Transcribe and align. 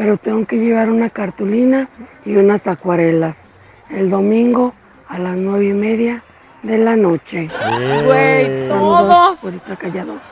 pero 0.00 0.16
tengo 0.16 0.46
que 0.46 0.56
llevar 0.56 0.88
una 0.88 1.10
cartulina 1.10 1.86
y 2.24 2.34
unas 2.34 2.66
acuarelas 2.66 3.36
el 3.90 4.08
domingo 4.08 4.72
a 5.06 5.18
las 5.18 5.36
nueve 5.36 5.66
y 5.66 5.72
media 5.74 6.22
de 6.62 6.78
la 6.78 6.96
noche. 6.96 7.50
Güey, 8.06 8.66
todos, 8.68 9.40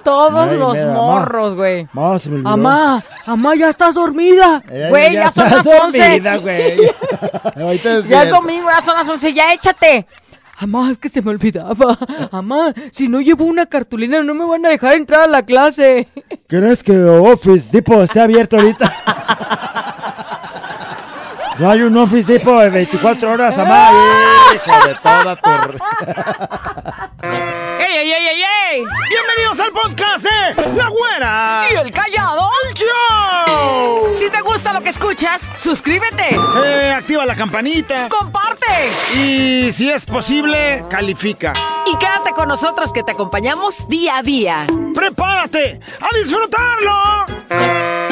todos 0.02 0.52
los 0.54 0.72
media, 0.72 0.92
morros, 0.94 1.54
güey. 1.54 1.86
Mamá, 1.92 2.18
se 2.18 2.30
me 2.30 2.36
olvidó. 2.36 2.48
Amá, 2.48 3.04
amá, 3.26 3.54
ya 3.56 3.68
estás 3.68 3.94
dormida. 3.94 4.62
Güey, 4.88 5.12
ya, 5.12 5.30
son 5.30 5.44
las 5.50 5.66
está 5.66 5.84
11. 5.84 5.98
dormida, 5.98 6.36
güey. 6.38 6.90
Ahorita 7.54 8.00
Ya 8.08 8.22
es 8.22 8.30
domingo, 8.30 8.70
ya 8.70 8.82
son 8.82 8.96
las 8.96 9.06
11, 9.06 9.34
ya 9.34 9.52
échate. 9.52 10.06
Amá, 10.60 10.90
es 10.90 10.98
que 10.98 11.08
se 11.08 11.22
me 11.22 11.30
olvidaba. 11.30 11.96
Amá, 12.32 12.74
si 12.90 13.06
no 13.06 13.20
llevo 13.20 13.44
una 13.44 13.66
cartulina 13.66 14.22
no 14.24 14.34
me 14.34 14.44
van 14.44 14.66
a 14.66 14.70
dejar 14.70 14.96
entrar 14.96 15.20
a 15.22 15.26
la 15.28 15.42
clase. 15.44 16.08
¿Crees 16.48 16.82
que 16.82 16.98
Office 16.98 17.68
Depot 17.70 18.02
esté 18.02 18.20
abierto 18.20 18.56
ahorita? 18.56 18.92
No 21.58 21.70
hay 21.70 21.82
un 21.82 21.96
Office 21.96 22.30
Depot 22.32 22.60
de 22.62 22.70
24 22.70 23.30
horas, 23.32 23.56
mamá. 23.56 23.90
Hijo 24.54 24.86
de 24.88 24.94
toda 24.94 25.36
tu... 25.36 25.50
¡Ey, 27.80 27.96
ey, 27.96 28.12
ey, 28.12 28.26
ey, 28.28 28.42
ey! 28.70 28.84
Bienvenidos 29.10 29.58
al 29.60 29.72
podcast 29.72 30.24
de 30.24 30.72
La 30.76 30.88
Güera. 30.88 31.62
¿Y 31.70 31.74
el 31.76 31.90
callado? 31.90 32.48
¡Show! 32.74 34.06
Si 34.18 34.30
te 34.30 34.40
gusta 34.40 34.72
lo 34.72 34.82
que 34.82 34.90
escuchas, 34.90 35.48
suscríbete, 35.56 36.36
Eh, 36.64 36.94
activa 36.96 37.26
la 37.26 37.34
campanita. 37.34 38.08
comparte 38.08 38.92
Y 39.14 39.72
si 39.72 39.90
es 39.90 40.06
posible, 40.06 40.84
califica. 40.88 41.54
y 41.92 41.96
quédate 41.96 42.30
con 42.32 42.46
nosotros 42.48 42.92
que 42.92 43.02
te 43.02 43.12
acompañamos 43.12 43.88
día 43.88 44.18
a 44.18 44.22
día. 44.22 44.66
¡Prepárate 44.94 45.80
a 46.00 46.16
disfrutarlo! 46.16 48.07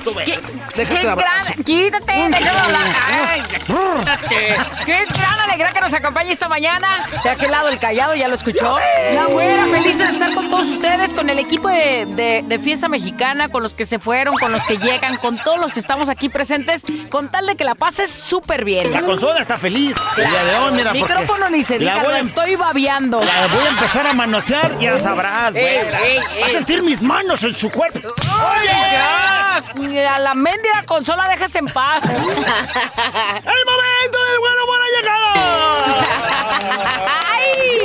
Gusto 0.00 0.14
ver. 0.14 0.24
Qué, 0.26 0.38
Déjate. 0.76 1.62
Quítate, 1.64 2.12
déjame 2.12 2.58
hablar. 2.60 2.82
Ay, 3.28 3.42
quítate. 3.48 4.56
Qué 4.86 5.04
gran 5.06 5.40
alegría 5.40 5.70
que 5.72 5.80
nos 5.80 5.92
acompañe 5.92 6.32
esta 6.32 6.48
mañana. 6.48 7.06
De 7.22 7.30
aquel 7.30 7.50
lado 7.50 7.68
el 7.68 7.78
callado, 7.78 8.14
ya 8.14 8.28
lo 8.28 8.34
escuchó. 8.34 8.78
La 9.14 9.26
güera, 9.26 9.66
feliz 9.66 9.98
de 9.98 10.04
estar 10.04 10.32
con 10.34 10.48
todos 10.48 10.66
ustedes, 10.68 11.12
con 11.14 11.28
el 11.28 11.38
equipo 11.38 11.68
de, 11.68 12.06
de- 12.06 12.44
de 12.46 12.58
fiesta 12.58 12.88
mexicana, 12.88 13.48
con 13.48 13.62
los 13.62 13.74
que 13.74 13.84
se 13.84 13.98
fueron, 13.98 14.34
con 14.36 14.52
los 14.52 14.62
que 14.64 14.78
llegan, 14.78 15.16
con 15.16 15.38
todos 15.38 15.58
los 15.58 15.72
que 15.72 15.80
estamos 15.80 16.08
aquí 16.08 16.28
presentes, 16.28 16.82
con 17.10 17.28
tal 17.30 17.46
de 17.46 17.56
que 17.56 17.64
la 17.64 17.74
pases 17.74 18.10
súper 18.10 18.64
bien. 18.64 18.92
La 18.92 19.02
consola 19.02 19.40
está 19.40 19.58
feliz. 19.58 19.96
El 20.16 20.28
día 20.30 20.44
de 20.44 20.58
hoy, 20.58 20.72
mira, 20.72 20.92
Micrófono 20.92 21.48
ni 21.50 21.62
se 21.62 21.78
la 21.78 21.94
diga, 21.94 22.02
lo 22.08 22.14
a- 22.14 22.18
estoy 22.20 22.56
babeando. 22.56 23.20
La 23.22 23.46
voy 23.48 23.66
a 23.66 23.68
empezar 23.70 24.06
a 24.06 24.12
manosear, 24.12 24.78
ya 24.78 24.98
sabrás, 24.98 25.54
Ey, 25.54 25.62
güera. 25.82 25.98
ey, 26.00 26.18
Va 26.42 26.46
a 26.46 26.50
sentir 26.50 26.82
mis 26.82 27.02
manos 27.02 27.42
en 27.42 27.54
su 27.54 27.70
cuerpo. 27.70 28.08
¡Oye! 28.08 28.70
Mira, 29.90 30.20
la 30.20 30.34
mendiga 30.36 30.84
consola 30.86 31.28
dejas 31.28 31.52
en 31.56 31.64
paz. 31.64 32.04
¡El 32.04 32.20
momento 32.22 32.38
del 34.24 34.38
bueno 34.38 34.66
buena 34.66 34.84
llegada! 34.96 35.32
¡Ay! 37.32 37.80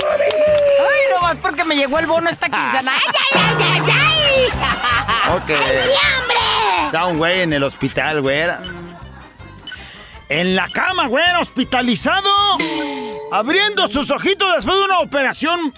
¡Ay, 0.79 1.01
no 1.11 1.21
más 1.21 1.38
porque 1.38 1.63
me 1.63 1.75
llegó 1.75 1.97
el 1.97 2.05
bono 2.05 2.29
esta 2.29 2.47
quincena! 2.47 2.93
¡Ay, 2.95 3.01
ay, 3.33 3.55
ay, 3.59 3.81
ay, 3.81 4.51
ay! 5.23 5.35
Ok. 5.35 5.49
Está 6.85 7.07
un 7.07 7.17
güey 7.17 7.41
en 7.41 7.53
el 7.53 7.63
hospital, 7.63 8.22
güera. 8.22 8.61
En 10.29 10.55
la 10.55 10.69
cama, 10.69 11.07
güera, 11.07 11.39
hospitalizado. 11.39 12.29
Abriendo 13.31 13.87
sus 13.87 14.11
ojitos 14.11 14.47
después 14.57 14.77
de 14.77 14.83
una 14.83 14.99
operación 14.99 15.73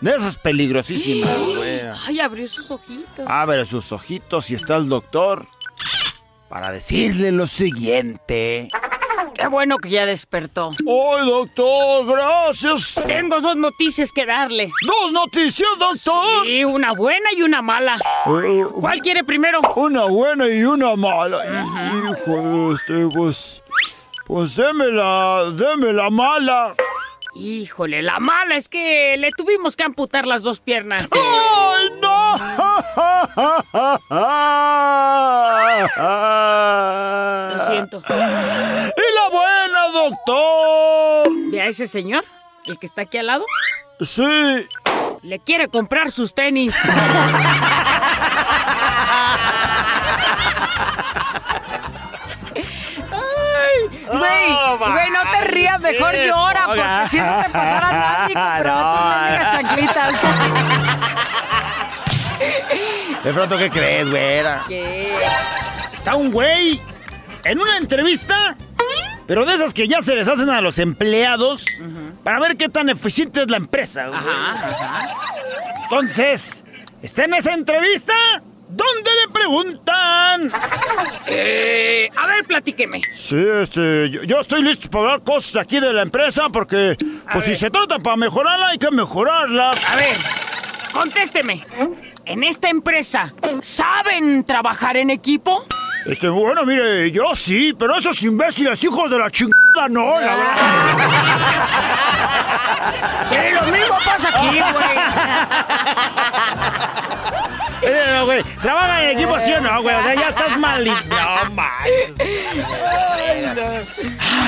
de 0.00 0.12
esas 0.12 0.36
peligrosísimas, 0.36 1.36
güera. 1.40 1.96
Ay, 2.06 2.20
abrió 2.20 2.46
sus 2.46 2.70
ojitos. 2.70 3.26
Abre 3.26 3.66
sus 3.66 3.90
ojitos 3.90 4.48
y 4.50 4.54
está 4.54 4.76
el 4.76 4.88
doctor 4.88 5.48
para 6.48 6.72
decirle 6.72 7.32
lo 7.32 7.46
siguiente. 7.46 8.68
Qué 9.34 9.48
bueno 9.48 9.76
que 9.78 9.90
ya 9.90 10.06
despertó. 10.06 10.70
¡Ay, 10.70 11.26
doctor! 11.26 12.06
¡Gracias! 12.06 13.02
Tengo 13.06 13.40
dos 13.40 13.56
noticias 13.56 14.10
que 14.12 14.24
darle. 14.24 14.70
¡Dos 14.86 15.12
noticias, 15.12 15.68
doctor! 15.78 16.46
Y 16.46 16.64
una 16.64 16.92
buena 16.92 17.32
y 17.36 17.42
una 17.42 17.60
mala. 17.60 17.98
Eh, 18.26 18.64
¿Cuál 18.80 19.00
quiere 19.00 19.24
primero? 19.24 19.60
Una 19.74 20.04
buena 20.04 20.48
y 20.48 20.64
una 20.64 20.96
mala. 20.96 21.38
Hijo, 21.44 22.72
este, 22.72 23.08
pues. 23.12 23.62
Pues 24.24 24.56
deme 24.56 24.86
la. 24.86 25.52
Deme 25.52 25.92
la 25.92 26.08
mala. 26.08 26.74
Híjole, 27.34 28.02
la 28.02 28.18
mala 28.18 28.56
es 28.56 28.70
que 28.70 29.16
le 29.18 29.30
tuvimos 29.32 29.76
que 29.76 29.82
amputar 29.82 30.26
las 30.26 30.42
dos 30.42 30.60
piernas. 30.60 31.10
¡Ay, 31.12 31.90
no! 32.00 32.15
Lo 37.52 37.66
siento. 37.66 38.02
¡Y 38.08 39.14
la 39.14 39.28
buena, 39.30 39.86
doctor! 39.92 41.28
¿Ve 41.50 41.60
a 41.62 41.66
ese 41.66 41.86
señor? 41.86 42.24
El 42.64 42.78
que 42.78 42.86
está 42.86 43.02
aquí 43.02 43.18
al 43.18 43.26
lado. 43.26 43.44
Sí. 44.00 44.66
Le 45.22 45.38
quiere 45.40 45.68
comprar 45.68 46.10
sus 46.10 46.34
tenis. 46.34 46.74
Güey, 54.08 54.50
No, 54.50 54.78
güey, 54.78 55.10
no 55.10 55.20
te 55.32 55.40
rías, 55.48 55.80
mejor 55.80 56.14
llora, 56.14 56.66
porque 56.66 56.82
si 57.10 57.18
eso 57.18 57.30
te 57.44 57.50
pasara 57.50 57.92
nadie 57.92 58.34
compraba 58.34 58.94
tus 58.94 59.04
mendigas 59.10 59.52
chanclitas. 59.52 60.14
De 63.26 63.32
pronto, 63.32 63.58
¿qué 63.58 63.68
crees, 63.70 64.08
güera? 64.08 64.64
¿Qué? 64.68 65.12
Está 65.92 66.14
un 66.14 66.30
güey 66.30 66.80
en 67.42 67.58
una 67.58 67.76
entrevista, 67.76 68.56
pero 69.26 69.44
de 69.44 69.52
esas 69.52 69.74
que 69.74 69.88
ya 69.88 70.00
se 70.00 70.14
les 70.14 70.28
hacen 70.28 70.48
a 70.48 70.60
los 70.60 70.78
empleados 70.78 71.64
para 72.22 72.38
ver 72.38 72.56
qué 72.56 72.68
tan 72.68 72.88
eficiente 72.88 73.42
es 73.42 73.50
la 73.50 73.56
empresa, 73.56 74.06
güey. 74.06 74.20
Entonces, 75.82 76.64
está 77.02 77.24
en 77.24 77.34
esa 77.34 77.54
entrevista 77.54 78.14
donde 78.68 79.10
le 79.26 79.32
preguntan. 79.32 80.52
Eh, 81.26 82.08
a 82.16 82.26
ver, 82.28 82.44
platíqueme. 82.44 83.02
Sí, 83.10 83.44
este, 83.60 84.08
yo, 84.08 84.22
yo 84.22 84.38
estoy 84.38 84.62
listo 84.62 84.88
para 84.88 85.02
hablar 85.02 85.24
cosas 85.24 85.56
aquí 85.56 85.80
de 85.80 85.92
la 85.92 86.02
empresa 86.02 86.48
porque, 86.52 86.96
pues 87.32 87.44
si 87.44 87.50
ver. 87.50 87.58
se 87.58 87.70
trata 87.70 87.98
para 87.98 88.16
mejorarla, 88.16 88.68
hay 88.68 88.78
que 88.78 88.92
mejorarla. 88.92 89.72
A 89.72 89.96
ver, 89.96 90.16
contésteme. 90.92 91.66
En 92.26 92.42
esta 92.42 92.68
empresa, 92.68 93.32
¿saben 93.60 94.42
trabajar 94.44 94.96
en 94.96 95.10
equipo? 95.10 95.64
Este, 96.06 96.28
bueno, 96.28 96.66
mire, 96.66 97.12
yo 97.12 97.36
sí, 97.36 97.72
pero 97.78 97.96
esos 97.96 98.20
imbéciles 98.22 98.82
hijos 98.82 99.10
de 99.12 99.18
la 99.18 99.30
chingada 99.30 99.88
no, 99.88 100.20
la 100.20 100.34
verdad. 100.34 100.56
Sí, 103.28 103.34
lo 103.52 103.62
mismo 103.72 103.96
pasa 104.04 104.28
aquí, 104.28 104.58
güey. 104.58 104.62
Eh, 107.82 108.22
güey, 108.24 108.42
trabajan 108.62 109.02
en 109.04 109.18
equipo 109.18 109.38
sí 109.38 109.52
o 109.52 109.60
no, 109.60 109.82
güey, 109.82 109.94
o 109.94 110.02
sea, 110.02 110.14
ya 110.14 110.28
estás 110.30 110.58
mal. 110.58 110.84
No, 110.84 111.50
manches. 111.50 112.14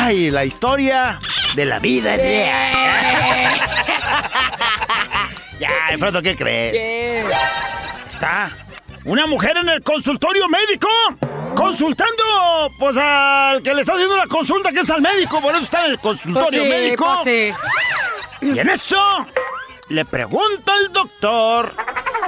Ay, 0.01 0.31
la 0.31 0.45
historia 0.45 1.21
de 1.55 1.65
la 1.65 1.79
vida. 1.79 2.17
Ya, 5.59 5.71
pronto, 5.99 6.23
¿qué 6.23 6.37
crees? 6.37 7.25
Está 8.07 8.51
una 9.05 9.27
mujer 9.27 9.57
en 9.57 9.69
el 9.69 9.83
consultorio 9.83 10.49
médico 10.49 10.89
consultando, 11.57 12.71
pues 12.79 12.97
al 12.97 13.63
que 13.63 13.75
le 13.75 13.81
está 13.81 13.95
haciendo 13.95 14.17
la 14.17 14.27
consulta, 14.27 14.71
que 14.71 14.81
es 14.81 14.91
al 14.91 15.01
médico, 15.03 15.41
por 15.41 15.55
eso 15.55 15.65
está 15.65 15.85
en 15.87 15.93
el 15.93 15.99
consultorio 15.99 16.49
Pues 16.49 16.63
sí, 16.63 16.69
médico. 16.69 17.21
pues 17.23 17.25
sí. 17.25 18.47
Y 18.47 18.59
en 18.59 18.69
eso 18.71 19.27
le 19.89 20.05
pregunta 20.05 20.73
el 20.85 20.93
doctor. 20.93 21.75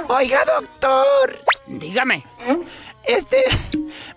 Oiga, 0.07 0.39
doctor, 0.45 1.39
Dígame. 1.67 2.25
este, 3.05 3.37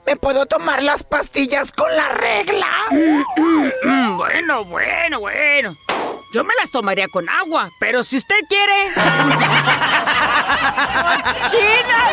¿me 0.06 0.16
puedo 0.16 0.46
tomar 0.46 0.82
las 0.82 1.04
pastillas 1.04 1.70
con 1.70 1.94
la 1.94 2.08
regla? 2.08 2.66
Mm, 2.90 4.16
bueno, 4.16 4.64
bueno, 4.64 5.20
bueno. 5.20 5.76
Yo 6.34 6.42
me 6.42 6.52
las 6.60 6.72
tomaría 6.72 7.06
con 7.06 7.28
agua, 7.28 7.70
pero 7.78 8.02
si 8.02 8.16
usted 8.16 8.34
quiere. 8.48 8.88
¡China! 11.48 12.10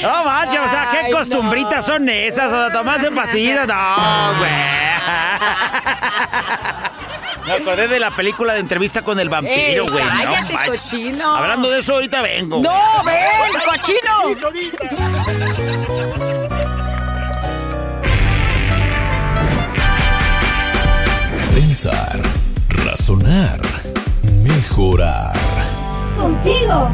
No 0.00 0.24
manches, 0.24 0.60
o 0.62 0.68
sea, 0.70 0.88
¿qué 0.90 1.10
costumbritas 1.10 1.86
no. 1.86 1.92
son 1.94 2.08
esas? 2.08 2.50
O 2.50 2.56
sea, 2.56 2.72
tomarse 2.72 3.10
pastillas. 3.10 3.66
No, 3.66 4.34
güey. 4.38 4.50
Me 7.44 7.52
acordé 7.52 7.86
de 7.88 8.00
la 8.00 8.10
película 8.10 8.54
de 8.54 8.60
entrevista 8.60 9.02
con 9.02 9.20
el 9.20 9.28
vampiro, 9.28 9.84
Ey, 9.84 9.90
güey. 9.90 10.04
no 10.04 10.10
cállate, 10.10 10.56
cochino. 10.70 11.36
Hablando 11.36 11.68
de 11.68 11.80
eso, 11.80 11.96
ahorita 11.96 12.22
vengo. 12.22 12.62
¡No, 12.62 13.02
ven, 13.04 13.52
cochino! 13.66 14.24
Mejorar. 24.88 25.34
Contigo, 26.16 26.88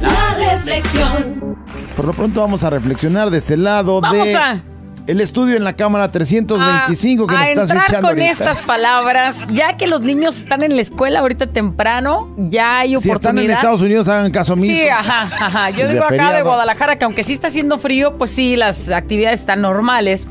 la 0.00 0.34
reflexión. 0.52 1.56
Por 1.96 2.06
lo 2.06 2.12
pronto 2.12 2.40
vamos 2.40 2.64
a 2.64 2.70
reflexionar 2.70 3.30
de 3.30 3.38
este 3.38 3.56
lado 3.56 4.00
Vamos 4.00 4.26
de 4.26 4.36
a- 4.36 4.60
el 5.06 5.20
estudio 5.22 5.56
en 5.56 5.64
la 5.64 5.72
cámara 5.72 6.08
325 6.10 7.26
que 7.28 7.34
a, 7.34 7.38
nos 7.38 7.46
a 7.46 7.50
está 7.50 7.62
entrar 7.62 7.78
escuchando 7.78 8.08
con 8.08 8.18
ahorita. 8.18 8.30
estas 8.32 8.62
palabras, 8.62 9.46
ya 9.52 9.76
que 9.78 9.86
los 9.86 10.02
niños 10.02 10.36
están 10.36 10.62
en 10.64 10.74
la 10.76 10.82
escuela 10.82 11.20
ahorita 11.20 11.46
temprano, 11.46 12.28
ya 12.36 12.80
hay 12.80 12.90
Si 12.90 12.94
están 12.96 13.10
en 13.10 13.16
oportunidad. 13.16 13.56
Estados 13.56 13.80
Unidos, 13.82 14.08
hagan 14.08 14.30
caso 14.32 14.52
omiso. 14.54 14.74
Sí, 14.74 14.88
ajá, 14.88 15.22
ajá. 15.32 15.70
Yo 15.70 15.88
digo 15.88 16.04
acá 16.04 16.32
de. 16.32 16.42
Guadalajara 16.42 16.98
que 16.98 17.04
aunque 17.06 17.22
sí 17.24 17.32
está 17.32 17.46
haciendo 17.48 17.78
frío, 17.78 18.18
pues 18.18 18.32
sí, 18.32 18.56
las 18.56 18.90
actividades 18.90 19.40
están 19.40 19.62
normales. 19.62 20.28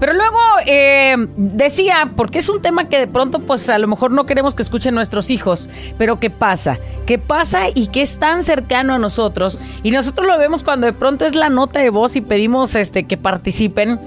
Pero 0.00 0.12
luego 0.12 0.38
eh, 0.66 1.14
decía, 1.36 2.10
porque 2.16 2.38
es 2.38 2.48
un 2.48 2.60
tema 2.60 2.88
que 2.88 2.98
de 2.98 3.06
pronto 3.06 3.38
pues 3.38 3.68
a 3.68 3.78
lo 3.78 3.86
mejor 3.86 4.10
no 4.10 4.24
queremos 4.24 4.54
que 4.54 4.62
escuchen 4.62 4.94
nuestros 4.94 5.30
hijos, 5.30 5.68
pero 5.98 6.18
¿qué 6.18 6.30
pasa? 6.30 6.78
¿Qué 7.06 7.18
pasa 7.18 7.68
y 7.74 7.86
que 7.88 8.02
es 8.02 8.18
tan 8.18 8.42
cercano 8.42 8.94
a 8.94 8.98
nosotros? 8.98 9.58
Y 9.82 9.90
nosotros 9.90 10.26
lo 10.26 10.38
vemos 10.38 10.64
cuando 10.64 10.86
de 10.86 10.92
pronto 10.92 11.24
es 11.24 11.34
la 11.34 11.48
nota 11.48 11.80
de 11.80 11.90
voz 11.90 12.16
y 12.16 12.20
pedimos 12.20 12.74
este, 12.74 13.04
que 13.04 13.16
participen. 13.16 13.98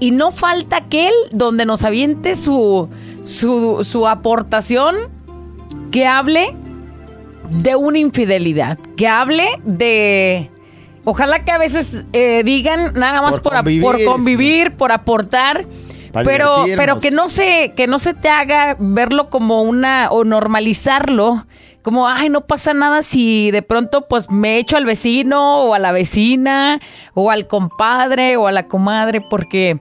Y 0.00 0.10
no 0.10 0.32
falta 0.32 0.78
aquel 0.78 1.12
donde 1.30 1.64
nos 1.64 1.84
aviente 1.84 2.34
su, 2.34 2.88
su, 3.22 3.84
su 3.84 4.08
aportación 4.08 4.96
que 5.92 6.06
hable 6.06 6.56
de 7.50 7.76
una 7.76 7.98
infidelidad, 7.98 8.78
que 8.96 9.06
hable 9.08 9.46
de... 9.64 10.50
Ojalá 11.04 11.44
que 11.44 11.50
a 11.50 11.58
veces 11.58 12.04
eh, 12.12 12.42
digan 12.44 12.94
nada 12.94 13.20
más 13.22 13.40
Por 13.40 13.42
por, 13.42 13.52
por 13.52 13.62
convivir, 13.62 14.04
convivir, 14.06 14.72
por 14.76 14.92
aportar, 14.92 15.66
pero, 16.12 16.64
pero 16.76 16.98
que 16.98 17.10
no 17.10 17.28
se, 17.28 17.72
que 17.74 17.86
no 17.86 17.98
se 17.98 18.14
te 18.14 18.28
haga 18.28 18.76
verlo 18.78 19.28
como 19.30 19.62
una, 19.62 20.10
o 20.10 20.24
normalizarlo, 20.24 21.46
como, 21.82 22.06
ay, 22.06 22.28
no 22.28 22.42
pasa 22.42 22.74
nada 22.74 23.02
si 23.02 23.50
de 23.50 23.62
pronto 23.62 24.06
pues 24.06 24.30
me 24.30 24.58
echo 24.58 24.76
al 24.76 24.84
vecino 24.84 25.64
o 25.64 25.74
a 25.74 25.80
la 25.80 25.90
vecina 25.90 26.80
o 27.14 27.30
al 27.30 27.48
compadre 27.48 28.36
o 28.36 28.46
a 28.46 28.52
la 28.52 28.68
comadre, 28.68 29.20
porque 29.20 29.80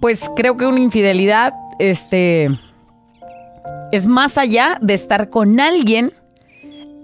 pues 0.00 0.30
creo 0.34 0.56
que 0.56 0.66
una 0.66 0.80
infidelidad, 0.80 1.52
este, 1.78 2.50
es 3.92 4.06
más 4.06 4.38
allá 4.38 4.78
de 4.80 4.94
estar 4.94 5.30
con 5.30 5.60
alguien 5.60 6.12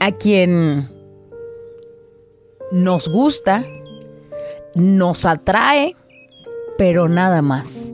a 0.01 0.11
quien 0.13 0.96
nos 2.73 3.09
gusta, 3.09 3.65
nos 4.75 5.25
atrae, 5.25 5.97
pero 6.79 7.09
nada 7.09 7.43
más. 7.43 7.93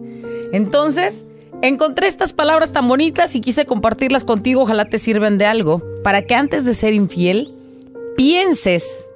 Entonces, 0.52 1.26
encontré 1.62 2.06
estas 2.06 2.32
palabras 2.32 2.72
tan 2.72 2.88
bonitas 2.88 3.34
y 3.34 3.40
quise 3.40 3.66
compartirlas 3.66 4.24
contigo, 4.24 4.62
ojalá 4.62 4.86
te 4.86 4.98
sirvan 4.98 5.38
de 5.38 5.46
algo, 5.46 5.82
para 6.02 6.22
que 6.22 6.34
antes 6.34 6.64
de 6.64 6.74
ser 6.74 6.92
infiel, 6.92 7.54
pienses 8.16 9.08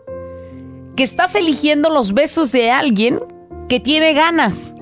que 0.97 1.03
estás 1.03 1.35
eligiendo 1.35 1.91
los 1.91 2.15
besos 2.15 2.53
de 2.53 2.71
alguien 2.71 3.21
que 3.69 3.81
tiene 3.81 4.15
ganas. 4.15 4.73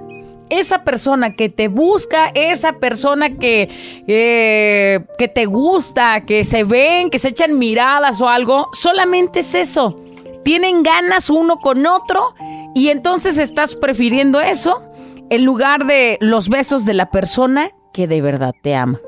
Esa 0.50 0.84
persona 0.84 1.34
que 1.34 1.48
te 1.48 1.68
busca, 1.68 2.30
esa 2.34 2.74
persona 2.74 3.38
que, 3.38 3.70
eh, 4.06 5.00
que 5.18 5.26
te 5.26 5.46
gusta, 5.46 6.24
que 6.26 6.44
se 6.44 6.62
ven, 6.64 7.10
que 7.10 7.18
se 7.18 7.28
echan 7.28 7.58
miradas 7.58 8.20
o 8.20 8.28
algo, 8.28 8.68
solamente 8.72 9.40
es 9.40 9.54
eso. 9.54 10.03
Tienen 10.44 10.82
ganas 10.82 11.30
uno 11.30 11.58
con 11.58 11.86
otro 11.86 12.34
y 12.74 12.88
entonces 12.88 13.38
estás 13.38 13.76
prefiriendo 13.76 14.40
eso 14.40 14.82
en 15.30 15.44
lugar 15.44 15.86
de 15.86 16.18
los 16.20 16.48
besos 16.48 16.84
de 16.84 16.94
la 16.94 17.10
persona 17.10 17.70
que 17.92 18.06
de 18.06 18.20
verdad 18.20 18.54
te 18.62 18.74
ama. 18.74 19.00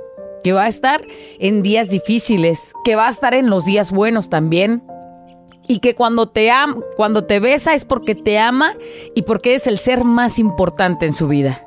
Que 0.43 0.53
va 0.53 0.65
a 0.65 0.69
estar 0.69 1.03
en 1.39 1.63
días 1.63 1.91
difíciles, 1.91 2.73
que 2.85 2.97
va 2.97 3.09
a 3.09 3.11
estar 3.11 3.35
en 3.35 3.51
los 3.51 3.65
días 3.65 3.91
buenos 3.91 4.31
también, 4.31 4.83
y 5.69 5.81
que 5.81 5.95
cuando 5.95 6.29
te 6.29 6.51
am 6.51 6.81
cuando 6.97 7.25
te 7.25 7.41
besa 7.41 7.75
es 7.75 7.85
porque 7.85 8.15
te 8.15 8.39
ama 8.39 8.75
y 9.15 9.23
porque 9.23 9.55
es 9.55 9.67
el 9.67 9.79
ser 9.79 10.05
más 10.05 10.39
importante 10.39 11.07
en 11.07 11.13
su 11.13 11.29
vida. 11.29 11.63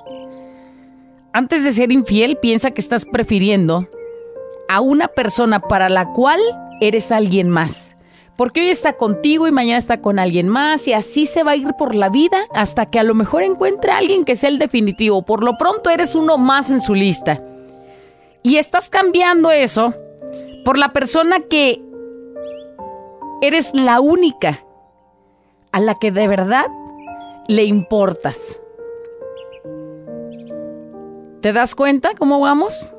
Antes 1.33 1.63
de 1.63 1.73
ser 1.73 1.91
infiel, 1.91 2.37
piensa 2.37 2.71
que 2.71 2.81
estás 2.81 3.05
prefiriendo 3.05 3.87
a 4.67 4.81
una 4.81 5.07
persona 5.09 5.59
para 5.59 5.89
la 5.89 6.07
cual 6.13 6.39
eres 6.81 7.11
alguien 7.11 7.49
más. 7.49 7.95
Porque 8.39 8.61
hoy 8.61 8.69
está 8.69 8.93
contigo 8.93 9.49
y 9.49 9.51
mañana 9.51 9.77
está 9.77 9.99
con 9.99 10.17
alguien 10.17 10.47
más 10.47 10.87
y 10.87 10.93
así 10.93 11.25
se 11.25 11.43
va 11.43 11.51
a 11.51 11.55
ir 11.57 11.73
por 11.77 11.93
la 11.93 12.07
vida 12.07 12.37
hasta 12.53 12.85
que 12.85 12.97
a 12.97 13.03
lo 13.03 13.13
mejor 13.13 13.43
encuentre 13.43 13.91
a 13.91 13.97
alguien 13.97 14.23
que 14.23 14.37
sea 14.37 14.47
el 14.47 14.59
definitivo. 14.59 15.23
Por 15.23 15.43
lo 15.43 15.57
pronto 15.57 15.89
eres 15.89 16.15
uno 16.15 16.37
más 16.37 16.71
en 16.71 16.79
su 16.79 16.93
lista. 16.93 17.43
Y 18.41 18.55
estás 18.55 18.89
cambiando 18.89 19.51
eso 19.51 19.93
por 20.63 20.77
la 20.77 20.93
persona 20.93 21.41
que 21.49 21.81
eres 23.41 23.73
la 23.73 23.99
única 23.99 24.63
a 25.73 25.81
la 25.81 25.95
que 25.95 26.09
de 26.09 26.29
verdad 26.29 26.67
le 27.49 27.65
importas. 27.65 28.61
¿Te 31.41 31.51
das 31.51 31.75
cuenta 31.75 32.11
cómo 32.17 32.39
vamos? 32.39 32.89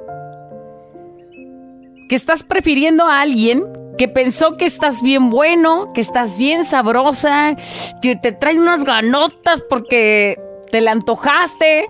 Que 2.10 2.14
estás 2.14 2.42
prefiriendo 2.42 3.06
a 3.06 3.22
alguien 3.22 3.79
que 4.00 4.08
pensó 4.08 4.56
que 4.56 4.64
estás 4.64 5.02
bien 5.02 5.28
bueno, 5.28 5.92
que 5.92 6.00
estás 6.00 6.38
bien 6.38 6.64
sabrosa, 6.64 7.54
que 8.00 8.16
te 8.16 8.32
trae 8.32 8.58
unas 8.58 8.82
ganotas 8.82 9.62
porque 9.68 10.40
te 10.70 10.80
la 10.80 10.92
antojaste, 10.92 11.86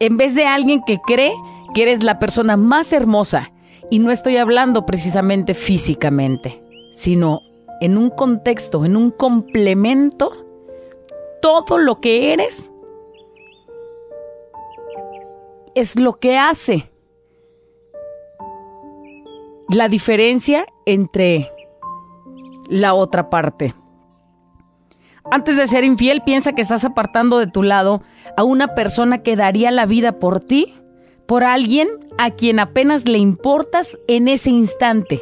en 0.00 0.16
vez 0.16 0.34
de 0.34 0.44
alguien 0.44 0.82
que 0.84 0.98
cree 0.98 1.32
que 1.72 1.82
eres 1.82 2.02
la 2.02 2.18
persona 2.18 2.56
más 2.56 2.92
hermosa. 2.92 3.52
Y 3.92 4.00
no 4.00 4.10
estoy 4.10 4.38
hablando 4.38 4.86
precisamente 4.86 5.54
físicamente, 5.54 6.60
sino 6.90 7.42
en 7.80 7.96
un 7.96 8.10
contexto, 8.10 8.84
en 8.84 8.96
un 8.96 9.12
complemento, 9.12 10.32
todo 11.40 11.78
lo 11.78 12.00
que 12.00 12.32
eres 12.32 12.72
es 15.76 15.94
lo 15.94 16.14
que 16.14 16.38
hace 16.38 16.90
la 19.68 19.88
diferencia 19.88 20.66
entre 20.84 21.50
la 22.68 22.94
otra 22.94 23.30
parte. 23.30 23.74
Antes 25.30 25.56
de 25.56 25.66
ser 25.66 25.82
infiel, 25.84 26.22
piensa 26.24 26.52
que 26.52 26.62
estás 26.62 26.84
apartando 26.84 27.38
de 27.38 27.48
tu 27.48 27.62
lado 27.62 28.02
a 28.36 28.44
una 28.44 28.74
persona 28.74 29.22
que 29.22 29.34
daría 29.34 29.70
la 29.70 29.86
vida 29.86 30.20
por 30.20 30.40
ti, 30.40 30.72
por 31.26 31.42
alguien 31.42 31.88
a 32.18 32.30
quien 32.30 32.60
apenas 32.60 33.08
le 33.08 33.18
importas 33.18 33.98
en 34.06 34.28
ese 34.28 34.50
instante, 34.50 35.20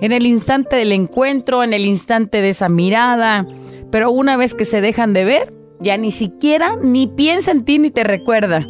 en 0.00 0.12
el 0.12 0.26
instante 0.26 0.76
del 0.76 0.92
encuentro, 0.92 1.62
en 1.62 1.74
el 1.74 1.84
instante 1.84 2.40
de 2.40 2.48
esa 2.48 2.70
mirada, 2.70 3.46
pero 3.90 4.10
una 4.10 4.38
vez 4.38 4.54
que 4.54 4.64
se 4.64 4.80
dejan 4.80 5.12
de 5.12 5.26
ver, 5.26 5.52
ya 5.80 5.98
ni 5.98 6.12
siquiera 6.12 6.76
ni 6.76 7.06
piensa 7.06 7.50
en 7.50 7.64
ti 7.64 7.78
ni 7.78 7.90
te 7.90 8.04
recuerda. 8.04 8.66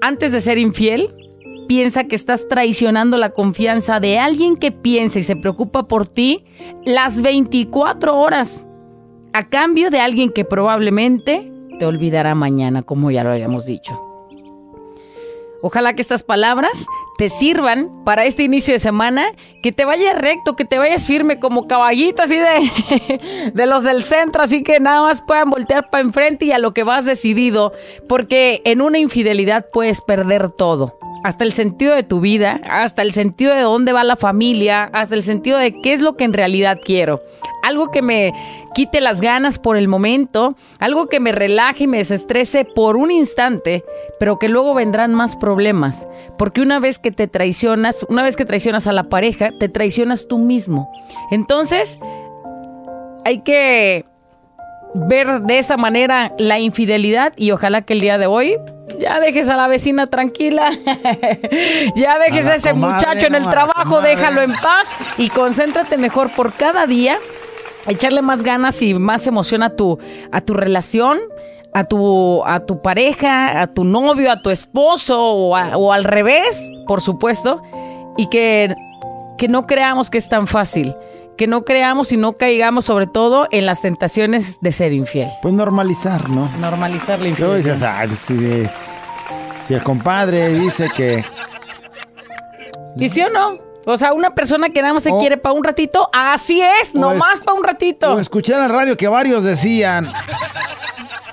Antes 0.00 0.32
de 0.32 0.40
ser 0.40 0.56
infiel, 0.56 1.14
piensa 1.70 2.02
que 2.02 2.16
estás 2.16 2.48
traicionando 2.48 3.16
la 3.16 3.30
confianza 3.30 4.00
de 4.00 4.18
alguien 4.18 4.56
que 4.56 4.72
piensa 4.72 5.20
y 5.20 5.22
se 5.22 5.36
preocupa 5.36 5.86
por 5.86 6.04
ti 6.04 6.44
las 6.84 7.22
24 7.22 8.18
horas, 8.18 8.66
a 9.32 9.48
cambio 9.48 9.88
de 9.88 10.00
alguien 10.00 10.32
que 10.32 10.44
probablemente 10.44 11.52
te 11.78 11.86
olvidará 11.86 12.34
mañana, 12.34 12.82
como 12.82 13.12
ya 13.12 13.22
lo 13.22 13.30
habíamos 13.30 13.66
dicho. 13.66 14.02
Ojalá 15.62 15.94
que 15.94 16.02
estas 16.02 16.24
palabras 16.24 16.86
te 17.20 17.28
sirvan 17.28 18.02
para 18.02 18.24
este 18.24 18.44
inicio 18.44 18.72
de 18.72 18.80
semana, 18.80 19.26
que 19.62 19.72
te 19.72 19.84
vayas 19.84 20.18
recto, 20.18 20.56
que 20.56 20.64
te 20.64 20.78
vayas 20.78 21.06
firme 21.06 21.38
como 21.38 21.66
caballito 21.66 22.22
así 22.22 22.38
de, 22.38 23.50
de 23.54 23.66
los 23.66 23.84
del 23.84 24.02
centro, 24.04 24.42
así 24.42 24.62
que 24.62 24.80
nada 24.80 25.02
más 25.02 25.20
puedan 25.20 25.50
voltear 25.50 25.90
para 25.90 26.00
enfrente 26.00 26.46
y 26.46 26.52
a 26.52 26.58
lo 26.58 26.72
que 26.72 26.82
vas 26.82 27.04
decidido, 27.04 27.74
porque 28.08 28.62
en 28.64 28.80
una 28.80 28.98
infidelidad 28.98 29.66
puedes 29.70 30.00
perder 30.00 30.50
todo. 30.50 30.94
Hasta 31.22 31.44
el 31.44 31.52
sentido 31.52 31.94
de 31.94 32.04
tu 32.04 32.20
vida, 32.20 32.58
hasta 32.64 33.02
el 33.02 33.12
sentido 33.12 33.54
de 33.54 33.60
dónde 33.60 33.92
va 33.92 34.02
la 34.02 34.16
familia, 34.16 34.84
hasta 34.84 35.14
el 35.14 35.22
sentido 35.22 35.58
de 35.58 35.78
qué 35.82 35.92
es 35.92 36.00
lo 36.00 36.16
que 36.16 36.24
en 36.24 36.32
realidad 36.32 36.78
quiero. 36.82 37.20
Algo 37.62 37.90
que 37.90 38.00
me 38.00 38.32
quite 38.74 39.00
las 39.00 39.20
ganas 39.20 39.58
por 39.58 39.76
el 39.76 39.88
momento, 39.88 40.56
algo 40.78 41.08
que 41.08 41.20
me 41.20 41.32
relaje 41.32 41.84
y 41.84 41.86
me 41.86 41.98
desestrese 41.98 42.64
por 42.64 42.96
un 42.96 43.10
instante, 43.10 43.84
pero 44.18 44.38
que 44.38 44.48
luego 44.48 44.74
vendrán 44.74 45.14
más 45.14 45.36
problemas. 45.36 46.06
Porque 46.38 46.60
una 46.60 46.78
vez 46.80 46.98
que 46.98 47.10
te 47.10 47.26
traicionas, 47.26 48.06
una 48.08 48.22
vez 48.22 48.36
que 48.36 48.44
traicionas 48.44 48.86
a 48.86 48.92
la 48.92 49.04
pareja, 49.04 49.50
te 49.58 49.68
traicionas 49.68 50.28
tú 50.28 50.38
mismo. 50.38 50.90
Entonces, 51.30 51.98
hay 53.24 53.42
que 53.42 54.04
ver 54.94 55.42
de 55.42 55.58
esa 55.58 55.76
manera 55.76 56.32
la 56.38 56.58
infidelidad 56.58 57.32
y 57.36 57.52
ojalá 57.52 57.82
que 57.82 57.92
el 57.92 58.00
día 58.00 58.18
de 58.18 58.26
hoy 58.26 58.56
ya 58.98 59.20
dejes 59.20 59.48
a 59.48 59.56
la 59.56 59.68
vecina 59.68 60.08
tranquila, 60.08 60.70
ya 61.96 62.18
dejes 62.18 62.46
A 62.46 62.54
ese 62.56 62.70
comadre, 62.70 62.94
muchacho 62.94 63.26
en 63.26 63.34
el 63.34 63.44
no, 63.44 63.50
trabajo, 63.50 64.00
déjalo 64.00 64.42
en 64.42 64.52
paz 64.52 64.90
y 65.16 65.28
concéntrate 65.30 65.96
mejor 65.96 66.30
por 66.30 66.52
cada 66.52 66.86
día, 66.86 67.18
echarle 67.86 68.22
más 68.22 68.42
ganas 68.42 68.80
y 68.82 68.94
más 68.94 69.26
emoción 69.26 69.62
a 69.62 69.70
tu, 69.76 69.98
a 70.32 70.40
tu 70.40 70.54
relación. 70.54 71.18
A 71.72 71.84
tu, 71.84 72.42
a 72.46 72.66
tu 72.66 72.82
pareja, 72.82 73.60
a 73.62 73.68
tu 73.68 73.84
novio, 73.84 74.32
a 74.32 74.42
tu 74.42 74.50
esposo 74.50 75.22
o, 75.22 75.54
a- 75.54 75.76
o 75.76 75.92
al 75.92 76.02
revés, 76.02 76.68
por 76.88 77.00
supuesto, 77.00 77.62
y 78.16 78.26
que, 78.28 78.74
que 79.38 79.46
no 79.46 79.68
creamos 79.68 80.10
que 80.10 80.18
es 80.18 80.28
tan 80.28 80.48
fácil, 80.48 80.96
que 81.38 81.46
no 81.46 81.62
creamos 81.64 82.10
y 82.10 82.16
no 82.16 82.32
caigamos 82.32 82.86
sobre 82.86 83.06
todo 83.06 83.46
en 83.52 83.66
las 83.66 83.82
tentaciones 83.82 84.58
de 84.60 84.72
ser 84.72 84.92
infiel. 84.92 85.28
Pues 85.42 85.54
normalizar, 85.54 86.28
¿no? 86.28 86.50
Normalizar 86.58 87.20
la 87.20 87.28
infidelidad. 87.28 88.08
pues, 88.08 88.18
si, 88.18 88.66
si 89.68 89.74
el 89.74 89.82
compadre 89.84 90.48
dice 90.52 90.88
que 90.96 91.24
¿Y 92.96 93.08
sí 93.10 93.22
o 93.22 93.30
no? 93.30 93.58
O 93.92 93.96
sea, 93.96 94.12
una 94.12 94.34
persona 94.34 94.70
que 94.70 94.80
nada 94.82 94.94
más 94.94 95.02
se 95.02 95.10
O- 95.10 95.18
quiere 95.18 95.36
para 95.36 95.52
un 95.54 95.64
ratito, 95.64 96.08
así 96.12 96.60
es, 96.62 96.94
nomás 96.94 97.34
es- 97.34 97.40
para 97.40 97.56
un 97.56 97.64
ratito. 97.64 98.12
o 98.14 98.18
escuché 98.18 98.52
en 98.54 98.60
la 98.60 98.68
radio 98.68 98.96
que 98.96 99.08
varios 99.08 99.44
decían, 99.44 100.08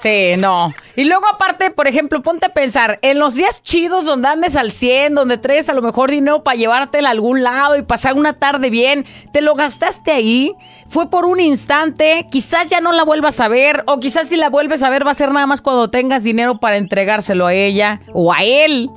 Sí, 0.02 0.36
no. 0.38 0.74
Y 0.96 1.06
luego 1.06 1.24
aparte, 1.28 1.72
por 1.72 1.88
ejemplo, 1.88 2.22
ponte 2.22 2.46
a 2.46 2.50
pensar, 2.50 3.00
en 3.02 3.18
los 3.18 3.34
días 3.34 3.64
chidos 3.64 4.06
donde 4.06 4.28
andes 4.28 4.56
al 4.56 4.72
100, 4.72 5.16
donde 5.16 5.40
traes 5.40 5.70
a 5.70 5.74
lo 5.74 5.82
mejor 5.82 6.12
dinero 6.12 6.44
para 6.44 6.56
llevártela 6.56 7.10
a 7.10 7.12
algún 7.14 7.42
lado 7.42 7.76
y 7.76 7.82
pasar 7.82 8.14
una 8.14 8.34
tarde 8.34 8.70
bien, 8.70 9.06
te 9.34 9.42
lo 9.42 9.56
gastaste 9.56 10.12
ahí, 10.12 10.54
fue 10.88 11.10
por 11.10 11.26
un 11.26 11.40
instante, 11.40 12.28
quizás 12.30 12.68
ya 12.68 12.80
no 12.80 12.92
la 12.92 13.04
vuelvas 13.04 13.40
a 13.40 13.48
ver, 13.48 13.84
o 13.88 14.00
quizás 14.00 14.28
si 14.30 14.36
la 14.36 14.50
vuelves 14.50 14.84
a 14.84 14.90
ver 14.92 15.06
va 15.06 15.12
a 15.12 15.16
ser 15.16 15.32
nada 15.32 15.48
más 15.48 15.64
cuando 15.64 15.90
tengas 15.90 16.24
dinero 16.24 16.60
para 16.60 16.78
entregárselo 16.78 17.48
a 17.48 17.54
ella 17.56 18.02
o 18.14 18.32
a 18.32 18.44
él. 18.44 18.92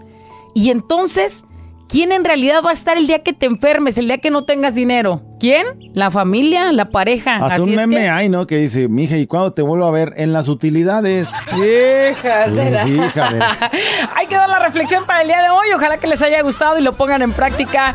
Y 0.54 0.70
entonces, 0.70 1.44
¿quién 1.90 2.12
en 2.12 2.24
realidad 2.24 2.62
va 2.64 2.70
a 2.70 2.72
estar 2.74 2.96
el 2.96 3.06
día 3.06 3.20
que 3.22 3.32
te 3.32 3.46
enfermes, 3.46 3.98
el 3.98 4.06
día 4.06 4.18
que 4.18 4.30
no 4.30 4.44
tengas 4.44 4.74
dinero? 4.74 5.22
¿Quién? 5.40 5.66
La 5.94 6.10
familia, 6.10 6.70
la 6.72 6.86
pareja. 6.86 7.36
hasta 7.36 7.54
Así 7.54 7.62
un 7.62 7.70
es 7.70 7.76
meme 7.76 7.96
que- 7.96 8.08
hay, 8.08 8.28
¿no? 8.28 8.46
Que 8.46 8.58
dice, 8.58 8.88
mija, 8.88 9.16
¿y 9.16 9.26
cuándo 9.26 9.52
te 9.52 9.62
vuelvo 9.62 9.86
a 9.86 9.90
ver? 9.90 10.12
En 10.16 10.32
las 10.32 10.48
utilidades. 10.48 11.26
Hija, 11.54 12.46
será. 12.54 12.84
Sí, 12.84 12.94
hija 12.94 13.28
de- 13.28 13.40
Hay 14.16 14.26
que 14.26 14.34
dar 14.36 14.48
la 14.48 14.58
reflexión 14.60 15.04
para 15.06 15.22
el 15.22 15.28
día 15.28 15.42
de 15.42 15.50
hoy. 15.50 15.68
Ojalá 15.74 15.96
que 15.98 16.06
les 16.06 16.22
haya 16.22 16.40
gustado 16.42 16.78
y 16.78 16.82
lo 16.82 16.92
pongan 16.92 17.22
en 17.22 17.32
práctica. 17.32 17.94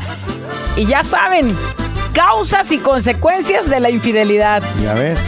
Y 0.75 0.85
ya 0.85 1.03
saben, 1.03 1.55
causas 2.13 2.71
y 2.71 2.79
consecuencias 2.79 3.69
de 3.69 3.79
la 3.79 3.89
infidelidad. 3.89 4.61
Ya 4.83 4.93
ves, 4.93 5.19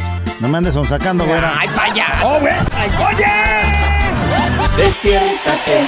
no 0.42 0.48
me 0.50 0.58
andes 0.58 0.76
sacando, 0.90 1.26
güera. 1.26 1.54
Ay, 1.60 1.70
vaya. 1.76 2.06
¡Oh, 2.24 2.40
güey! 2.40 2.54
Despiértate, 4.78 5.82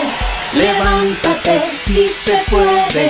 levántate, 0.53 1.63
si 1.83 2.09
se 2.09 2.43
puede. 2.49 3.09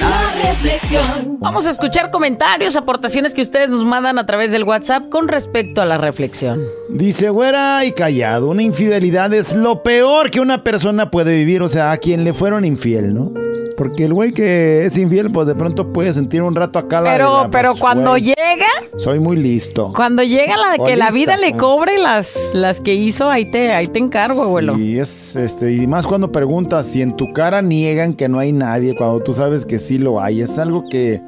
La 0.00 0.32
reflexión. 0.34 1.27
Vamos 1.40 1.66
a 1.68 1.70
escuchar 1.70 2.10
comentarios, 2.10 2.74
aportaciones 2.74 3.32
que 3.32 3.42
ustedes 3.42 3.70
nos 3.70 3.84
mandan 3.84 4.18
a 4.18 4.26
través 4.26 4.50
del 4.50 4.64
WhatsApp 4.64 5.08
con 5.08 5.28
respecto 5.28 5.80
a 5.80 5.84
la 5.84 5.96
reflexión. 5.96 6.60
Dice, 6.90 7.30
güera 7.30 7.84
y 7.84 7.92
callado, 7.92 8.48
una 8.50 8.62
infidelidad 8.62 9.32
es 9.32 9.52
lo 9.52 9.84
peor 9.84 10.32
que 10.32 10.40
una 10.40 10.64
persona 10.64 11.10
puede 11.12 11.36
vivir, 11.36 11.62
o 11.62 11.68
sea, 11.68 11.92
a 11.92 11.96
quien 11.98 12.24
le 12.24 12.32
fueron 12.32 12.64
infiel, 12.64 13.14
¿no? 13.14 13.32
Porque 13.76 14.06
el 14.06 14.12
güey 14.12 14.32
que 14.32 14.86
es 14.86 14.98
infiel, 14.98 15.30
pues 15.30 15.46
de 15.46 15.54
pronto 15.54 15.92
puede 15.92 16.12
sentir 16.12 16.42
un 16.42 16.56
rato 16.56 16.80
acá 16.80 17.00
la 17.00 17.12
de 17.12 17.18
Pero, 17.18 17.42
la, 17.44 17.50
pero 17.50 17.70
pues, 17.70 17.80
cuando 17.80 18.10
güey, 18.10 18.22
llega, 18.24 18.66
Soy 18.96 19.20
muy 19.20 19.36
listo. 19.36 19.92
cuando 19.94 20.24
llega 20.24 20.56
la 20.56 20.72
de 20.72 20.78
que 20.80 20.96
la 20.96 21.12
vida 21.12 21.36
le 21.36 21.54
cobre 21.54 21.96
las, 21.98 22.50
las 22.52 22.80
que 22.80 22.94
hizo, 22.94 23.30
ahí 23.30 23.48
te, 23.48 23.70
ahí 23.70 23.86
te 23.86 24.00
encargo, 24.00 24.42
abuelo. 24.42 24.76
Y 24.76 24.98
es 24.98 25.36
este, 25.36 25.72
y 25.72 25.86
más 25.86 26.08
cuando 26.08 26.32
preguntas 26.32 26.88
si 26.88 27.02
en 27.02 27.14
tu 27.16 27.32
cara 27.32 27.62
niegan 27.62 28.14
que 28.14 28.28
no 28.28 28.40
hay 28.40 28.52
nadie, 28.52 28.96
cuando 28.96 29.20
tú 29.20 29.32
sabes 29.32 29.64
que 29.64 29.78
sí 29.78 29.98
lo 29.98 30.20
hay, 30.20 30.40
es 30.40 30.58
algo 30.58 30.88
que 30.90 31.20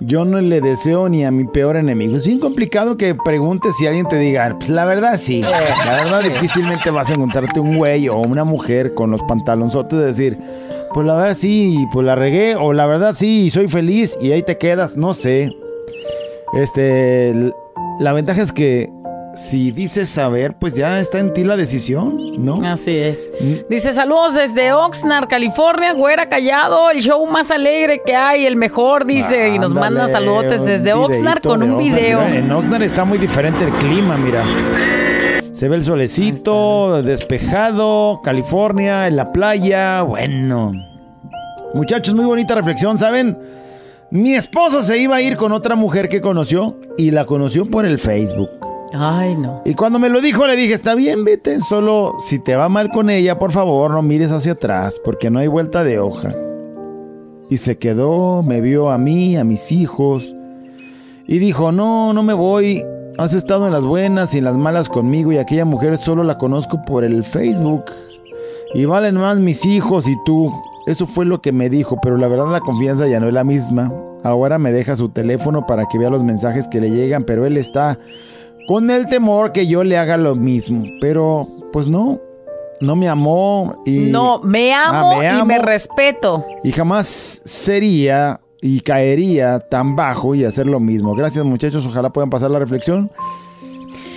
yo 0.00 0.24
no 0.24 0.40
le 0.40 0.60
deseo 0.60 1.08
ni 1.08 1.24
a 1.24 1.30
mi 1.30 1.44
peor 1.44 1.76
enemigo. 1.76 2.16
Es 2.16 2.26
bien 2.26 2.38
complicado 2.38 2.96
que 2.96 3.14
preguntes 3.14 3.74
si 3.78 3.86
alguien 3.86 4.06
te 4.06 4.18
diga, 4.18 4.56
pues 4.58 4.70
la 4.70 4.84
verdad 4.84 5.18
sí. 5.18 5.40
La 5.40 6.04
verdad 6.04 6.22
difícilmente 6.22 6.90
vas 6.90 7.10
a 7.10 7.14
encontrarte 7.14 7.60
un 7.60 7.76
güey 7.76 8.08
o 8.08 8.18
una 8.18 8.44
mujer 8.44 8.92
con 8.92 9.10
los 9.10 9.22
pantalonzotes 9.22 9.98
de 9.98 10.04
decir, 10.06 10.38
pues 10.92 11.06
la 11.06 11.14
verdad 11.16 11.36
sí, 11.36 11.86
pues 11.92 12.04
la 12.06 12.14
regué, 12.14 12.56
o 12.56 12.72
la 12.72 12.86
verdad 12.86 13.14
sí, 13.16 13.50
soy 13.50 13.68
feliz 13.68 14.16
y 14.20 14.32
ahí 14.32 14.42
te 14.42 14.58
quedas, 14.58 14.96
no 14.96 15.14
sé. 15.14 15.50
Este, 16.54 17.52
la 17.98 18.12
ventaja 18.12 18.42
es 18.42 18.52
que 18.52 18.90
si 19.36 19.70
dices 19.70 20.08
saber, 20.08 20.54
pues 20.58 20.74
ya 20.74 20.98
está 20.98 21.18
en 21.18 21.32
ti 21.32 21.44
la 21.44 21.56
decisión, 21.56 22.42
¿no? 22.42 22.66
Así 22.66 22.96
es. 22.96 23.30
Dice 23.68 23.92
saludos 23.92 24.34
desde 24.34 24.72
Oxnard, 24.72 25.28
California, 25.28 25.92
güera 25.92 26.26
callado, 26.26 26.90
el 26.90 27.00
show 27.02 27.24
más 27.26 27.50
alegre 27.50 28.00
que 28.04 28.16
hay, 28.16 28.46
el 28.46 28.56
mejor, 28.56 29.04
dice, 29.04 29.50
y 29.50 29.58
nos 29.58 29.74
manda 29.74 30.04
Ándale, 30.04 30.30
un 30.30 30.66
desde 30.66 30.92
Oxnard 30.94 31.42
con 31.42 31.62
un 31.62 31.72
Oxnard. 31.74 31.94
video. 31.94 32.22
En 32.28 32.50
Oxnard 32.50 32.82
está 32.82 33.04
muy 33.04 33.18
diferente 33.18 33.62
el 33.62 33.70
clima, 33.70 34.16
mira. 34.16 34.42
Se 35.52 35.68
ve 35.68 35.76
el 35.76 35.84
solecito, 35.84 37.02
despejado, 37.02 38.20
California, 38.24 39.06
en 39.06 39.16
la 39.16 39.32
playa, 39.32 40.02
bueno. 40.02 40.72
Muchachos, 41.74 42.14
muy 42.14 42.24
bonita 42.24 42.54
reflexión, 42.54 42.98
¿saben? 42.98 43.38
Mi 44.10 44.34
esposo 44.34 44.82
se 44.82 44.98
iba 44.98 45.16
a 45.16 45.20
ir 45.20 45.36
con 45.36 45.52
otra 45.52 45.74
mujer 45.74 46.08
que 46.08 46.20
conoció 46.20 46.78
y 46.96 47.10
la 47.10 47.26
conoció 47.26 47.70
por 47.70 47.84
el 47.84 47.98
Facebook. 47.98 48.48
Ay, 48.98 49.36
no. 49.36 49.60
Y 49.64 49.74
cuando 49.74 49.98
me 49.98 50.08
lo 50.08 50.20
dijo, 50.20 50.46
le 50.46 50.56
dije, 50.56 50.72
está 50.72 50.94
bien, 50.94 51.24
vete, 51.24 51.60
solo 51.60 52.16
si 52.18 52.38
te 52.38 52.56
va 52.56 52.68
mal 52.68 52.90
con 52.90 53.10
ella, 53.10 53.38
por 53.38 53.52
favor, 53.52 53.90
no 53.90 54.00
mires 54.00 54.32
hacia 54.32 54.52
atrás, 54.52 55.00
porque 55.04 55.28
no 55.28 55.38
hay 55.38 55.48
vuelta 55.48 55.84
de 55.84 55.98
hoja. 55.98 56.34
Y 57.50 57.58
se 57.58 57.76
quedó, 57.76 58.42
me 58.42 58.60
vio 58.60 58.90
a 58.90 58.98
mí, 58.98 59.36
a 59.36 59.44
mis 59.44 59.70
hijos, 59.70 60.34
y 61.26 61.38
dijo, 61.38 61.72
no, 61.72 62.12
no 62.14 62.22
me 62.22 62.32
voy, 62.32 62.82
has 63.18 63.34
estado 63.34 63.66
en 63.66 63.72
las 63.72 63.84
buenas 63.84 64.34
y 64.34 64.38
en 64.38 64.44
las 64.44 64.56
malas 64.56 64.88
conmigo, 64.88 65.30
y 65.30 65.38
aquella 65.38 65.66
mujer 65.66 65.98
solo 65.98 66.24
la 66.24 66.38
conozco 66.38 66.82
por 66.86 67.04
el 67.04 67.22
Facebook. 67.22 67.84
Y 68.74 68.84
valen 68.84 69.16
más 69.16 69.38
mis 69.38 69.64
hijos 69.64 70.08
y 70.08 70.16
tú. 70.24 70.52
Eso 70.86 71.06
fue 71.06 71.24
lo 71.24 71.40
que 71.40 71.52
me 71.52 71.68
dijo, 71.68 71.98
pero 72.00 72.16
la 72.16 72.28
verdad 72.28 72.48
la 72.48 72.60
confianza 72.60 73.06
ya 73.06 73.20
no 73.20 73.28
es 73.28 73.34
la 73.34 73.44
misma. 73.44 73.92
Ahora 74.22 74.58
me 74.58 74.72
deja 74.72 74.96
su 74.96 75.08
teléfono 75.08 75.66
para 75.66 75.86
que 75.86 75.98
vea 75.98 76.10
los 76.10 76.24
mensajes 76.24 76.66
que 76.68 76.80
le 76.80 76.90
llegan, 76.90 77.24
pero 77.24 77.46
él 77.46 77.56
está 77.56 77.98
con 78.66 78.90
el 78.90 79.06
temor 79.08 79.52
que 79.52 79.66
yo 79.66 79.84
le 79.84 79.96
haga 79.98 80.16
lo 80.16 80.34
mismo. 80.34 80.84
Pero, 81.00 81.46
pues 81.72 81.88
no, 81.88 82.20
no 82.80 82.96
me 82.96 83.08
amó 83.08 83.82
y... 83.86 83.92
No, 84.10 84.40
me 84.42 84.72
Ah, 84.74 84.88
amo 85.00 85.18
me 85.18 85.24
y 85.24 85.28
amo. 85.28 85.44
me 85.46 85.58
respeto. 85.58 86.44
Y 86.64 86.72
jamás 86.72 87.06
sería 87.44 88.40
y 88.60 88.80
caería 88.80 89.60
tan 89.60 89.94
bajo 89.96 90.34
y 90.34 90.44
hacer 90.44 90.66
lo 90.66 90.80
mismo. 90.80 91.14
Gracias 91.14 91.44
muchachos, 91.44 91.86
ojalá 91.86 92.10
puedan 92.10 92.30
pasar 92.30 92.50
la 92.50 92.58
reflexión. 92.58 93.10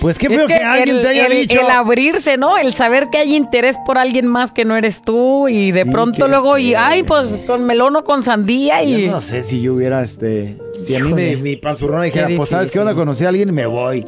Pues 0.00 0.18
qué 0.18 0.28
Es 0.28 0.32
feo 0.34 0.46
que, 0.46 0.54
alguien 0.54 0.96
el, 0.96 1.02
te 1.02 1.08
haya 1.08 1.26
el- 1.26 1.32
dicho. 1.36 1.60
el 1.60 1.70
abrirse, 1.70 2.38
¿no? 2.38 2.56
El 2.56 2.72
saber 2.72 3.08
que 3.10 3.18
hay 3.18 3.36
interés 3.36 3.76
por 3.84 3.98
alguien 3.98 4.26
más 4.26 4.50
que 4.50 4.64
no 4.64 4.74
eres 4.74 5.02
tú 5.02 5.46
y 5.46 5.72
de 5.72 5.84
Sí, 5.84 5.90
pronto 5.90 6.26
luego, 6.26 6.56
y 6.56 6.72
ay, 6.74 7.02
pues 7.02 7.28
con 7.46 7.64
melón 7.66 7.94
o 7.96 8.02
con 8.02 8.22
sandía 8.22 8.82
y... 8.82 9.04
Yo 9.04 9.10
no 9.12 9.20
sé 9.20 9.42
si 9.42 9.60
yo 9.60 9.74
hubiera, 9.74 10.02
este, 10.02 10.56
si 10.78 10.96
a 10.96 11.00
mí 11.00 11.12
me, 11.12 11.36
mi 11.36 11.56
panzurrona 11.56 12.04
dijera, 12.04 12.28
pues 12.34 12.48
sabes 12.48 12.72
qué 12.72 12.78
onda, 12.80 12.94
conocí 12.94 13.26
a 13.26 13.28
alguien 13.28 13.50
y 13.50 13.52
me 13.52 13.66
voy. 13.66 14.06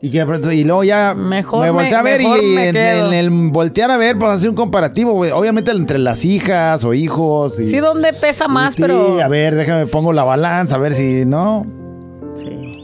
Y 0.00 0.10
que 0.10 0.18
de 0.18 0.26
pronto, 0.26 0.52
y 0.52 0.62
luego 0.62 0.84
ya 0.84 1.12
Mejor 1.14 1.60
me 1.60 1.66
me- 1.66 1.72
volteé 1.72 1.94
a 1.96 2.02
ver 2.02 2.20
y 2.20 2.26
en, 2.56 2.76
el 2.76 3.30
voltear 3.50 3.90
a 3.90 3.96
ver, 3.96 4.16
pues 4.16 4.30
hacer 4.30 4.48
un 4.48 4.54
comparativo, 4.54 5.12
güey. 5.12 5.32
Obviamente 5.32 5.72
entre 5.72 5.98
las 5.98 6.24
hijas 6.24 6.84
o 6.84 6.94
hijos. 6.94 7.58
Y, 7.58 7.68
Sí, 7.68 7.78
donde 7.78 8.12
pesa 8.12 8.46
más, 8.46 8.74
Sí, 8.74 8.82
pero... 8.82 9.20
a 9.20 9.26
ver, 9.26 9.56
déjame 9.56 9.86
pongo 9.86 10.12
la 10.12 10.22
balanza, 10.22 10.76
a 10.76 10.78
ver 10.78 10.94
si 10.94 11.24
no. 11.26 11.66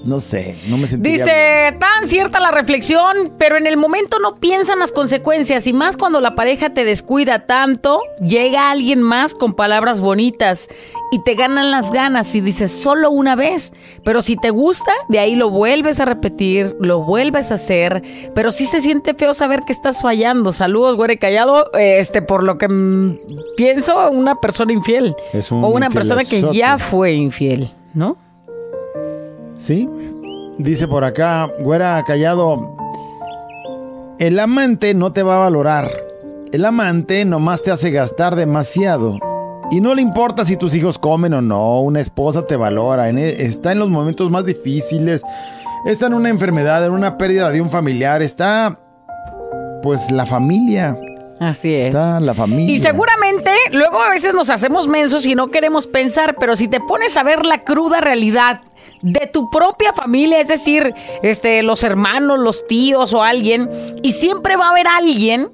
No 0.05 0.21
sé, 0.21 0.57
no 0.67 0.77
me 0.77 0.87
sentiría 0.87 1.25
bien. 1.25 1.37
Dice, 1.37 1.79
tan 1.79 2.07
cierta 2.07 2.39
la 2.39 2.51
reflexión, 2.51 3.33
pero 3.39 3.57
en 3.57 3.67
el 3.67 3.79
momento 3.79 4.19
no 4.19 4.37
piensan 4.37 4.79
las 4.79 4.93
consecuencias 4.93 5.67
y 5.67 5.73
más 5.73 5.97
cuando 5.97 6.21
la 6.21 6.35
pareja 6.35 6.71
te 6.71 6.85
descuida 6.85 7.47
tanto, 7.47 8.03
llega 8.21 8.71
alguien 8.71 9.01
más 9.03 9.35
con 9.35 9.55
palabras 9.55 10.01
bonitas 10.01 10.69
y 11.11 11.23
te 11.23 11.35
ganan 11.35 11.71
las 11.71 11.91
ganas 11.91 12.35
y 12.35 12.43
dices 12.43 12.71
solo 12.71 13.11
una 13.11 13.35
vez, 13.35 13.73
pero 14.05 14.21
si 14.21 14.37
te 14.37 14.51
gusta, 14.51 14.93
de 15.09 15.21
ahí 15.21 15.37
lo 15.37 15.49
vuelves 15.49 16.01
a 16.01 16.05
repetir, 16.05 16.75
lo 16.81 17.01
vuelves 17.01 17.51
a 17.51 17.55
hacer, 17.55 18.03
pero 18.35 18.53
sí 18.53 18.67
se 18.67 18.81
siente 18.81 19.15
feo 19.15 19.33
saber 19.33 19.63
que 19.67 19.73
estás 19.73 20.03
fallando. 20.03 20.53
Saludos, 20.53 20.97
güere 20.97 21.17
callado, 21.19 21.71
este 21.73 22.21
por 22.21 22.43
lo 22.43 22.59
que 22.59 22.69
mm, 22.69 23.19
pienso, 23.57 24.11
una 24.11 24.35
persona 24.41 24.73
infiel 24.73 25.15
Es 25.33 25.51
un 25.51 25.65
o 25.65 25.69
una 25.69 25.89
persona 25.89 26.25
que 26.25 26.45
ya 26.53 26.77
fue 26.77 27.15
infiel, 27.15 27.73
¿no? 27.95 28.19
Sí. 29.65 29.89
Dice 30.59 30.87
por 30.87 31.05
acá, 31.05 31.51
güera 31.61 32.03
callado. 32.07 32.77
El 34.19 34.39
amante 34.39 34.93
no 34.95 35.13
te 35.13 35.23
va 35.23 35.37
a 35.37 35.39
valorar. 35.41 35.91
El 36.53 36.65
amante 36.67 37.25
nomás 37.25 37.63
te 37.63 37.71
hace 37.71 37.91
gastar 37.91 38.37
demasiado. 38.37 39.19
Y 39.71 39.81
no 39.81 39.95
le 39.95 40.03
importa 40.03 40.45
si 40.45 40.57
tus 40.59 40.75
hijos 40.75 40.99
comen 40.99 41.33
o 41.33 41.41
no. 41.41 41.81
Una 41.81 42.01
esposa 42.01 42.47
te 42.47 42.57
valora. 42.57 43.09
e- 43.09 43.43
está 43.47 43.73
en 43.73 43.79
los 43.79 43.89
momentos 43.89 44.31
más 44.31 44.45
difíciles. 44.45 45.23
Está 45.87 46.07
en 46.07 46.15
una 46.15 46.29
enfermedad, 46.29 46.85
en 46.85 46.93
una 46.93 47.17
pérdida 47.17 47.51
de 47.51 47.63
un 47.63 47.71
familiar. 47.71 48.21
Está, 48.23 48.79
pues, 49.83 50.11
la 50.13 50.27
familia. 50.27 50.97
Así 51.41 51.75
es. 51.75 51.87
Está 51.89 52.21
la 52.21 52.35
familia. 52.35 52.75
Y 52.75 52.79
seguramente 52.79 53.51
luego 53.73 54.01
a 54.01 54.11
veces 54.11 54.35
nos 54.35 54.51
hacemos 54.51 54.87
mensos 54.87 55.27
y 55.27 55.35
no 55.35 55.49
queremos 55.49 55.87
pensar, 55.87 56.37
pero 56.39 56.55
si 56.55 56.69
te 56.69 56.81
pones 56.81 57.17
a 57.17 57.23
ver 57.23 57.45
la 57.47 57.59
cruda 57.59 58.01
realidad 58.01 58.61
de 59.05 59.27
tu 59.27 59.51
propia 59.51 59.93
familia, 59.93 60.41
es 60.41 60.49
decir, 60.49 60.95
este, 61.23 61.63
los 61.63 61.85
hermanos, 61.85 62.39
los 62.39 62.67
tíos 62.67 63.13
o 63.13 63.23
alguien, 63.23 63.71
y 64.03 64.13
siempre 64.13 64.57
va 64.57 64.69
a 64.69 64.71
haber 64.71 64.89
alguien 64.89 65.51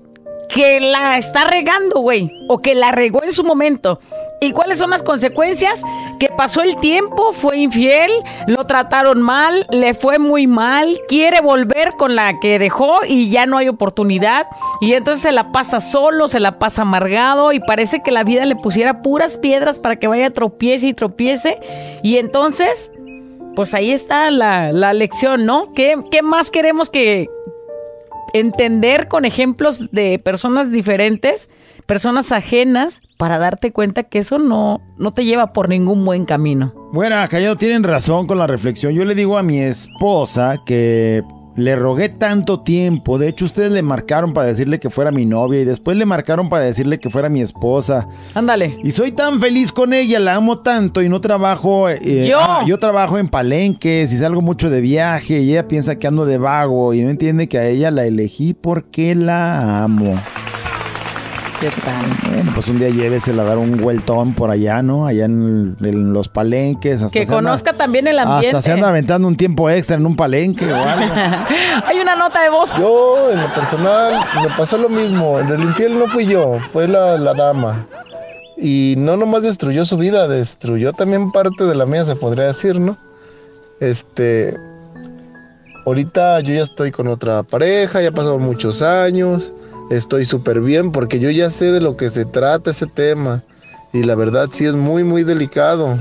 que 0.48 0.80
la 0.80 1.18
está 1.18 1.44
regando, 1.44 2.00
güey, 2.00 2.30
o 2.48 2.58
que 2.58 2.74
la 2.74 2.92
regó 2.92 3.22
en 3.22 3.32
su 3.32 3.44
momento. 3.44 4.00
¿Y 4.42 4.52
cuáles 4.52 4.78
son 4.78 4.88
las 4.88 5.02
consecuencias? 5.02 5.82
Que 6.18 6.28
pasó 6.28 6.62
el 6.62 6.76
tiempo, 6.76 7.32
fue 7.32 7.58
infiel, 7.58 8.10
lo 8.46 8.64
trataron 8.66 9.20
mal, 9.20 9.66
le 9.70 9.92
fue 9.92 10.18
muy 10.18 10.46
mal, 10.46 10.98
quiere 11.08 11.42
volver 11.42 11.90
con 11.98 12.16
la 12.16 12.40
que 12.40 12.58
dejó 12.58 12.94
y 13.06 13.28
ya 13.28 13.44
no 13.44 13.58
hay 13.58 13.68
oportunidad. 13.68 14.46
Y 14.80 14.94
entonces 14.94 15.22
se 15.22 15.32
la 15.32 15.52
pasa 15.52 15.80
solo, 15.80 16.26
se 16.26 16.40
la 16.40 16.58
pasa 16.58 16.82
amargado 16.82 17.52
y 17.52 17.60
parece 17.60 18.00
que 18.00 18.12
la 18.12 18.24
vida 18.24 18.46
le 18.46 18.56
pusiera 18.56 19.02
puras 19.02 19.36
piedras 19.36 19.78
para 19.78 19.96
que 19.96 20.08
vaya 20.08 20.30
tropiece 20.30 20.86
y 20.86 20.94
tropiece. 20.94 21.58
Y 22.02 22.16
entonces, 22.16 22.90
pues 23.56 23.74
ahí 23.74 23.90
está 23.90 24.30
la, 24.30 24.72
la 24.72 24.92
lección, 24.92 25.46
¿no? 25.46 25.72
¿Qué, 25.74 25.96
qué 26.10 26.22
más 26.22 26.50
queremos 26.50 26.90
que, 26.90 27.28
entender 28.32 29.08
con 29.08 29.24
ejemplos 29.24 29.90
de 29.90 30.18
personas 30.18 30.70
diferentes, 30.70 31.50
personas 31.86 32.32
ajenas, 32.32 33.00
para 33.16 33.38
darte 33.38 33.72
cuenta 33.72 34.04
que 34.04 34.18
eso 34.18 34.38
no, 34.38 34.76
no 34.98 35.12
te 35.12 35.24
lleva 35.24 35.52
por 35.52 35.68
ningún 35.68 36.04
buen 36.04 36.24
camino. 36.24 36.72
Bueno, 36.92 37.16
Callado, 37.28 37.56
tienen 37.56 37.82
razón 37.82 38.26
con 38.26 38.38
la 38.38 38.46
reflexión. 38.46 38.94
Yo 38.94 39.04
le 39.04 39.14
digo 39.14 39.36
a 39.36 39.42
mi 39.42 39.58
esposa 39.58 40.62
que 40.64 41.22
le 41.60 41.76
rogué 41.76 42.08
tanto 42.08 42.60
tiempo. 42.60 43.18
De 43.18 43.28
hecho, 43.28 43.44
ustedes 43.44 43.70
le 43.72 43.82
marcaron 43.82 44.32
para 44.32 44.48
decirle 44.48 44.80
que 44.80 44.90
fuera 44.90 45.10
mi 45.10 45.26
novia 45.26 45.60
y 45.60 45.64
después 45.64 45.96
le 45.96 46.06
marcaron 46.06 46.48
para 46.48 46.64
decirle 46.64 46.98
que 46.98 47.10
fuera 47.10 47.28
mi 47.28 47.40
esposa. 47.40 48.08
Ándale. 48.34 48.76
Y 48.82 48.90
soy 48.92 49.12
tan 49.12 49.40
feliz 49.40 49.72
con 49.72 49.92
ella, 49.92 50.18
la 50.20 50.34
amo 50.36 50.58
tanto 50.58 51.02
y 51.02 51.08
no 51.08 51.20
trabajo. 51.20 51.88
eh, 51.88 52.26
Yo. 52.28 52.38
ah, 52.40 52.64
yo 52.66 52.78
trabajo 52.78 53.18
en 53.18 53.28
palenques 53.28 54.12
y 54.12 54.16
salgo 54.16 54.40
mucho 54.42 54.70
de 54.70 54.80
viaje 54.80 55.40
y 55.40 55.50
ella 55.52 55.64
piensa 55.68 55.98
que 55.98 56.06
ando 56.06 56.26
de 56.26 56.38
vago 56.38 56.94
y 56.94 57.02
no 57.02 57.10
entiende 57.10 57.48
que 57.48 57.58
a 57.58 57.66
ella 57.66 57.90
la 57.90 58.04
elegí 58.06 58.54
porque 58.54 59.14
la 59.14 59.82
amo. 59.84 60.14
¿Qué 61.60 61.68
tal? 61.84 62.32
Bueno, 62.32 62.52
pues 62.54 62.68
un 62.68 62.78
día 62.78 62.88
llévesela 62.88 63.42
a 63.42 63.44
dar 63.44 63.58
un 63.58 63.76
vueltón 63.76 64.32
por 64.32 64.50
allá, 64.50 64.80
¿no? 64.82 65.06
Allá 65.06 65.26
en, 65.26 65.76
en 65.82 66.12
los 66.14 66.28
palenques. 66.28 67.02
Hasta 67.02 67.12
Que 67.12 67.20
anda- 67.22 67.34
conozca 67.34 67.72
también 67.74 68.06
el 68.06 68.18
ambiente. 68.18 68.56
hasta 68.56 68.62
se 68.66 68.72
anda 68.72 68.88
aventando 68.88 69.28
un 69.28 69.36
tiempo 69.36 69.68
extra 69.68 69.96
en 69.96 70.06
un 70.06 70.16
palenque 70.16 70.72
o 70.72 70.74
algo. 70.74 71.14
Hay 71.86 71.98
una 72.00 72.16
nota 72.16 72.42
de 72.42 72.48
voz. 72.48 72.72
Yo, 72.78 73.30
en 73.32 73.42
lo 73.42 73.52
personal, 73.52 74.14
me 74.42 74.48
pasó 74.56 74.78
lo 74.78 74.88
mismo. 74.88 75.38
En 75.38 75.48
el 75.48 75.60
infiel 75.62 75.98
no 75.98 76.06
fui 76.06 76.24
yo, 76.24 76.58
fue 76.72 76.88
la, 76.88 77.18
la 77.18 77.34
dama. 77.34 77.86
Y 78.56 78.94
no 78.96 79.18
nomás 79.18 79.42
destruyó 79.42 79.84
su 79.84 79.98
vida, 79.98 80.28
destruyó 80.28 80.94
también 80.94 81.30
parte 81.30 81.64
de 81.64 81.74
la 81.74 81.84
mía, 81.84 82.06
se 82.06 82.16
podría 82.16 82.44
decir, 82.46 82.80
¿no? 82.80 82.96
Este. 83.80 84.56
Ahorita 85.84 86.40
yo 86.40 86.54
ya 86.54 86.62
estoy 86.62 86.90
con 86.90 87.08
otra 87.08 87.42
pareja, 87.42 88.00
ya 88.02 88.12
pasaron 88.12 88.42
muchos 88.42 88.82
años, 88.82 89.50
estoy 89.90 90.24
súper 90.24 90.60
bien 90.60 90.90
porque 90.92 91.18
yo 91.18 91.30
ya 91.30 91.50
sé 91.50 91.70
de 91.72 91.80
lo 91.80 91.96
que 91.96 92.08
se 92.08 92.24
trata 92.24 92.70
ese 92.70 92.86
tema. 92.86 93.44
Y 93.92 94.04
la 94.04 94.14
verdad 94.14 94.48
sí 94.50 94.64
es 94.64 94.76
muy, 94.76 95.04
muy 95.04 95.24
delicado. 95.24 95.98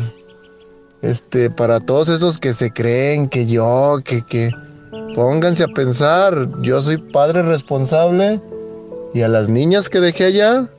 Este, 1.01 1.49
para 1.49 1.79
todos 1.79 2.09
esos 2.09 2.39
que 2.39 2.53
se 2.53 2.71
creen 2.71 3.27
que 3.27 3.45
yo, 3.45 3.99
que, 4.03 4.21
que, 4.21 4.51
Pónganse 5.15 5.63
a 5.63 5.67
pensar, 5.67 6.47
yo 6.61 6.81
soy 6.81 6.97
padre 6.97 7.41
responsable 7.41 8.39
y 9.13 9.21
a 9.21 9.27
las 9.27 9.49
niñas 9.49 9.89
que 9.89 9.99
dejé 9.99 10.25
allá, 10.25 10.69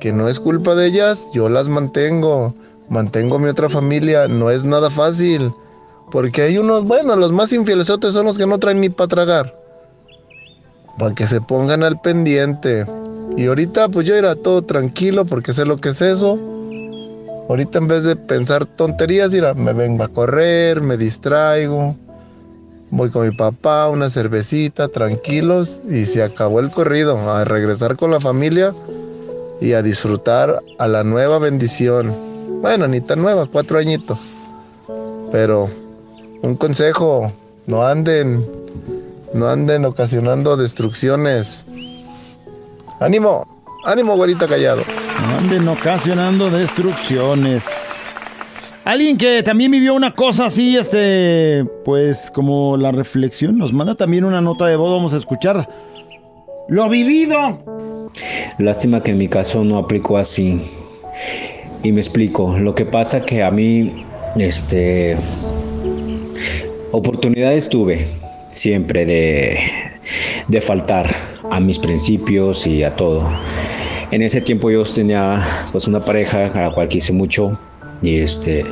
que 0.00 0.12
no 0.12 0.26
es 0.26 0.40
culpa 0.40 0.74
de 0.74 0.86
ellas, 0.86 1.28
yo 1.34 1.48
las 1.48 1.68
mantengo, 1.68 2.54
mantengo 2.88 3.38
mi 3.38 3.48
otra 3.48 3.68
familia, 3.68 4.26
no 4.26 4.50
es 4.50 4.64
nada 4.64 4.90
fácil, 4.90 5.52
porque 6.10 6.42
hay 6.42 6.58
unos, 6.58 6.84
bueno, 6.84 7.14
los 7.14 7.30
más 7.30 7.52
infielesotes 7.52 8.14
son 8.14 8.26
los 8.26 8.38
que 8.38 8.46
no 8.46 8.58
traen 8.58 8.80
ni 8.80 8.88
para 8.88 9.08
tragar, 9.08 9.54
para 10.98 11.14
que 11.14 11.26
se 11.26 11.40
pongan 11.40 11.82
al 11.82 12.00
pendiente. 12.00 12.84
Y 13.36 13.46
ahorita 13.46 13.88
pues 13.88 14.06
yo 14.06 14.14
era 14.14 14.36
todo 14.36 14.62
tranquilo 14.62 15.24
porque 15.24 15.52
sé 15.52 15.64
lo 15.64 15.76
que 15.78 15.90
es 15.90 16.02
eso. 16.02 16.38
Ahorita 17.48 17.78
en 17.78 17.88
vez 17.88 18.04
de 18.04 18.16
pensar 18.16 18.64
tonterías, 18.64 19.32
mira, 19.32 19.54
me 19.54 19.72
vengo 19.72 20.04
a 20.04 20.08
correr, 20.08 20.80
me 20.80 20.96
distraigo. 20.96 21.94
Voy 22.90 23.10
con 23.10 23.28
mi 23.28 23.34
papá, 23.34 23.88
una 23.88 24.08
cervecita, 24.08 24.88
tranquilos, 24.88 25.82
y 25.90 26.06
se 26.06 26.22
acabó 26.22 26.60
el 26.60 26.70
corrido, 26.70 27.18
a 27.30 27.44
regresar 27.44 27.96
con 27.96 28.10
la 28.10 28.20
familia 28.20 28.72
y 29.60 29.72
a 29.72 29.82
disfrutar 29.82 30.62
a 30.78 30.88
la 30.88 31.02
nueva 31.02 31.38
bendición. 31.38 32.14
Bueno, 32.62 32.86
ni 32.86 33.00
tan 33.00 33.20
nueva, 33.20 33.46
cuatro 33.50 33.78
añitos. 33.78 34.30
Pero 35.32 35.68
un 36.42 36.56
consejo, 36.56 37.32
no 37.66 37.84
anden, 37.84 38.46
no 39.34 39.48
anden 39.48 39.84
ocasionando 39.84 40.56
destrucciones. 40.56 41.66
Ánimo, 43.00 43.46
ánimo, 43.84 44.16
güerita 44.16 44.46
callado. 44.46 44.82
No 45.28 45.38
anden 45.38 45.68
ocasionando 45.68 46.50
destrucciones. 46.50 47.64
Alguien 48.84 49.18
que 49.18 49.42
también 49.42 49.72
vivió 49.72 49.94
una 49.94 50.14
cosa 50.14 50.46
así, 50.46 50.76
este, 50.76 51.66
pues 51.84 52.30
como 52.32 52.76
la 52.76 52.92
reflexión, 52.92 53.58
nos 53.58 53.72
manda 53.72 53.96
también 53.96 54.24
una 54.24 54.40
nota 54.40 54.66
de 54.66 54.76
voz, 54.76 54.92
vamos 54.92 55.14
a 55.14 55.16
escuchar. 55.16 55.68
Lo 56.68 56.88
vivido. 56.88 57.58
Lástima 58.58 59.02
que 59.02 59.10
en 59.10 59.18
mi 59.18 59.26
caso 59.26 59.64
no 59.64 59.78
aplicó 59.78 60.16
así. 60.16 60.60
Y 61.82 61.90
me 61.90 62.00
explico. 62.00 62.56
Lo 62.58 62.74
que 62.74 62.86
pasa 62.86 63.24
que 63.24 63.42
a 63.42 63.50
mí, 63.50 64.04
este, 64.36 65.16
oportunidades 66.92 67.68
tuve 67.68 68.06
siempre 68.54 69.04
de, 69.04 69.58
de 70.48 70.60
faltar 70.60 71.06
a 71.50 71.60
mis 71.60 71.78
principios 71.78 72.66
y 72.66 72.82
a 72.82 72.94
todo. 72.94 73.28
En 74.10 74.22
ese 74.22 74.40
tiempo 74.40 74.70
yo 74.70 74.84
tenía 74.84 75.44
pues 75.72 75.86
una 75.88 76.04
pareja 76.04 76.46
a 76.46 76.68
la 76.68 76.70
cual 76.70 76.88
quise 76.88 77.12
mucho 77.12 77.58
y 78.02 78.16
este 78.16 78.64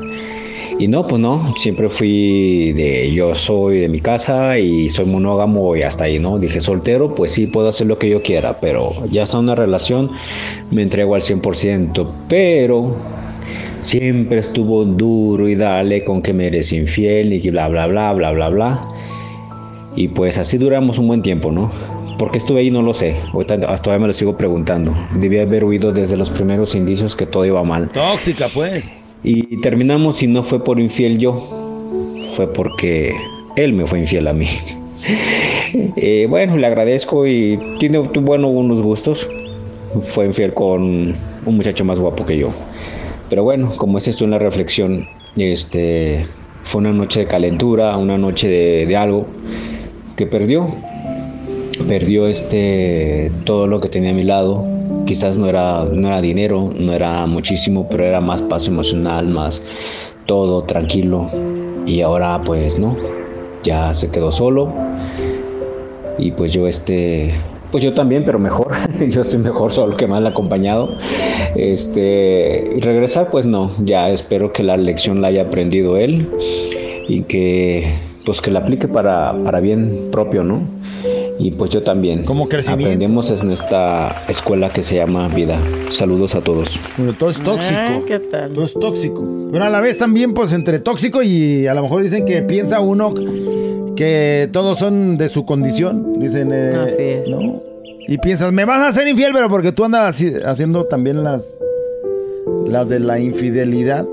y 0.78 0.88
no, 0.88 1.06
pues 1.06 1.20
no, 1.20 1.54
siempre 1.56 1.88
fui 1.88 2.72
de 2.72 3.12
yo 3.12 3.34
soy 3.34 3.80
de 3.80 3.88
mi 3.88 4.00
casa 4.00 4.58
y 4.58 4.88
soy 4.88 5.04
monógamo 5.04 5.76
y 5.76 5.82
hasta 5.82 6.04
ahí, 6.04 6.18
¿no? 6.18 6.38
Dije 6.38 6.60
soltero, 6.60 7.14
pues 7.14 7.32
sí, 7.32 7.46
puedo 7.46 7.68
hacer 7.68 7.86
lo 7.86 7.98
que 7.98 8.08
yo 8.08 8.22
quiera, 8.22 8.58
pero 8.58 8.92
ya 9.10 9.22
está 9.22 9.38
una 9.38 9.54
relación, 9.54 10.10
me 10.70 10.82
entrego 10.82 11.14
al 11.14 11.22
100%, 11.22 12.10
pero 12.28 12.96
siempre 13.80 14.38
estuvo 14.38 14.84
duro 14.84 15.48
y 15.48 15.54
dale 15.54 16.02
con 16.04 16.22
que 16.22 16.32
me 16.32 16.46
eres 16.46 16.72
infiel 16.72 17.32
y 17.32 17.50
bla, 17.50 17.68
bla, 17.68 17.86
bla, 17.86 18.12
bla, 18.12 18.32
bla, 18.32 18.48
bla. 18.48 18.86
Y 19.94 20.08
pues 20.08 20.38
así 20.38 20.58
duramos 20.58 20.98
un 20.98 21.08
buen 21.08 21.22
tiempo, 21.22 21.52
¿no? 21.52 21.70
¿Por 22.18 22.30
qué 22.30 22.38
estuve 22.38 22.60
ahí? 22.60 22.70
No 22.70 22.82
lo 22.82 22.94
sé. 22.94 23.16
Ahorita 23.32 23.54
hasta 23.54 23.76
todavía 23.78 24.02
me 24.02 24.06
lo 24.06 24.12
sigo 24.12 24.36
preguntando. 24.36 24.94
Debí 25.16 25.38
haber 25.38 25.64
huido 25.64 25.92
desde 25.92 26.16
los 26.16 26.30
primeros 26.30 26.74
indicios 26.74 27.16
que 27.16 27.26
todo 27.26 27.44
iba 27.44 27.62
mal. 27.64 27.88
Tóxica, 27.88 28.48
pues. 28.52 29.14
Y 29.24 29.60
terminamos 29.60 30.22
y 30.22 30.26
no 30.26 30.42
fue 30.42 30.62
por 30.62 30.80
infiel 30.80 31.18
yo, 31.18 32.20
fue 32.32 32.52
porque 32.52 33.14
él 33.56 33.72
me 33.72 33.86
fue 33.86 34.00
infiel 34.00 34.28
a 34.28 34.32
mí. 34.32 34.46
Eh, 35.96 36.26
bueno, 36.28 36.58
le 36.58 36.66
agradezco 36.66 37.26
y 37.26 37.58
tiene 37.78 37.98
bueno 37.98 38.48
unos 38.48 38.82
gustos. 38.82 39.26
Fue 40.02 40.26
infiel 40.26 40.52
con 40.52 40.82
un 41.46 41.56
muchacho 41.56 41.82
más 41.82 41.98
guapo 41.98 42.26
que 42.26 42.36
yo. 42.36 42.50
Pero 43.30 43.42
bueno, 43.42 43.74
como 43.76 43.96
es 43.96 44.06
esto 44.06 44.26
una 44.26 44.38
reflexión, 44.38 45.08
este, 45.34 46.26
fue 46.64 46.82
una 46.82 46.92
noche 46.92 47.20
de 47.20 47.26
calentura, 47.26 47.96
una 47.96 48.18
noche 48.18 48.48
de, 48.48 48.86
de 48.86 48.96
algo 48.96 49.26
perdió. 50.26 50.68
Perdió 51.86 52.26
este, 52.26 53.32
todo 53.44 53.66
lo 53.66 53.80
que 53.80 53.88
tenía 53.88 54.10
a 54.10 54.14
mi 54.14 54.22
lado. 54.22 54.64
Quizás 55.06 55.38
no 55.38 55.48
era, 55.48 55.84
no 55.84 56.08
era 56.08 56.20
dinero, 56.20 56.72
no 56.78 56.92
era 56.92 57.26
muchísimo, 57.26 57.88
pero 57.88 58.04
era 58.04 58.20
más 58.20 58.40
paz 58.42 58.68
emocional, 58.68 59.26
más 59.28 59.64
todo 60.26 60.62
tranquilo. 60.64 61.28
Y 61.86 62.00
ahora 62.00 62.40
pues 62.44 62.78
no, 62.78 62.96
ya 63.62 63.92
se 63.94 64.10
quedó 64.10 64.30
solo. 64.30 64.72
Y 66.18 66.30
pues 66.32 66.52
yo 66.52 66.68
este, 66.68 67.32
pues 67.72 67.82
yo 67.82 67.94
también, 67.94 68.24
pero 68.24 68.38
mejor. 68.38 68.68
yo 69.08 69.22
estoy 69.22 69.40
mejor 69.40 69.72
solo 69.72 69.96
que 69.96 70.06
mal 70.06 70.26
acompañado. 70.26 70.94
Este, 71.56 72.76
regresar 72.80 73.30
pues 73.30 73.46
no, 73.46 73.70
ya 73.84 74.10
espero 74.10 74.52
que 74.52 74.62
la 74.62 74.76
lección 74.76 75.22
la 75.22 75.28
haya 75.28 75.42
aprendido 75.42 75.96
él 75.96 76.28
y 77.08 77.22
que 77.22 77.90
pues 78.24 78.40
que 78.40 78.50
la 78.50 78.60
aplique 78.60 78.88
para, 78.88 79.36
para 79.44 79.60
bien 79.60 80.08
propio, 80.12 80.44
¿no? 80.44 80.62
Y 81.38 81.50
pues 81.52 81.70
yo 81.70 81.82
también. 81.82 82.22
Como 82.24 82.48
crecimiento. 82.48 82.84
Aprendemos 82.86 83.30
en 83.42 83.50
esta 83.50 84.22
escuela 84.28 84.70
que 84.70 84.82
se 84.82 84.96
llama 84.96 85.26
vida. 85.28 85.58
Saludos 85.90 86.34
a 86.36 86.40
todos. 86.40 86.78
Bueno, 86.96 87.14
todo 87.18 87.30
es 87.30 87.40
tóxico. 87.40 87.80
Ah, 87.80 87.98
¿Qué 88.06 88.18
tal? 88.20 88.52
Todo 88.52 88.64
es 88.64 88.74
tóxico. 88.74 89.24
Pero 89.50 89.64
a 89.64 89.70
la 89.70 89.80
vez 89.80 89.98
también, 89.98 90.34
pues, 90.34 90.52
entre 90.52 90.78
tóxico 90.78 91.22
y 91.22 91.66
a 91.66 91.74
lo 91.74 91.82
mejor 91.82 92.02
dicen 92.02 92.24
que 92.24 92.42
piensa 92.42 92.80
uno 92.80 93.12
que 93.96 94.48
todos 94.52 94.78
son 94.78 95.18
de 95.18 95.28
su 95.28 95.44
condición. 95.44 96.18
Dicen, 96.20 96.50
eh, 96.52 96.76
Así 96.86 97.02
es. 97.02 97.28
¿no? 97.28 97.60
Y 98.06 98.18
piensas, 98.18 98.52
me 98.52 98.64
vas 98.64 98.78
a 98.80 98.88
hacer 98.88 99.08
infiel, 99.08 99.32
pero 99.32 99.48
porque 99.48 99.72
tú 99.72 99.84
andas 99.84 100.14
haci- 100.20 100.42
haciendo 100.44 100.84
también 100.86 101.24
las, 101.24 101.44
las 102.68 102.88
de 102.88 103.00
la 103.00 103.18
infidelidad. 103.18 104.06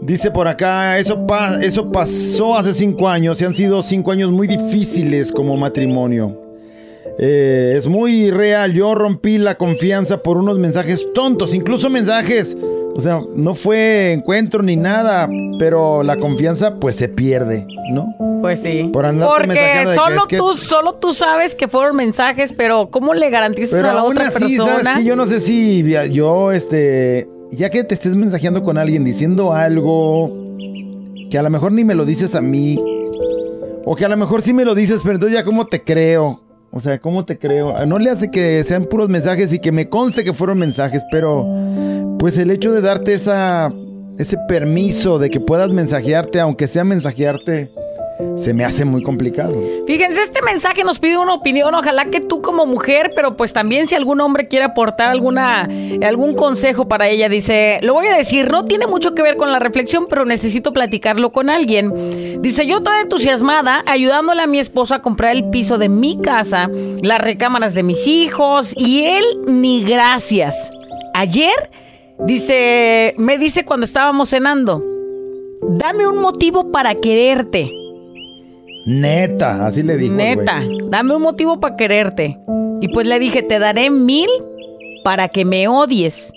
Dice 0.00 0.30
por 0.30 0.46
acá, 0.46 0.98
eso, 0.98 1.26
pa- 1.26 1.58
eso 1.62 1.90
pasó 1.90 2.54
hace 2.56 2.72
cinco 2.74 3.08
años 3.08 3.40
y 3.42 3.44
han 3.44 3.54
sido 3.54 3.82
cinco 3.82 4.12
años 4.12 4.30
muy 4.30 4.46
difíciles 4.46 5.32
como 5.32 5.56
matrimonio. 5.56 6.40
Eh, 7.18 7.74
es 7.76 7.88
muy 7.88 8.30
real, 8.30 8.72
yo 8.72 8.94
rompí 8.94 9.38
la 9.38 9.56
confianza 9.56 10.22
por 10.22 10.36
unos 10.36 10.56
mensajes 10.58 11.04
tontos, 11.14 11.52
incluso 11.52 11.90
mensajes, 11.90 12.56
o 12.94 13.00
sea, 13.00 13.20
no 13.34 13.54
fue 13.54 14.12
encuentro 14.12 14.62
ni 14.62 14.76
nada, 14.76 15.28
pero 15.58 16.04
la 16.04 16.16
confianza 16.16 16.76
pues 16.76 16.94
se 16.94 17.08
pierde, 17.08 17.66
¿no? 17.90 18.14
Pues 18.40 18.60
sí. 18.62 18.88
Por 18.92 19.04
Porque 19.04 19.54
que 19.54 19.94
solo 19.96 20.26
que- 20.28 20.36
tú, 20.36 20.52
solo 20.52 20.94
tú 20.94 21.12
sabes 21.12 21.56
que 21.56 21.66
fueron 21.66 21.96
mensajes, 21.96 22.52
pero 22.52 22.88
¿cómo 22.88 23.14
le 23.14 23.30
garantizas 23.30 23.72
Pero 23.72 23.90
a 23.90 23.94
la 23.94 24.00
aún 24.02 24.12
otra 24.12 24.28
así, 24.28 24.54
¿sabes 24.56 24.74
persona? 24.74 24.98
que 24.98 25.04
Yo 25.04 25.16
no 25.16 25.26
sé 25.26 25.40
si 25.40 25.84
yo, 26.12 26.52
este, 26.52 27.26
ya 27.50 27.70
que 27.70 27.84
te 27.84 27.94
estés 27.94 28.14
mensajeando 28.14 28.62
con 28.62 28.78
alguien 28.78 29.04
diciendo 29.04 29.52
algo 29.52 30.30
que 31.30 31.38
a 31.38 31.42
lo 31.42 31.50
mejor 31.50 31.72
ni 31.72 31.84
me 31.84 31.94
lo 31.94 32.04
dices 32.04 32.34
a 32.34 32.40
mí, 32.40 32.78
o 33.84 33.94
que 33.96 34.04
a 34.04 34.08
lo 34.08 34.16
mejor 34.16 34.42
sí 34.42 34.52
me 34.52 34.64
lo 34.64 34.74
dices, 34.74 35.00
pero 35.02 35.14
entonces 35.14 35.38
ya 35.38 35.44
cómo 35.44 35.66
te 35.66 35.82
creo. 35.82 36.40
O 36.70 36.80
sea, 36.80 36.98
¿cómo 36.98 37.24
te 37.24 37.38
creo? 37.38 37.74
Ah, 37.76 37.86
No 37.86 37.98
le 37.98 38.10
hace 38.10 38.30
que 38.30 38.62
sean 38.64 38.84
puros 38.84 39.08
mensajes 39.08 39.52
y 39.52 39.58
que 39.58 39.72
me 39.72 39.88
conste 39.88 40.22
que 40.24 40.34
fueron 40.34 40.58
mensajes, 40.58 41.02
pero 41.10 41.46
pues 42.18 42.36
el 42.36 42.50
hecho 42.50 42.72
de 42.72 42.82
darte 42.82 43.14
esa, 43.14 43.72
ese 44.18 44.36
permiso 44.48 45.18
de 45.18 45.30
que 45.30 45.40
puedas 45.40 45.72
mensajearte, 45.72 46.40
aunque 46.40 46.68
sea 46.68 46.84
mensajearte, 46.84 47.72
se 48.36 48.54
me 48.54 48.64
hace 48.64 48.84
muy 48.84 49.02
complicado. 49.02 49.54
Fíjense, 49.86 50.22
este 50.22 50.42
mensaje 50.42 50.84
nos 50.84 50.98
pide 50.98 51.18
una 51.18 51.34
opinión. 51.34 51.74
Ojalá 51.74 52.06
que 52.06 52.20
tú 52.20 52.42
como 52.42 52.66
mujer, 52.66 53.12
pero 53.14 53.36
pues 53.36 53.52
también 53.52 53.86
si 53.86 53.94
algún 53.94 54.20
hombre 54.20 54.48
quiere 54.48 54.64
aportar 54.64 55.08
alguna, 55.08 55.68
algún 56.04 56.34
consejo 56.34 56.88
para 56.88 57.08
ella, 57.08 57.28
dice, 57.28 57.78
lo 57.82 57.94
voy 57.94 58.06
a 58.06 58.16
decir, 58.16 58.50
no 58.50 58.64
tiene 58.64 58.86
mucho 58.86 59.14
que 59.14 59.22
ver 59.22 59.36
con 59.36 59.52
la 59.52 59.58
reflexión, 59.58 60.06
pero 60.08 60.24
necesito 60.24 60.72
platicarlo 60.72 61.30
con 61.30 61.50
alguien. 61.50 62.42
Dice, 62.42 62.66
yo 62.66 62.82
toda 62.82 63.00
entusiasmada, 63.00 63.82
ayudándole 63.86 64.42
a 64.42 64.46
mi 64.46 64.58
esposo 64.58 64.94
a 64.94 65.02
comprar 65.02 65.36
el 65.36 65.50
piso 65.50 65.78
de 65.78 65.88
mi 65.88 66.20
casa, 66.20 66.70
las 67.02 67.20
recámaras 67.20 67.74
de 67.74 67.82
mis 67.82 68.06
hijos, 68.06 68.74
y 68.76 69.04
él 69.04 69.24
ni 69.46 69.84
gracias. 69.84 70.72
Ayer, 71.14 71.70
dice, 72.18 73.14
me 73.16 73.38
dice 73.38 73.64
cuando 73.64 73.84
estábamos 73.84 74.30
cenando, 74.30 74.84
dame 75.62 76.06
un 76.06 76.18
motivo 76.18 76.70
para 76.72 76.94
quererte. 76.94 77.72
Neta, 78.88 79.66
así 79.66 79.82
le 79.82 79.98
dijo. 79.98 80.14
Neta, 80.14 80.62
dame 80.84 81.14
un 81.14 81.20
motivo 81.20 81.60
para 81.60 81.76
quererte. 81.76 82.38
Y 82.80 82.88
pues 82.88 83.06
le 83.06 83.18
dije, 83.18 83.42
te 83.42 83.58
daré 83.58 83.90
mil 83.90 84.30
para 85.04 85.28
que 85.28 85.44
me 85.44 85.68
odies. 85.68 86.32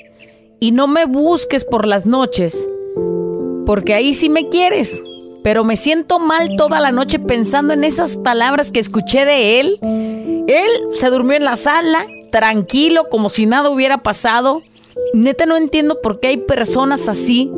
Y 0.60 0.72
no 0.72 0.86
me 0.88 1.06
busques 1.06 1.64
por 1.64 1.88
las 1.88 2.06
noches, 2.06 2.68
porque 3.66 3.94
ahí 3.94 4.14
sí 4.14 4.28
me 4.28 4.50
quieres. 4.50 5.02
Pero 5.46 5.64
me 5.64 5.78
siento 5.78 6.20
mal 6.20 6.58
toda 6.58 6.82
la 6.82 6.92
noche 6.92 7.20
pensando 7.20 7.72
en 7.72 7.86
esas 7.86 8.18
palabras 8.18 8.74
que 8.74 8.82
escuché 8.82 9.24
de 9.24 9.62
él. 9.62 9.80
Él 10.48 10.70
se 10.92 11.10
durmió 11.10 11.38
en 11.38 11.46
la 11.46 11.56
sala, 11.56 12.06
tranquilo, 12.32 13.08
como 13.10 13.30
si 13.30 13.46
nada 13.46 13.70
hubiera 13.70 14.00
pasado. 14.00 14.62
Neta 15.14 15.46
no 15.46 15.56
entiendo 15.56 16.02
por 16.02 16.20
qué 16.20 16.28
hay 16.28 16.38
personas 16.38 17.08
así. 17.08 17.50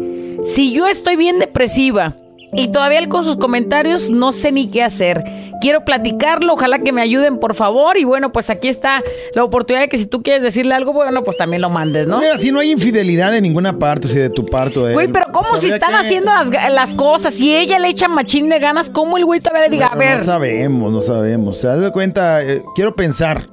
Si 0.43 0.71
yo 0.71 0.86
estoy 0.86 1.15
bien 1.15 1.39
depresiva 1.39 2.15
y 2.56 2.68
todavía 2.70 3.00
él 3.00 3.10
con 3.10 3.24
sus 3.24 3.38
comentarios 3.38 4.12
no 4.12 4.32
sé 4.32 4.52
ni 4.52 4.68
qué 4.70 4.84
hacer. 4.84 5.24
Quiero 5.62 5.86
platicarlo, 5.86 6.54
ojalá 6.54 6.80
que 6.80 6.92
me 6.92 7.02
ayuden 7.02 7.39
por 7.39 7.54
favor. 7.56 7.98
Y 7.98 8.04
bueno, 8.04 8.32
pues 8.32 8.50
aquí 8.50 8.68
está 8.68 9.02
la 9.34 9.44
oportunidad 9.44 9.84
de 9.84 9.89
que 9.89 9.98
si 9.98 10.06
tú 10.06 10.22
quieres 10.22 10.44
decirle 10.44 10.74
algo, 10.76 10.92
bueno, 10.94 11.24
pues 11.24 11.38
también 11.38 11.62
lo 11.62 11.70
mandes, 11.70 12.06
¿no? 12.08 12.20
Mira, 12.20 12.38
si 12.38 12.52
no 12.52 12.60
hay 12.60 12.72
infidelidad 12.72 13.32
de 13.32 13.42
ninguna 13.42 13.80
parte, 13.80 14.08
si 14.08 14.20
de 14.20 14.30
tu 14.30 14.46
parte 14.46 14.80
o 14.80 14.86
de 14.86 14.94
Güey, 14.94 15.08
pero 15.12 15.28
¿cómo 15.32 15.58
si 15.58 15.70
están 15.70 15.92
que- 15.92 15.96
haciendo 15.96 16.32
las, 16.34 16.50
las 16.50 16.94
cosas? 16.94 17.34
Si 17.34 17.56
ella 17.56 17.80
le 17.80 17.88
echa 17.89 18.08
machín 18.10 18.50
de 18.50 18.60
ganas, 18.60 18.89
¿cómo 18.89 19.18
el 19.18 19.26
güey 19.26 19.39
todavía 19.39 19.68
le 19.68 19.70
diga, 19.70 19.88
a 19.88 19.96
ver? 19.96 20.18
No 20.20 20.24
sabemos, 20.26 20.92
no 20.92 21.02
sabemos. 21.02 21.58
Se 21.60 21.68
da 21.68 21.92
cuenta, 21.92 22.44
eh, 22.44 22.62
quiero 22.76 22.96
pensar, 22.96 23.48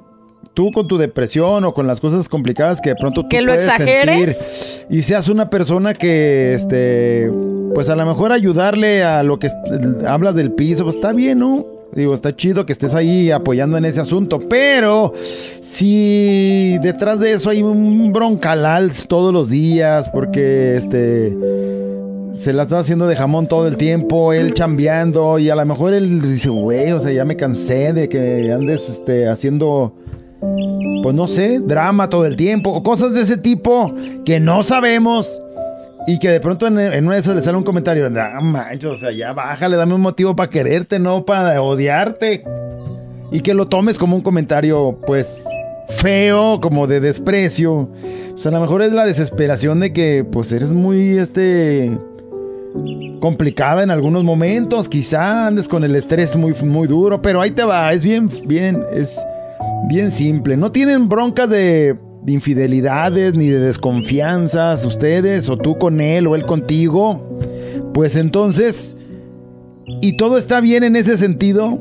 tú 0.52 0.72
con 0.72 0.88
tu 0.88 0.98
depresión 0.98 1.64
o 1.64 1.72
con 1.72 1.86
las 1.86 2.00
cosas 2.00 2.28
complicadas 2.28 2.80
que 2.80 2.90
de 2.90 2.96
pronto 2.96 3.22
tú 3.22 3.28
¿Que 3.28 3.40
lo 3.40 3.52
puedes 3.52 3.64
exageres? 3.66 4.36
sentir 4.36 4.86
y 4.98 5.02
seas 5.02 5.28
una 5.28 5.48
persona 5.48 5.94
que, 5.94 6.54
este, 6.54 7.30
pues 7.74 7.88
a 7.88 7.96
lo 7.96 8.06
mejor 8.06 8.32
ayudarle 8.32 9.02
a 9.04 9.22
lo 9.22 9.38
que 9.38 9.50
hablas 10.06 10.34
del 10.34 10.52
piso, 10.52 10.84
pues 10.84 10.96
está 10.96 11.12
bien, 11.12 11.38
¿no? 11.38 11.66
Digo, 11.92 12.14
está 12.14 12.34
chido 12.34 12.66
que 12.66 12.72
estés 12.72 12.94
ahí 12.94 13.30
apoyando 13.30 13.76
en 13.76 13.84
ese 13.84 14.00
asunto, 14.00 14.40
pero 14.48 15.12
si 15.62 16.78
detrás 16.82 17.18
de 17.18 17.32
eso 17.32 17.50
hay 17.50 17.62
un 17.62 18.12
broncalal 18.12 18.92
todos 19.08 19.32
los 19.32 19.50
días, 19.50 20.08
porque 20.10 20.76
este 20.76 21.36
se 22.40 22.54
la 22.54 22.62
está 22.62 22.78
haciendo 22.78 23.06
de 23.06 23.16
jamón 23.16 23.48
todo 23.48 23.66
el 23.66 23.76
tiempo, 23.76 24.32
él 24.32 24.54
chambeando, 24.54 25.38
y 25.38 25.50
a 25.50 25.54
lo 25.54 25.66
mejor 25.66 25.92
él 25.92 26.22
dice, 26.22 26.48
güey, 26.48 26.92
o 26.92 27.00
sea, 27.00 27.12
ya 27.12 27.24
me 27.24 27.36
cansé 27.36 27.92
de 27.92 28.08
que 28.08 28.50
andes 28.50 28.88
este, 28.88 29.28
haciendo, 29.28 29.94
pues 31.02 31.14
no 31.14 31.26
sé, 31.28 31.60
drama 31.60 32.08
todo 32.08 32.24
el 32.24 32.36
tiempo, 32.36 32.70
o 32.70 32.82
cosas 32.82 33.12
de 33.12 33.22
ese 33.22 33.36
tipo 33.36 33.92
que 34.24 34.40
no 34.40 34.62
sabemos. 34.62 35.42
Y 36.06 36.18
que 36.18 36.28
de 36.28 36.40
pronto 36.40 36.66
en, 36.66 36.78
en 36.78 37.06
una 37.06 37.14
de 37.14 37.20
esas 37.20 37.36
le 37.36 37.42
sale 37.42 37.58
un 37.58 37.64
comentario, 37.64 38.08
no 38.08 38.40
manches, 38.40 38.90
o 38.90 38.96
sea, 38.96 39.12
ya 39.12 39.32
bájale, 39.32 39.76
dame 39.76 39.94
un 39.94 40.00
motivo 40.00 40.34
para 40.34 40.50
quererte, 40.50 40.98
no 40.98 41.24
para 41.24 41.60
odiarte. 41.62 42.44
Y 43.30 43.40
que 43.40 43.54
lo 43.54 43.68
tomes 43.68 43.98
como 43.98 44.16
un 44.16 44.22
comentario, 44.22 44.98
pues, 45.06 45.44
feo, 45.88 46.60
como 46.60 46.86
de 46.86 47.00
desprecio. 47.00 47.90
O 48.34 48.38
sea, 48.38 48.50
a 48.50 48.54
lo 48.54 48.60
mejor 48.60 48.82
es 48.82 48.92
la 48.92 49.04
desesperación 49.04 49.80
de 49.80 49.92
que, 49.92 50.24
pues, 50.24 50.50
eres 50.50 50.72
muy, 50.72 51.18
este, 51.18 51.96
complicada 53.20 53.82
en 53.82 53.90
algunos 53.90 54.24
momentos. 54.24 54.88
Quizá 54.88 55.46
andes 55.46 55.68
con 55.68 55.84
el 55.84 55.94
estrés 55.94 56.36
muy, 56.36 56.54
muy 56.64 56.88
duro, 56.88 57.22
pero 57.22 57.40
ahí 57.40 57.50
te 57.50 57.62
va, 57.62 57.92
es 57.92 58.02
bien, 58.02 58.28
bien, 58.46 58.82
es 58.92 59.24
bien 59.88 60.10
simple. 60.10 60.56
No 60.56 60.72
tienen 60.72 61.08
broncas 61.08 61.48
de, 61.50 61.96
de 62.22 62.32
infidelidades 62.32 63.36
ni 63.36 63.48
de 63.48 63.60
desconfianzas 63.60 64.84
ustedes, 64.84 65.48
o 65.48 65.56
tú 65.56 65.78
con 65.78 66.00
él, 66.00 66.26
o 66.26 66.34
él 66.34 66.44
contigo. 66.44 67.38
Pues 67.94 68.16
entonces, 68.16 68.94
y 70.00 70.16
todo 70.16 70.38
está 70.38 70.60
bien 70.60 70.84
en 70.84 70.96
ese 70.96 71.16
sentido, 71.16 71.80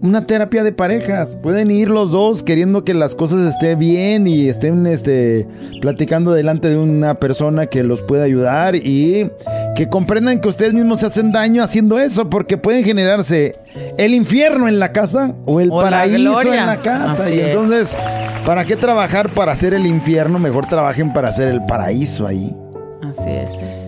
una 0.00 0.24
terapia 0.24 0.62
de 0.62 0.72
parejas. 0.72 1.36
Pueden 1.42 1.70
ir 1.70 1.90
los 1.90 2.12
dos 2.12 2.42
queriendo 2.42 2.84
que 2.84 2.94
las 2.94 3.14
cosas 3.14 3.54
estén 3.54 3.78
bien 3.78 4.26
y 4.26 4.48
estén 4.48 4.86
este, 4.86 5.46
platicando 5.80 6.32
delante 6.32 6.68
de 6.68 6.78
una 6.78 7.14
persona 7.14 7.66
que 7.66 7.82
los 7.82 8.02
pueda 8.02 8.24
ayudar 8.24 8.76
y 8.76 9.30
que 9.74 9.88
comprendan 9.88 10.40
que 10.40 10.48
ustedes 10.48 10.74
mismos 10.74 11.00
se 11.00 11.06
hacen 11.06 11.32
daño 11.32 11.62
haciendo 11.62 11.98
eso 11.98 12.28
porque 12.28 12.58
pueden 12.58 12.84
generarse 12.84 13.56
el 13.96 14.14
infierno 14.14 14.68
en 14.68 14.78
la 14.78 14.92
casa 14.92 15.34
o 15.46 15.60
el 15.60 15.70
O 15.70 15.80
paraíso 15.80 16.42
en 16.42 16.66
la 16.66 16.80
casa. 16.82 17.24
Así 17.24 17.34
y 17.34 17.40
es. 17.40 17.96
¿Para 18.46 18.64
qué 18.64 18.76
trabajar 18.76 19.28
para 19.30 19.52
hacer 19.52 19.74
el 19.74 19.86
infierno? 19.86 20.38
Mejor 20.38 20.66
trabajen 20.66 21.12
para 21.12 21.28
hacer 21.28 21.48
el 21.48 21.64
paraíso 21.64 22.26
ahí. 22.26 22.56
Así 23.02 23.30
es. 23.30 23.87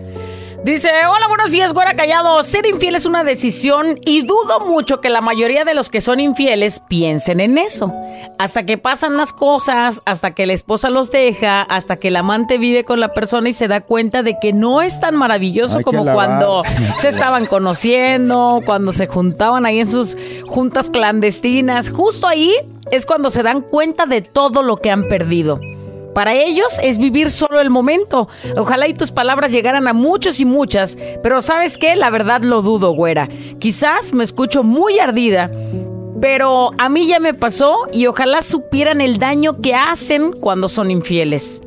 Dice, 0.65 0.91
hola, 1.11 1.27
buenos 1.27 1.53
días, 1.53 1.73
güera 1.73 1.97
callado. 1.97 2.43
Ser 2.43 2.67
infiel 2.67 2.95
es 2.95 3.07
una 3.07 3.25
decisión 3.25 3.99
y 4.05 4.27
dudo 4.27 4.61
mucho 4.61 5.01
que 5.01 5.09
la 5.09 5.23
mayoría 5.23 5.65
de 5.65 5.73
los 5.73 5.89
que 5.89 6.03
son 6.03 6.21
infieles 6.21 6.81
piensen 6.87 7.41
en 7.41 7.57
eso. 7.57 7.91
Hasta 8.39 8.67
que 8.67 8.77
pasan 8.77 9.17
las 9.17 9.33
cosas, 9.33 10.03
hasta 10.05 10.35
que 10.35 10.45
la 10.45 10.53
esposa 10.53 10.91
los 10.91 11.11
deja, 11.11 11.63
hasta 11.63 11.97
que 11.97 12.09
el 12.09 12.17
amante 12.17 12.59
vive 12.59 12.85
con 12.85 13.01
la 13.01 13.15
persona 13.15 13.49
y 13.49 13.55
se 13.55 13.69
da 13.69 13.81
cuenta 13.81 14.23
de 14.23 14.37
que 14.39 14.53
no 14.53 14.83
es 14.83 15.01
tan 15.01 15.17
maravilloso 15.17 15.79
Hay 15.79 15.85
como 15.85 16.05
cuando 16.05 16.63
se 16.99 17.09
estaban 17.09 17.47
conociendo, 17.47 18.61
cuando 18.67 18.93
se 18.93 19.07
juntaban 19.07 19.65
ahí 19.65 19.81
en 19.81 19.87
sus 19.87 20.15
juntas 20.47 20.91
clandestinas. 20.91 21.89
Justo 21.91 22.29
ahí 22.29 22.55
es 22.91 23.07
cuando 23.07 23.31
se 23.31 23.43
dan 23.43 23.63
cuenta 23.63 24.05
de 24.05 24.21
todo 24.21 24.63
lo 24.63 24.77
que 24.77 24.91
han 24.91 25.09
perdido. 25.09 25.59
Para 26.15 26.35
ellos 26.35 26.79
es 26.83 26.99
vivir 26.99 27.31
solo 27.31 27.61
el 27.61 27.71
momento. 27.71 28.29
Ojalá 28.57 28.89
y 28.89 28.95
tus 28.95 29.13
palabras 29.13 29.53
llegaran 29.53 29.87
a 29.89 29.93
muchos 29.93 30.41
y 30.41 30.45
muchas, 30.45 30.99
pero 31.23 31.41
¿sabes 31.43 31.79
qué? 31.79 31.97
La 31.97 32.11
verdad 32.11 32.43
lo 32.43 32.63
dudo, 32.63 32.93
güera. 32.93 33.29
Quizás 33.59 34.13
me 34.13 34.25
escucho 34.25 34.63
muy 34.63 34.99
ardida, 34.99 35.51
pero 36.21 36.71
a 36.79 36.89
mí 36.89 37.07
ya 37.07 37.21
me 37.21 37.35
pasó 37.35 37.87
y 37.93 38.07
ojalá 38.07 38.43
supieran 38.43 39.01
el 39.01 39.19
daño 39.19 39.61
que 39.61 39.75
hacen 39.75 40.33
cuando 40.33 40.69
son 40.69 40.91
infieles. 40.91 41.63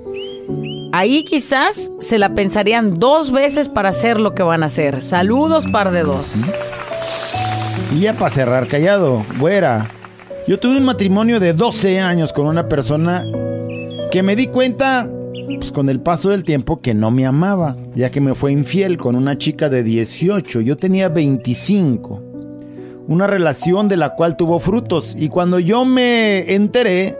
Ahí 0.91 1.23
quizás 1.23 1.89
se 1.99 2.19
la 2.19 2.35
pensarían 2.35 2.99
dos 2.99 3.31
veces 3.31 3.67
para 3.67 3.89
hacer 3.89 4.19
lo 4.19 4.35
que 4.35 4.43
van 4.43 4.61
a 4.61 4.67
hacer. 4.67 5.01
Saludos, 5.01 5.65
par 5.67 5.91
de 5.91 6.03
dos. 6.03 6.33
Y 7.95 8.01
ya 8.01 8.13
para 8.13 8.29
cerrar, 8.29 8.67
callado, 8.67 9.25
güera. 9.39 9.87
Yo 10.47 10.59
tuve 10.59 10.77
un 10.77 10.83
matrimonio 10.83 11.39
de 11.39 11.53
12 11.53 11.99
años 11.99 12.33
con 12.33 12.45
una 12.45 12.67
persona 12.67 13.25
que 14.13 14.21
me 14.21 14.35
di 14.35 14.45
cuenta, 14.45 15.09
pues 15.57 15.71
con 15.71 15.89
el 15.89 15.99
paso 15.99 16.29
del 16.29 16.43
tiempo, 16.43 16.77
que 16.77 16.93
no 16.93 17.09
me 17.09 17.25
amaba, 17.25 17.75
ya 17.95 18.11
que 18.11 18.21
me 18.21 18.35
fue 18.35 18.51
infiel 18.51 18.95
con 18.95 19.15
una 19.15 19.39
chica 19.39 19.69
de 19.69 19.81
18. 19.81 20.61
Yo 20.61 20.77
tenía 20.77 21.09
25. 21.09 22.21
Una 23.07 23.25
relación 23.25 23.87
de 23.87 23.97
la 23.97 24.13
cual 24.13 24.37
tuvo 24.37 24.59
frutos. 24.59 25.15
Y 25.17 25.29
cuando 25.29 25.57
yo 25.57 25.83
me 25.83 26.53
enteré, 26.53 27.17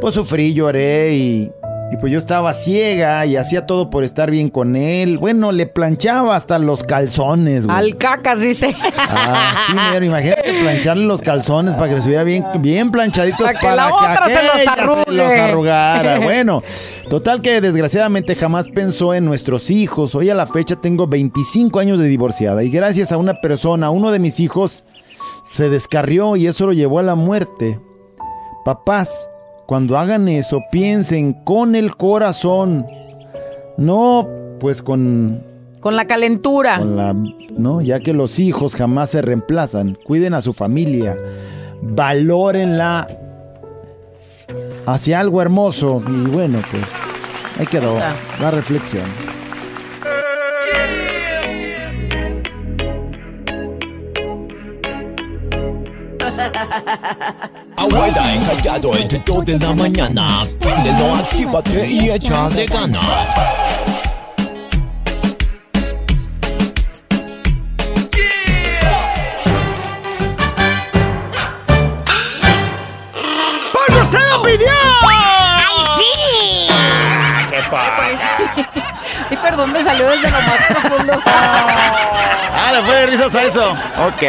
pues 0.00 0.14
sufrí, 0.14 0.54
lloré 0.54 1.16
y, 1.16 1.50
y 1.92 1.96
pues 1.96 2.12
yo 2.12 2.18
estaba 2.18 2.52
ciega 2.52 3.24
y 3.26 3.36
hacía 3.36 3.66
todo 3.66 3.90
por 3.90 4.04
estar 4.04 4.30
bien 4.30 4.48
con 4.48 4.74
él. 4.74 5.18
Bueno, 5.18 5.52
le 5.52 5.66
planchaba 5.66 6.34
hasta 6.34 6.58
los 6.58 6.82
calzones, 6.82 7.66
güey. 7.66 7.76
Al 7.76 7.96
cacas, 7.96 8.40
dice. 8.40 8.74
Ah, 8.96 9.54
sí, 9.98 10.04
imagínate 10.04 10.60
plancharle 10.60 11.04
los 11.04 11.20
calzones 11.20 11.74
para 11.76 11.88
que 11.90 11.94
estuviera 11.96 12.24
bien, 12.24 12.44
bien 12.60 12.90
planchaditos 12.90 13.40
Para 13.46 13.58
que 13.58 13.66
la 13.66 13.86
que 13.88 13.92
otra 13.92 14.26
se 14.26 14.32
los 14.42 14.54
aquella 14.54 14.72
arrugue. 14.72 15.04
se 15.04 15.12
los 15.12 15.32
arrugara. 15.32 16.18
Bueno, 16.20 16.62
total 17.08 17.42
que 17.42 17.60
desgraciadamente 17.60 18.34
jamás 18.34 18.68
pensó 18.68 19.14
en 19.14 19.24
nuestros 19.24 19.70
hijos. 19.70 20.14
Hoy 20.14 20.30
a 20.30 20.34
la 20.34 20.46
fecha 20.46 20.76
tengo 20.76 21.06
25 21.06 21.78
años 21.78 21.98
de 21.98 22.08
divorciada 22.08 22.64
y 22.64 22.70
gracias 22.70 23.12
a 23.12 23.18
una 23.18 23.40
persona, 23.40 23.90
uno 23.90 24.10
de 24.10 24.18
mis 24.18 24.40
hijos 24.40 24.84
se 25.48 25.68
descarrió 25.68 26.34
y 26.36 26.46
eso 26.46 26.66
lo 26.66 26.72
llevó 26.72 26.98
a 26.98 27.02
la 27.02 27.14
muerte. 27.14 27.78
Papás, 28.64 29.28
cuando 29.66 29.96
hagan 29.98 30.28
eso, 30.28 30.60
piensen 30.70 31.32
con 31.32 31.74
el 31.74 31.96
corazón, 31.96 32.86
no 33.76 34.26
pues 34.60 34.82
con 34.82 35.42
Con 35.80 35.96
la 35.96 36.06
calentura. 36.06 36.78
con 36.78 36.96
la- 36.96 37.14
¿no? 37.56 37.80
Ya 37.80 38.00
que 38.00 38.12
los 38.12 38.38
hijos 38.38 38.74
jamás 38.74 39.10
se 39.10 39.22
reemplazan. 39.22 39.96
Cuiden 40.04 40.34
a 40.34 40.40
su 40.42 40.52
familia. 40.52 41.16
Valórenla 41.82 43.06
hacia 44.86 45.20
algo 45.20 45.40
hermoso. 45.42 46.02
Y 46.06 46.28
bueno, 46.30 46.58
pues 46.70 46.84
ahí 47.58 47.66
quedó 47.66 47.96
la 48.40 48.50
reflexión. 48.50 49.04
Abuela 57.84 58.34
encallado 58.34 58.96
entre 58.96 59.18
2 59.18 59.44
de 59.44 59.58
la 59.58 59.74
mañana. 59.74 60.46
Préndelo, 60.58 61.16
actívate 61.16 61.86
y 61.86 62.08
échale 62.08 62.64
ganas. 62.64 63.28
¡Porque 73.70 74.00
usted 74.00 74.28
lo 74.30 74.42
pidió! 74.44 74.66
¡Ay, 75.06 75.84
sí! 75.98 76.68
¡Qué 77.50 77.62
padre! 77.70 78.18
Y 79.30 79.36
perdón, 79.36 79.72
me 79.72 79.84
salió 79.84 80.08
desde 80.08 80.30
lo 80.30 80.40
más 80.40 80.60
profundo. 80.68 81.12
Ah, 81.26 82.70
le 82.72 82.82
fue 82.82 82.94
de 82.94 83.06
risas 83.08 83.34
a 83.34 83.42
eso. 83.42 83.72
Ok, 84.06 84.22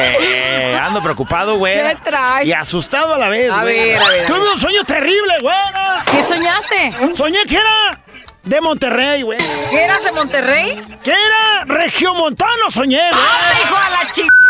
ando 0.73 1.01
preocupado, 1.03 1.57
güey. 1.57 1.75
¿Qué 1.75 1.97
traes? 2.03 2.47
Y 2.47 2.53
asustado 2.53 3.13
a 3.13 3.17
la 3.17 3.29
vez, 3.29 3.51
A 3.51 3.61
güey. 3.61 3.77
ver, 3.93 4.01
a 4.01 4.09
ver, 4.09 4.25
Tuve 4.27 4.51
un 4.53 4.59
sueño 4.59 4.83
terrible, 4.85 5.33
güey. 5.41 5.55
¿Qué 6.11 6.23
soñaste? 6.23 6.93
Soñé 7.13 7.39
que 7.47 7.55
era 7.57 7.99
de 8.43 8.61
Monterrey, 8.61 9.21
güey. 9.23 9.39
¿Que 9.69 9.83
eras 9.83 10.03
de 10.03 10.11
Monterrey? 10.11 10.99
Que 11.03 11.11
era 11.11 11.65
regiomontano, 11.65 12.69
soñé, 12.71 13.09
güey. 13.11 13.21
¡Ah, 13.23 13.53
hijo 13.63 13.75
a 13.75 13.89
la 13.89 14.04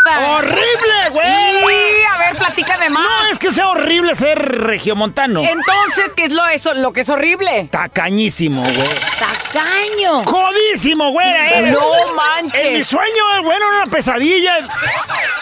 ¡Horrible, 0.06 1.10
güey! 1.12 1.26
Sí, 1.28 2.04
a 2.12 2.18
ver, 2.20 2.36
platícame 2.38 2.90
más. 2.90 3.04
No 3.04 3.26
es 3.32 3.40
que 3.40 3.52
sea 3.52 3.70
horrible 3.70 4.14
ser 4.16 4.38
regiomontano. 4.40 5.42
Entonces, 5.42 6.12
¿qué 6.16 6.26
es 6.26 6.32
lo, 6.32 6.46
eso, 6.48 6.74
lo 6.74 6.94
que 6.94 7.02
es 7.02 7.10
horrible? 7.10 7.68
Tacañísimo, 7.72 8.62
güey. 8.64 8.90
¡Tacaño! 9.20 10.24
Jodísimo, 10.26 11.12
güey. 11.12 11.28
eh. 11.28 11.72
No 11.72 12.14
manches. 12.14 12.62
En 12.62 12.74
mi 12.74 12.84
sueño, 12.84 13.24
güey, 13.44 13.58
era 13.58 13.68
una 13.68 13.86
pesadilla. 13.92 14.54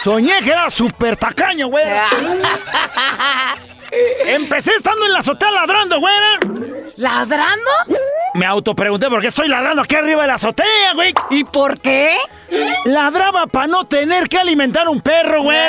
Soñé 0.02 0.40
que 0.42 0.50
era 0.50 0.70
súper 0.70 1.16
tacaño, 1.16 1.68
güey. 1.68 1.84
Empecé 4.24 4.72
estando 4.74 5.04
en 5.06 5.12
la 5.12 5.18
azotea 5.20 5.50
ladrando, 5.50 6.00
güey. 6.00 6.14
¿Ladrando? 6.96 7.70
Me 8.34 8.46
autopregunté 8.46 9.08
por 9.08 9.20
qué 9.20 9.28
estoy 9.28 9.46
ladrando 9.46 9.82
aquí 9.82 9.94
arriba 9.94 10.22
de 10.22 10.28
la 10.28 10.34
azotea, 10.34 10.92
güey. 10.94 11.14
¿Y 11.30 11.44
por 11.44 11.78
qué? 11.80 12.16
Ladraba 12.84 13.46
para 13.46 13.68
no 13.68 13.84
tener 13.84 14.28
que 14.28 14.38
alimentar 14.38 14.88
un 14.88 15.00
perro, 15.00 15.42
güey. 15.42 15.56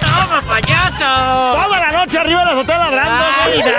¡Toma, 0.00 0.42
payaso! 0.48 0.98
Toda 0.98 1.78
la 1.78 1.92
noche 1.92 2.18
arriba 2.18 2.40
de 2.40 2.46
la 2.46 2.50
azotea 2.50 2.78
ladrando, 2.78 3.24
güey. 3.44 3.62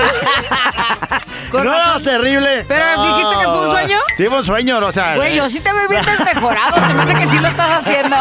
No, 1.54 1.64
razón. 1.64 2.04
terrible. 2.04 2.66
¿Pero 2.68 3.04
dijiste 3.04 3.36
que 3.38 3.44
fue 3.46 3.60
un 3.68 3.72
sueño? 3.72 4.00
Sí, 4.18 4.26
fue 4.26 4.38
un 4.38 4.46
sueño, 4.46 4.78
o 4.80 4.92
sea. 4.92 5.16
Güey, 5.16 5.38
yo 5.38 5.50
sí 5.50 5.62
te 5.62 5.72
veo 5.72 5.88
bien 5.88 6.04
desmejorado. 6.06 6.76
Se 6.86 6.94
me 6.94 7.04
hace 7.04 7.14
que 7.16 7.26
sí 7.26 7.40
lo 7.40 7.48
estás 7.48 7.86
haciendo. 7.86 8.18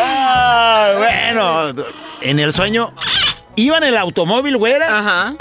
Ah, 0.00 0.90
bueno, 0.96 1.84
en 2.20 2.38
el 2.38 2.52
sueño 2.52 2.92
iba 3.56 3.78
en 3.78 3.84
el 3.84 3.96
automóvil, 3.96 4.56
güera. 4.56 4.86
Ajá. 4.98 5.34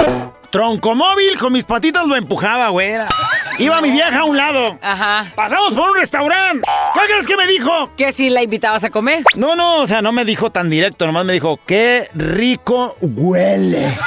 Troncomóvil, 0.50 1.38
con 1.38 1.54
mis 1.54 1.64
patitas 1.64 2.08
lo 2.08 2.16
empujaba, 2.16 2.70
güera. 2.70 3.08
Iba 3.60 3.82
mi 3.82 3.92
vieja 3.92 4.20
a 4.20 4.24
un 4.24 4.38
lado. 4.38 4.80
Ajá. 4.82 5.32
Pasamos 5.36 5.74
por 5.74 5.90
un 5.92 5.98
restaurante. 5.98 6.68
¿Qué 6.94 7.00
crees 7.10 7.28
que 7.28 7.36
me 7.38 7.46
dijo? 7.48 7.92
Que 7.98 8.12
si 8.12 8.30
la 8.30 8.42
invitabas 8.42 8.84
a 8.84 8.90
comer. 8.90 9.24
No, 9.38 9.56
no, 9.56 9.78
o 9.82 9.88
sea, 9.88 10.02
no 10.02 10.12
me 10.12 10.26
dijo 10.26 10.50
tan 10.52 10.70
directo, 10.70 11.06
nomás 11.06 11.26
me 11.26 11.34
dijo, 11.34 11.60
qué 11.66 12.10
rico 12.16 12.96
huele. 13.02 13.98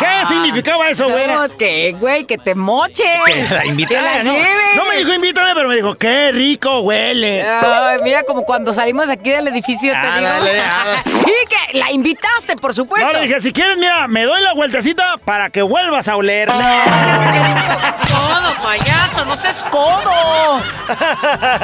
¿Qué 0.00 0.26
significaba 0.28 0.88
eso, 0.88 1.08
güera? 1.08 1.34
No, 1.46 1.56
que, 1.56 1.92
güey, 1.98 2.24
que 2.24 2.38
te 2.38 2.54
moche. 2.54 3.04
Que 3.26 3.42
la 3.54 3.66
invitara, 3.66 4.16
la 4.18 4.22
¿no? 4.24 4.32
lleves. 4.32 4.76
No 4.76 4.84
me 4.86 4.96
dijo 4.96 5.12
invítame, 5.12 5.50
pero 5.54 5.68
me 5.68 5.76
dijo, 5.76 5.94
qué 5.94 6.32
rico 6.32 6.80
huele. 6.80 7.42
Ay, 7.46 7.98
mira, 8.02 8.24
como 8.24 8.44
cuando 8.44 8.72
salimos 8.72 9.08
aquí 9.08 9.30
del 9.30 9.46
edificio, 9.48 9.92
te 9.92 9.96
Ah, 9.98 10.16
digo. 10.18 10.28
dale, 10.28 10.60
ah. 10.60 11.02
y 11.06 11.46
que 11.72 11.78
la 11.78 11.90
invitaste, 11.92 12.56
por 12.56 12.74
supuesto. 12.74 13.06
No, 13.06 13.12
le 13.18 13.26
dije, 13.26 13.40
si 13.40 13.52
quieres, 13.52 13.76
mira, 13.76 14.08
me 14.08 14.24
doy 14.24 14.40
la 14.42 14.54
vueltecita 14.54 15.18
para 15.24 15.50
que 15.50 15.62
vuelvas 15.62 16.08
a 16.08 16.16
oler. 16.16 16.48
No, 16.48 16.54
codo, 18.08 18.53
payaso, 18.62 19.24
no 19.24 19.36
seas 19.36 19.62
codo. 19.64 20.60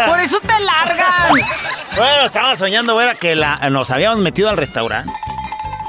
Por 0.07 0.20
eso 0.20 0.40
te 0.40 0.59
largan. 0.61 1.33
Bueno, 1.96 2.24
estaba 2.26 2.57
soñando, 2.57 2.94
güera, 2.94 3.14
que 3.14 3.35
la, 3.37 3.57
nos 3.70 3.90
habíamos 3.90 4.20
metido 4.20 4.48
al 4.48 4.57
restaurante. 4.57 5.12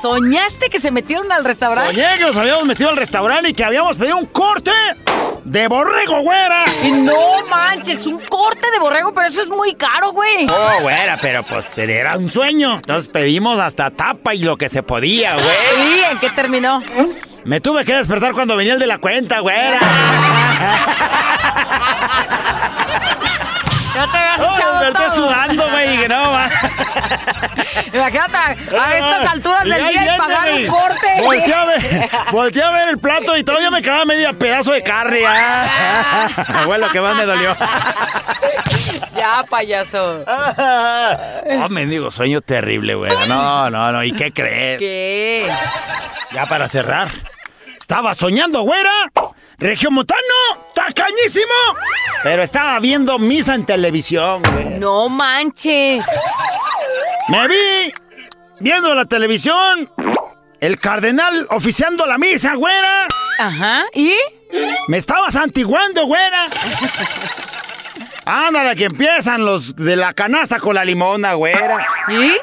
¿Soñaste 0.01 0.69
que 0.69 0.79
se 0.79 0.89
metieron 0.89 1.31
al 1.31 1.43
restaurante? 1.43 1.93
Soñé 1.93 2.17
que 2.17 2.25
nos 2.25 2.35
habíamos 2.35 2.65
metido 2.65 2.89
al 2.89 2.97
restaurante 2.97 3.49
y 3.49 3.53
que 3.53 3.63
habíamos 3.63 3.97
pedido 3.97 4.17
un 4.17 4.25
corte 4.25 4.71
de 5.43 5.67
borrego, 5.67 6.21
güera. 6.21 6.65
Y 6.81 6.91
no 6.91 7.45
manches, 7.47 8.07
un 8.07 8.19
corte 8.19 8.71
de 8.71 8.79
borrego, 8.79 9.13
pero 9.13 9.27
eso 9.27 9.43
es 9.43 9.49
muy 9.49 9.75
caro, 9.75 10.11
güey. 10.11 10.47
Oh, 10.49 10.81
güera, 10.81 11.17
pero 11.21 11.43
pues 11.43 11.77
era 11.77 12.17
un 12.17 12.31
sueño. 12.31 12.75
Entonces 12.75 13.09
pedimos 13.09 13.59
hasta 13.59 13.91
tapa 13.91 14.33
y 14.33 14.39
lo 14.39 14.57
que 14.57 14.69
se 14.69 14.81
podía, 14.81 15.35
güey. 15.35 15.99
¿Y 15.99 16.03
en 16.03 16.19
qué 16.19 16.29
terminó? 16.31 16.81
Me 17.43 17.59
tuve 17.59 17.83
que 17.85 17.95
despertar 17.95 18.33
cuando 18.33 18.55
venía 18.55 18.73
el 18.73 18.79
de 18.79 18.87
la 18.87 18.97
cuenta, 18.99 19.39
güera. 19.39 19.79
Ya 23.93 24.07
te 24.09 24.17
habías 24.17 24.41
Oh, 24.41 24.53
echado 24.55 24.79
desperté 24.79 25.05
todo. 25.07 25.15
sudando, 25.15 25.69
güey, 25.69 25.95
y 25.95 25.97
que 25.99 26.07
no, 26.07 26.31
va. 26.31 26.49
Imagínate, 27.93 28.37
a 28.37 28.97
estas 28.97 29.27
alturas 29.27 29.63
del 29.65 29.87
día 29.87 30.15
y 30.15 30.17
pagar 30.17 30.51
un 30.53 30.67
corte. 30.67 31.07
Volteé 31.21 31.53
a 31.53 31.65
ver, 31.65 32.09
volteé 32.31 32.63
a 32.63 32.71
ver 32.71 32.89
el 32.89 32.97
plato 32.99 33.35
y 33.35 33.43
todavía 33.43 33.69
me 33.69 33.81
quedaba 33.81 34.05
media 34.05 34.31
pedazo 34.33 34.71
de 34.71 34.81
carne. 34.81 35.19
Ah, 35.27 36.27
Abuelo, 36.61 36.89
que 36.91 37.01
más 37.01 37.15
me 37.15 37.25
dolió. 37.25 37.55
Ya, 39.15 39.43
payaso. 39.49 40.23
Oh, 40.25 41.69
mendigo 41.69 42.11
sueño 42.11 42.39
terrible, 42.41 42.95
güey. 42.95 43.11
No, 43.27 43.69
no, 43.69 43.91
no. 43.91 44.03
¿Y 44.03 44.13
qué 44.13 44.31
crees? 44.31 44.79
¿Qué? 44.79 45.51
Ya 46.33 46.45
para 46.45 46.67
cerrar. 46.69 47.09
Estaba 47.91 48.13
soñando, 48.13 48.61
güera. 48.61 48.89
Regiomontano, 49.57 50.21
tacañísimo. 50.73 51.51
Pero 52.23 52.41
estaba 52.41 52.79
viendo 52.79 53.19
misa 53.19 53.53
en 53.53 53.65
televisión, 53.65 54.41
güey. 54.43 54.79
No 54.79 55.09
manches. 55.09 56.05
Me 57.27 57.47
vi 57.49 57.93
viendo 58.61 58.95
la 58.95 59.03
televisión. 59.03 59.91
El 60.61 60.79
cardenal 60.79 61.45
oficiando 61.49 62.05
la 62.05 62.17
misa, 62.17 62.55
güera. 62.55 63.09
Ajá, 63.39 63.83
¿y? 63.93 64.13
Me 64.87 64.95
estaba 64.95 65.29
santiguando, 65.29 66.05
güera. 66.05 66.47
Ándale, 68.23 68.73
que 68.77 68.85
empiezan 68.85 69.43
los 69.43 69.75
de 69.75 69.97
la 69.97 70.13
canasta 70.13 70.61
con 70.61 70.75
la 70.75 70.85
limona, 70.85 71.33
güera. 71.33 71.85
¿Y? 72.07 72.37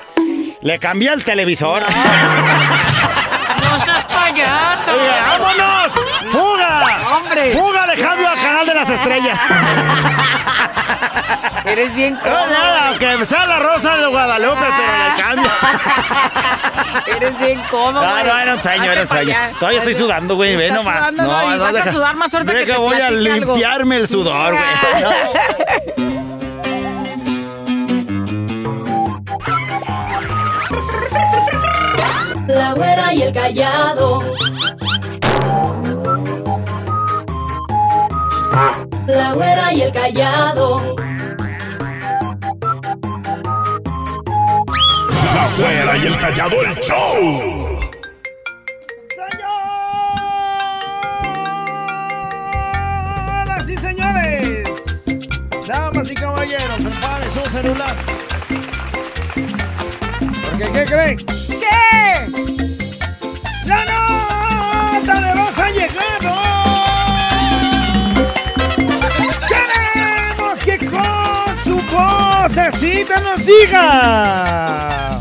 Le 0.60 0.78
cambié 0.78 1.10
el 1.10 1.24
televisor. 1.24 1.84
No 1.84 2.87
payaso. 4.42 4.92
¡Vámonos! 4.96 5.92
¡Fuga! 6.32 7.16
¡Hombre! 7.16 7.52
¡Fuga! 7.52 7.86
Le 7.86 7.96
cambio 8.02 8.28
al 8.28 8.36
canal 8.36 8.66
de 8.66 8.74
las 8.74 8.88
estrellas. 8.88 9.38
Eres 11.64 11.94
bien 11.94 12.14
No, 12.14 12.20
cómodo. 12.22 12.46
nada, 12.46 12.88
aunque 12.88 13.26
sea 13.26 13.46
la 13.46 13.58
rosa 13.58 13.96
de 13.98 14.06
Guadalupe, 14.06 14.56
pero 14.60 14.92
le 15.04 15.22
cambio. 15.22 15.50
Eres 17.16 17.38
bien 17.38 17.60
cómodo. 17.70 18.00
No, 18.04 18.24
no, 18.24 18.38
era 18.38 18.54
un 18.54 18.62
sueño, 18.62 18.90
era 18.90 19.02
un 19.02 19.08
sueño. 19.08 19.36
Todavía 19.58 19.78
estoy 19.78 19.94
sudando, 19.94 20.34
güey, 20.36 20.56
ve 20.56 20.70
nomás. 20.70 21.12
no, 21.14 21.54
y 21.54 21.58
vas 21.58 21.76
a 21.76 21.90
sudar 21.92 22.16
más 22.16 22.30
suerte 22.30 22.52
que 22.52 22.66
te 22.66 22.76
voy 22.78 22.98
a 23.00 23.10
limpiarme 23.10 23.96
el 23.98 24.08
sudor, 24.08 24.52
güey. 24.52 26.17
La 32.48 32.72
güera 32.72 33.12
y 33.12 33.22
el 33.22 33.32
callado. 33.32 34.20
La 39.06 39.32
güera 39.34 39.72
y 39.74 39.82
el 39.82 39.92
callado. 39.92 40.96
La 45.34 45.50
güera 45.58 45.96
y 45.98 46.06
el 46.06 46.18
callado, 46.18 46.56
el 46.62 46.74
show. 46.76 47.76
Señoras 53.58 53.68
y 53.68 53.76
señores, 53.76 54.70
damas 55.66 56.10
y 56.10 56.14
caballeros, 56.14 56.78
preparen 56.78 57.30
su 57.34 57.50
celular. 57.50 57.94
Porque, 60.58 60.72
¿qué 60.72 60.84
creen? 60.86 61.16
¿Qué? 61.46 62.26
¡La 63.64 63.84
nota 63.84 65.20
de 65.20 65.32
voz 65.40 65.56
ha 65.56 65.70
llegado! 65.70 66.34
¡Queremos 69.48 70.58
que 70.64 70.78
con 70.78 71.58
su 71.62 71.76
vocecita 71.94 73.20
nos 73.20 73.46
diga! 73.46 75.20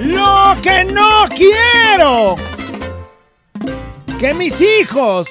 Lo 0.00 0.56
que 0.60 0.84
no 0.86 1.28
quiero 1.28 2.34
que 4.18 4.34
mis 4.34 4.60
hijos 4.60 5.28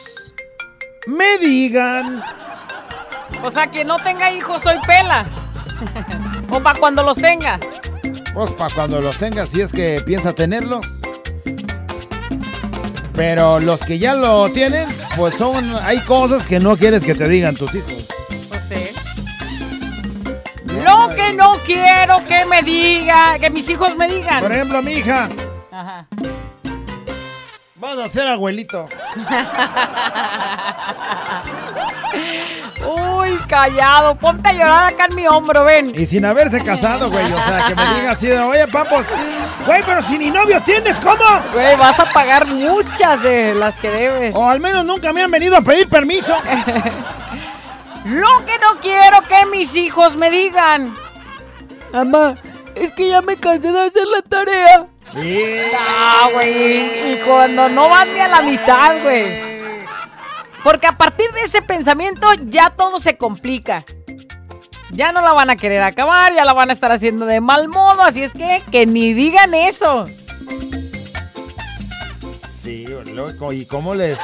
me 1.07 1.37
digan 1.39 2.23
O 3.45 3.51
sea, 3.51 3.67
que 3.67 3.85
no 3.85 3.97
tenga 3.97 4.31
hijos, 4.31 4.63
soy 4.63 4.77
pela. 4.87 5.23
o 6.49 6.59
para 6.59 6.79
cuando 6.79 7.03
los 7.03 7.17
tenga. 7.17 7.59
Pues 8.33 8.49
para 8.51 8.73
cuando 8.73 8.99
los 8.99 9.15
tengas, 9.17 9.49
si 9.49 9.61
es 9.61 9.71
que 9.71 10.01
piensa 10.03 10.33
tenerlos. 10.33 10.83
Pero 13.13 13.59
los 13.59 13.79
que 13.81 13.99
ya 13.99 14.15
lo 14.15 14.49
tienen, 14.49 14.87
pues 15.15 15.35
son. 15.35 15.75
Hay 15.83 15.99
cosas 15.99 16.45
que 16.47 16.59
no 16.59 16.75
quieres 16.75 17.03
que 17.03 17.13
te 17.13 17.29
digan 17.29 17.55
tus 17.55 17.73
hijos. 17.75 17.93
Pues 18.49 18.61
sí. 18.67 18.89
Lo 20.83 21.09
que 21.15 21.33
no 21.33 21.53
quiero 21.65 22.25
que 22.27 22.45
me 22.45 22.63
diga, 22.63 23.37
que 23.39 23.51
mis 23.51 23.69
hijos 23.69 23.95
me 23.95 24.07
digan. 24.07 24.39
Por 24.39 24.51
ejemplo, 24.51 24.81
mi 24.81 24.93
hija, 24.93 25.29
Ajá. 25.71 26.07
vas 27.75 27.99
a 27.99 28.09
ser 28.09 28.27
abuelito. 28.27 28.89
Callado, 33.47 34.15
ponte 34.15 34.49
a 34.49 34.53
llorar 34.53 34.85
acá 34.85 35.05
en 35.09 35.15
mi 35.15 35.27
hombro, 35.27 35.63
ven. 35.63 35.91
Y 35.95 36.05
sin 36.05 36.25
haberse 36.25 36.63
casado, 36.63 37.09
güey. 37.09 37.25
O 37.25 37.43
sea, 37.43 37.65
que 37.67 37.75
me 37.75 37.85
diga 37.95 38.11
así 38.11 38.27
de, 38.27 38.39
oye, 38.39 38.67
papos, 38.67 39.05
güey, 39.65 39.81
pero 39.85 40.01
si 40.03 40.17
ni 40.17 40.31
novio 40.31 40.61
tienes, 40.61 40.97
¿cómo? 40.97 41.23
Güey, 41.53 41.75
vas 41.77 41.99
a 41.99 42.05
pagar 42.05 42.47
muchas 42.47 43.21
de 43.23 43.53
las 43.55 43.75
que 43.75 43.89
debes. 43.89 44.35
O 44.35 44.47
al 44.47 44.59
menos 44.59 44.85
nunca 44.85 45.13
me 45.13 45.21
han 45.21 45.31
venido 45.31 45.57
a 45.57 45.61
pedir 45.61 45.87
permiso. 45.89 46.35
Lo 48.05 48.45
que 48.45 48.57
no 48.59 48.79
quiero 48.81 49.21
que 49.27 49.45
mis 49.47 49.75
hijos 49.75 50.15
me 50.15 50.29
digan. 50.29 50.93
Mamá, 51.91 52.35
es 52.75 52.91
que 52.91 53.09
ya 53.09 53.21
me 53.21 53.35
cansé 53.35 53.71
de 53.71 53.81
hacer 53.81 54.05
la 54.05 54.21
tarea. 54.21 54.87
Ah, 55.77 56.29
güey. 56.33 57.13
Y 57.13 57.19
cuando 57.25 57.69
no 57.69 57.89
van 57.89 58.13
ni 58.13 58.19
a 58.19 58.27
la 58.27 58.41
mitad, 58.41 59.01
güey. 59.01 59.54
Porque 60.65 60.87
a 60.87 60.97
partir 60.97 61.31
de 61.33 61.41
ese 61.41 61.61
pensamiento 61.61 62.25
ya 62.45 62.71
todo 62.71 62.99
se 62.99 63.17
complica. 63.17 63.85
Ya 64.91 65.11
no 65.11 65.21
la 65.21 65.31
van 65.31 65.51
a 65.51 65.55
querer 65.55 65.83
acabar, 65.83 66.33
ya 66.33 66.43
la 66.43 66.53
van 66.53 66.71
a 66.71 66.73
estar 66.73 66.91
haciendo 66.91 67.27
de 67.27 67.39
mal 67.39 67.69
modo, 67.69 68.01
así 68.01 68.23
es 68.23 68.33
que 68.33 68.63
que 68.71 68.87
ni 68.87 69.13
digan 69.13 69.53
eso. 69.53 70.07
Sí, 72.63 72.87
loco, 73.13 73.53
¿y 73.53 73.67
cómo 73.67 73.93
les. 73.93 74.17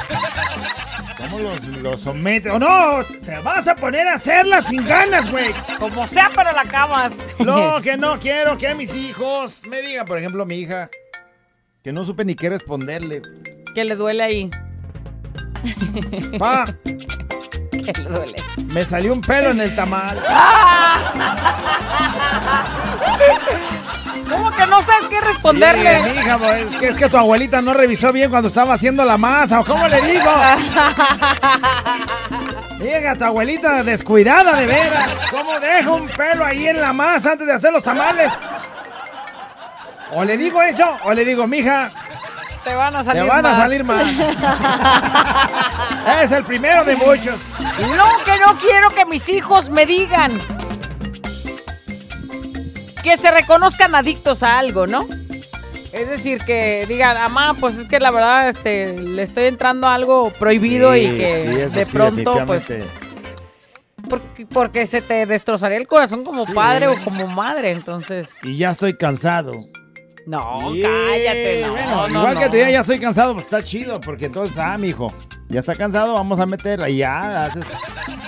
¿Cómo 1.16 1.38
los, 1.38 1.64
los 1.80 2.00
somete? 2.00 2.50
¡Oh, 2.50 2.58
no! 2.58 3.04
¡Te 3.24 3.38
vas 3.38 3.68
a 3.68 3.76
poner 3.76 4.08
a 4.08 4.14
hacerla 4.14 4.62
sin 4.62 4.84
ganas, 4.84 5.30
güey! 5.30 5.54
Como 5.78 6.08
sea, 6.08 6.28
pero 6.34 6.50
la 6.50 6.62
acabas. 6.62 7.12
Lo 7.38 7.80
que 7.82 7.96
no 7.96 8.18
quiero 8.18 8.58
que 8.58 8.74
mis 8.74 8.92
hijos 8.96 9.62
me 9.68 9.80
digan, 9.80 10.06
por 10.06 10.18
ejemplo, 10.18 10.44
mi 10.44 10.56
hija, 10.56 10.90
que 11.84 11.92
no 11.92 12.04
supe 12.04 12.24
ni 12.24 12.34
qué 12.34 12.48
responderle. 12.48 13.22
Que 13.76 13.84
le 13.84 13.94
duele 13.94 14.24
ahí. 14.24 14.50
Pa, 16.38 16.64
Que 17.70 17.92
le 18.00 18.08
duele. 18.08 18.36
me 18.66 18.84
salió 18.84 19.12
un 19.12 19.20
pelo 19.20 19.50
en 19.50 19.60
el 19.60 19.74
tamal. 19.74 20.16
¿Cómo 24.30 24.50
que 24.52 24.66
no 24.66 24.80
sabes 24.82 25.04
qué 25.10 25.20
responderle? 25.20 25.98
Sí, 25.98 26.02
mi 26.04 26.10
hija, 26.20 26.38
pues, 26.38 26.66
es 26.72 26.76
que, 26.76 26.88
es 26.88 26.96
que 26.96 27.08
tu 27.08 27.16
abuelita 27.16 27.60
no 27.60 27.72
revisó 27.72 28.12
bien 28.12 28.30
cuando 28.30 28.48
estaba 28.48 28.74
haciendo 28.74 29.04
la 29.04 29.16
masa. 29.18 29.60
¿o 29.60 29.64
¿Cómo 29.64 29.86
le 29.88 30.00
digo? 30.02 30.24
Llega 32.80 33.14
tu 33.16 33.24
abuelita 33.24 33.82
descuidada 33.82 34.56
de 34.58 34.66
veras. 34.66 35.10
¿Cómo 35.30 35.58
deja 35.60 35.90
un 35.90 36.08
pelo 36.08 36.44
ahí 36.44 36.66
en 36.68 36.80
la 36.80 36.92
masa 36.92 37.32
antes 37.32 37.46
de 37.46 37.52
hacer 37.52 37.72
los 37.72 37.82
tamales? 37.82 38.32
O 40.14 40.24
le 40.24 40.36
digo 40.36 40.60
eso, 40.62 40.96
o 41.04 41.12
le 41.12 41.24
digo, 41.24 41.46
mija, 41.46 41.90
Te 42.64 42.74
van 42.74 42.94
a 42.94 43.02
salir 43.02 43.22
te 43.22 43.28
van 43.28 43.42
más. 43.42 43.58
a 43.58 43.62
salir 43.62 43.84
mal. 43.84 44.06
es 46.22 46.30
el 46.30 46.44
primero 46.44 46.84
de 46.84 46.94
muchos. 46.96 47.40
Lo 47.78 48.24
que 48.24 48.38
no 48.38 48.56
quiero 48.60 48.90
que 48.90 49.04
mis 49.04 49.28
hijos 49.28 49.68
me 49.68 49.84
digan. 49.84 50.30
Que 53.02 53.16
se 53.16 53.32
reconozcan 53.32 53.96
adictos 53.96 54.44
a 54.44 54.60
algo, 54.60 54.86
¿no? 54.86 55.08
Es 55.92 56.08
decir, 56.08 56.38
que 56.44 56.86
digan, 56.86 57.16
mamá, 57.16 57.54
pues 57.58 57.76
es 57.76 57.88
que 57.88 57.98
la 57.98 58.12
verdad 58.12 58.48
este, 58.48 58.96
le 58.96 59.22
estoy 59.22 59.44
entrando 59.44 59.88
a 59.88 59.94
algo 59.94 60.30
prohibido 60.30 60.96
y 60.96 61.02
que 61.02 61.66
sí, 61.68 61.76
de 61.76 61.84
sí, 61.84 61.92
pronto, 61.92 62.46
pues, 62.46 62.66
porque, 64.08 64.46
porque 64.46 64.86
se 64.86 65.02
te 65.02 65.26
destrozaría 65.26 65.76
el 65.76 65.86
corazón 65.86 66.24
como 66.24 66.46
padre 66.46 66.88
o 66.88 66.96
como 67.04 67.26
madre, 67.26 67.72
entonces, 67.72 68.36
Y 68.42 68.56
ya 68.56 68.70
estoy 68.70 68.96
cansado 68.96 69.52
No, 70.26 70.58
cállate, 70.80 71.62
no, 71.62 71.72
bueno, 71.72 72.08
no, 72.08 72.08
igual 72.08 72.34
no. 72.34 72.40
que 72.40 72.48
te 72.48 72.56
diga 72.58 72.70
ya 72.70 72.80
estoy 72.80 73.00
cansado, 73.00 73.34
pues 73.34 73.46
está 73.46 73.62
chido, 73.62 74.00
porque 74.00 74.26
entonces, 74.26 74.56
ah, 74.56 74.78
mijo, 74.78 75.12
ya 75.48 75.60
está 75.60 75.74
cansado, 75.74 76.14
vamos 76.14 76.38
a 76.38 76.46
meterla 76.46 76.88
y 76.88 76.98
ya 76.98 77.46
haces, 77.46 77.64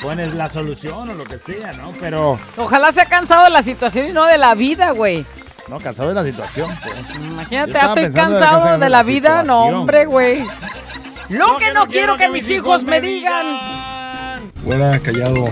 pones 0.03 0.35
la 0.35 0.51
solución 0.51 1.11
o 1.11 1.15
lo 1.15 1.25
que 1.25 1.39
sea, 1.39 1.73
¿no? 1.75 1.93
Pero, 2.01 2.39
Ojalá 2.57 2.93
sea 2.93 3.05
cansado 3.05 3.45
de 3.45 3.51
la 3.51 3.63
situación 3.63 4.09
y 4.09 4.13
no 4.13 4.27
de 4.27 4.39
la 4.39 4.55
vida, 4.55 4.91
güey. 4.91 5.25
no, 5.69 5.79
cansado 5.79 6.09
de 6.09 6.15
la 6.15 6.25
situación, 6.25 6.71
pues. 6.83 6.95
Imagínate, 7.17 7.73
ya 7.73 7.87
estoy 7.87 8.05
de 8.05 8.13
cansado 8.13 8.65
de 8.65 8.73
de 8.73 8.79
la 8.79 8.89
la 8.89 9.03
vida. 9.03 9.43
No, 9.43 9.65
hombre, 9.65 10.05
güey. 10.07 10.45
Lo 11.29 11.57
que 11.57 11.73
no 11.73 11.87
quiero 11.87 12.17
que 12.17 12.29
mis 12.29 12.51
hijos 12.51 12.83
me 12.85 13.01
digan. 13.01 14.51
Fuera 14.63 14.99
callado. 14.99 15.47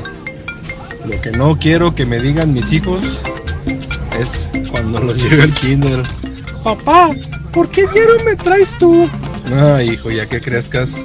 Lo 1.07 1.21
que 1.21 1.31
no 1.33 1.59
quiero 1.59 1.95
que 1.95 2.05
me 2.07 2.21
digan 2.21 2.53
mis 2.53 2.73
hijos 2.73 3.23
es 4.19 4.51
cuando 4.71 5.01
los 5.01 5.17
lleve 5.17 5.43
al 5.45 5.53
kinder. 5.55 6.03
Papá, 6.65 7.11
¿por 7.53 7.69
qué 7.71 7.87
diario 7.89 8.19
me 8.25 8.37
traes 8.37 8.77
tú? 8.79 9.09
Ah, 9.53 9.83
hijo, 9.83 10.11
ya 10.11 10.27
que 10.27 10.41
crezcas, 10.41 11.01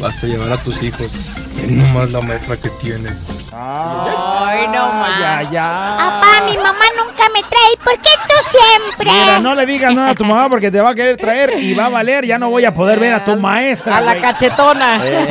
vas 0.00 0.22
a 0.24 0.26
llevar 0.26 0.50
a 0.52 0.56
tus 0.56 0.82
hijos. 0.82 1.28
Y 1.66 1.72
no 1.72 1.86
más 1.88 2.10
la 2.10 2.20
maestra 2.20 2.56
que 2.56 2.68
tienes. 2.70 3.34
Ay, 3.52 4.66
no 4.68 4.92
más. 4.92 5.20
Ya, 5.20 5.50
ya. 5.50 5.96
Papá, 5.98 6.44
mi 6.46 6.56
mamá 6.56 6.84
nunca 6.98 7.22
me 7.32 7.40
trae. 7.40 7.76
¿Por 7.82 7.94
qué 8.02 8.10
tú 8.28 8.58
siempre? 8.58 9.10
Mira, 9.10 9.38
no 9.38 9.54
le 9.54 9.64
digas 9.64 9.94
nada 9.94 10.10
a 10.10 10.14
tu 10.14 10.24
mamá 10.24 10.50
porque 10.50 10.70
te 10.70 10.80
va 10.80 10.90
a 10.90 10.94
querer 10.94 11.16
traer 11.16 11.54
y 11.58 11.72
va 11.72 11.86
a 11.86 11.88
valer, 11.88 12.26
ya 12.26 12.38
no 12.38 12.50
voy 12.50 12.64
a 12.66 12.74
poder 12.74 12.98
ver 13.00 13.14
a 13.14 13.24
tu 13.24 13.36
maestra. 13.36 13.96
A 13.96 14.00
la 14.00 14.20
cachetona. 14.20 15.00
Eh. 15.06 15.26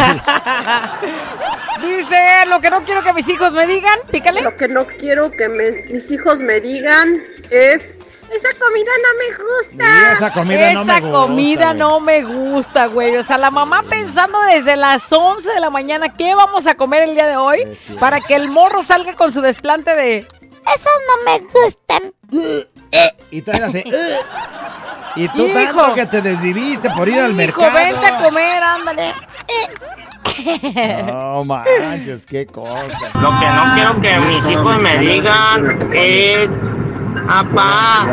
Dice, 1.99 2.17
lo 2.47 2.59
que 2.61 2.69
no 2.71 2.83
quiero 2.83 3.03
que 3.03 3.13
mis 3.13 3.27
hijos 3.29 3.51
me 3.53 3.67
digan, 3.67 3.99
pícale. 4.09 4.41
Lo 4.41 4.57
que 4.57 4.67
no 4.67 4.85
quiero 4.87 5.29
que 5.29 5.47
me- 5.49 5.93
mis 5.93 6.09
hijos 6.09 6.39
me 6.41 6.59
digan 6.61 7.19
es 7.51 7.99
esa 8.37 8.59
comida 8.59 8.91
no 9.03 9.09
me 9.19 9.29
gusta. 9.45 9.85
Sí, 9.85 10.13
esa 10.13 10.31
comida 10.33 10.71
no 10.73 10.85
me 10.85 10.91
Esa 10.93 10.99
gusta, 11.01 11.17
comida 11.17 11.65
güey. 11.67 11.77
no 11.79 11.99
me 11.99 12.23
gusta, 12.23 12.85
güey. 12.87 13.15
O 13.17 13.23
sea, 13.23 13.37
la 13.37 13.51
mamá 13.51 13.83
pensando 13.89 14.37
desde 14.51 14.75
las 14.75 15.11
11 15.11 15.51
de 15.51 15.59
la 15.59 15.69
mañana 15.69 16.09
qué 16.13 16.35
vamos 16.35 16.67
a 16.67 16.75
comer 16.75 17.03
el 17.03 17.15
día 17.15 17.27
de 17.27 17.37
hoy 17.37 17.63
para 17.99 18.21
que 18.21 18.35
el 18.35 18.49
morro 18.49 18.83
salga 18.83 19.13
con 19.15 19.31
su 19.31 19.41
desplante 19.41 19.95
de... 19.95 20.17
Esos 20.17 20.91
no 21.07 21.31
me 21.31 21.39
gustan. 21.53 22.13
Y 23.29 23.41
tú 23.41 23.51
eras 23.51 23.69
así. 23.69 23.83
Y 25.15 25.27
tú 25.29 25.45
Hijo. 25.45 25.53
tanto 25.53 25.93
que 25.93 26.05
te 26.07 26.21
desviviste 26.21 26.89
por 26.89 27.07
ir 27.07 27.19
al 27.19 27.27
Hijo, 27.31 27.37
mercado. 27.37 27.71
vente 27.73 28.05
a 28.07 28.17
comer, 28.23 28.63
ándale. 28.63 29.13
No 31.05 31.43
manches, 31.45 32.25
qué 32.25 32.45
cosa. 32.45 33.09
Lo 33.13 33.29
que 33.39 33.45
no 33.49 33.73
quiero 33.75 34.01
que 34.01 34.19
mis 34.19 34.45
hijos 34.49 34.77
me 34.79 34.97
digan 34.97 35.89
es, 35.93 36.49
papá, 37.27 38.07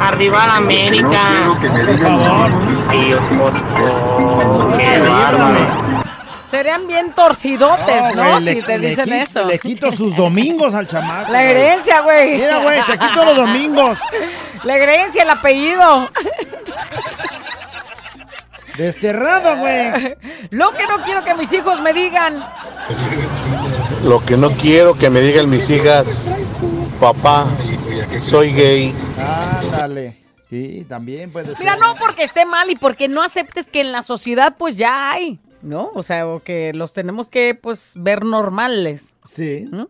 arriba 0.00 0.46
la 0.46 0.56
América. 0.56 1.22
Por 1.60 1.98
favor. 1.98 2.50
Dios, 2.90 3.22
por 3.38 3.52
favor, 3.52 4.76
qué 4.78 4.98
bárbaro. 4.98 6.00
Serían 6.50 6.86
bien 6.88 7.12
torcidotes, 7.12 8.16
¿no? 8.16 8.22
güey, 8.24 8.38
si 8.40 8.54
le- 8.56 8.62
te 8.62 8.78
le 8.78 8.88
dicen 8.88 9.12
eso. 9.12 9.44
Le 9.44 9.58
quito 9.60 9.92
sus 9.92 10.16
domingos 10.16 10.74
al 10.74 10.88
chamaco. 10.88 11.30
La 11.30 11.44
herencia, 11.44 12.00
güey. 12.00 12.38
Mira, 12.38 12.58
güey, 12.62 12.84
te 12.86 12.98
quito 12.98 13.24
los 13.24 13.36
domingos. 13.36 13.98
La 14.64 14.74
herencia, 14.76 15.22
el 15.22 15.30
apellido. 15.30 16.10
Desterrado, 18.76 19.56
güey. 19.58 20.16
Lo 20.50 20.72
que 20.72 20.86
no 20.86 21.02
quiero 21.04 21.22
que 21.24 21.34
mis 21.34 21.52
hijos 21.52 21.80
me 21.80 21.92
digan. 21.92 22.42
Lo 24.04 24.24
que 24.24 24.36
no 24.36 24.50
quiero 24.50 24.94
que 24.94 25.08
me 25.10 25.20
digan 25.20 25.48
mis 25.50 25.68
hijas, 25.70 26.24
papá, 26.98 27.44
soy 28.18 28.52
gay. 28.52 28.94
Ándale. 29.18 30.16
Sí, 30.48 30.84
también 30.88 31.30
puede 31.30 31.48
ser. 31.48 31.58
Mira, 31.60 31.76
no 31.76 31.94
porque 31.96 32.24
esté 32.24 32.44
mal 32.44 32.70
y 32.70 32.76
porque 32.76 33.06
no 33.06 33.22
aceptes 33.22 33.68
que 33.68 33.80
en 33.80 33.92
la 33.92 34.02
sociedad 34.02 34.56
pues 34.58 34.76
ya 34.76 35.12
hay, 35.12 35.38
¿no? 35.62 35.90
O 35.94 36.02
sea, 36.02 36.26
o 36.26 36.40
que 36.40 36.72
los 36.74 36.92
tenemos 36.92 37.28
que 37.28 37.54
pues 37.54 37.92
ver 37.96 38.24
normales. 38.24 39.12
Sí. 39.32 39.66
¿no? 39.70 39.88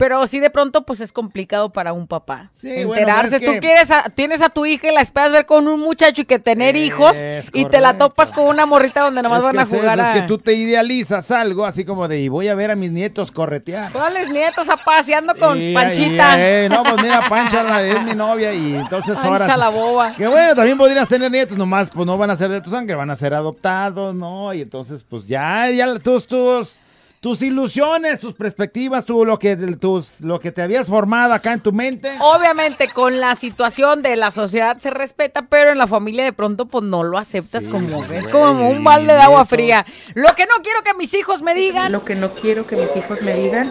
Pero 0.00 0.26
sí 0.26 0.40
de 0.40 0.48
pronto 0.48 0.84
pues 0.86 1.00
es 1.00 1.12
complicado 1.12 1.70
para 1.70 1.92
un 1.92 2.06
papá 2.06 2.50
Sí, 2.58 2.68
bueno, 2.84 2.94
enterarse. 2.94 3.36
es 3.36 3.44
Tú 3.44 3.52
que- 3.52 3.58
quieres 3.60 3.90
a- 3.90 4.04
tienes 4.08 4.40
a 4.40 4.48
tu 4.48 4.64
hija 4.64 4.90
y 4.90 4.94
la 4.94 5.02
esperas 5.02 5.30
ver 5.30 5.44
con 5.44 5.68
un 5.68 5.78
muchacho 5.78 6.22
y 6.22 6.24
que 6.24 6.38
tener 6.38 6.74
hijos 6.74 7.18
y 7.52 7.66
te 7.66 7.80
la 7.82 7.98
topas 7.98 8.30
con 8.30 8.46
una 8.46 8.64
morrita 8.64 9.02
donde 9.02 9.22
nomás 9.22 9.40
Es 9.40 9.44
van 9.44 9.58
a 9.58 9.62
es 9.62 9.68
jugar 9.68 9.98
es 10.00 10.06
a... 10.06 10.12
que 10.14 10.22
tú 10.22 10.38
te 10.38 10.54
idealizas 10.54 11.30
algo 11.30 11.66
así 11.66 11.84
como 11.84 12.08
de, 12.08 12.18
y 12.20 12.28
voy 12.28 12.48
a 12.48 12.54
ver 12.54 12.70
a 12.70 12.76
mis 12.76 12.90
nietos 12.90 13.30
corretear. 13.30 13.92
¿Cuáles 13.92 14.30
nietos 14.30 14.66
paseando 14.84 15.34
con 15.36 15.60
Y- 15.60 15.74
Panchita? 15.74 16.38
y, 16.38 16.40
eh, 16.40 16.68
no, 16.70 16.82
pues 16.82 17.02
mira, 17.02 17.20
Pancha 17.28 17.62
la- 17.62 17.82
es 17.82 18.02
mi 18.04 18.14
novia 18.14 18.54
y 18.54 18.76
entonces 18.76 19.14
Pancha 19.16 19.28
ahora... 19.28 19.56
la 19.58 19.68
boba. 19.68 20.14
Que 20.16 20.26
bueno, 20.26 20.54
también 20.54 20.78
podrías 20.78 21.06
tener 21.08 21.30
nietos, 21.30 21.58
nomás 21.58 21.90
pues 21.92 22.06
no 22.06 22.16
van 22.16 22.30
a 22.30 22.36
ser 22.38 22.48
de 22.48 22.62
tu 22.62 22.70
sangre, 22.70 22.96
van 22.96 23.10
a 23.10 23.16
ser 23.16 23.34
adoptados, 23.34 24.14
¿no? 24.14 24.54
Y 24.54 24.62
entonces 24.62 25.04
pues 25.06 25.26
ya, 25.28 25.68
ya 25.70 25.94
tus, 25.98 26.26
tus, 26.26 26.80
tus 27.20 27.42
ilusiones, 27.42 28.18
tus 28.18 28.32
perspectivas, 28.32 29.04
tú 29.04 29.26
lo 29.26 29.38
que, 29.38 29.54
tus, 29.56 30.22
lo 30.22 30.40
que 30.40 30.52
te 30.52 30.62
habías 30.62 30.86
formado 30.86 31.34
acá 31.34 31.52
en 31.52 31.60
tu 31.60 31.70
mente. 31.70 32.10
Obviamente 32.18 32.88
con 32.88 33.20
la 33.20 33.34
situación 33.34 34.00
de 34.00 34.16
la 34.16 34.30
sociedad 34.30 34.78
se 34.78 34.90
respeta, 34.90 35.42
pero 35.42 35.70
en 35.70 35.78
la 35.78 35.86
familia 35.86 36.24
de 36.24 36.32
pronto 36.32 36.66
pues 36.66 36.82
no 36.82 37.04
lo 37.04 37.18
aceptas 37.18 37.64
como 37.66 38.04
es 38.04 38.26
como 38.26 38.70
un 38.70 38.82
balde 38.82 39.12
de 39.12 39.20
agua 39.20 39.44
fría. 39.44 39.84
Lo 40.14 40.34
que 40.34 40.46
no 40.46 40.62
quiero 40.62 40.82
que 40.82 40.94
mis 40.94 41.12
hijos 41.12 41.42
me 41.42 41.54
digan. 41.54 41.92
Lo 41.92 42.04
que 42.04 42.14
no 42.14 42.30
quiero 42.30 42.66
que 42.66 42.76
mis 42.76 42.96
hijos 42.96 43.20
me 43.20 43.34
digan 43.34 43.70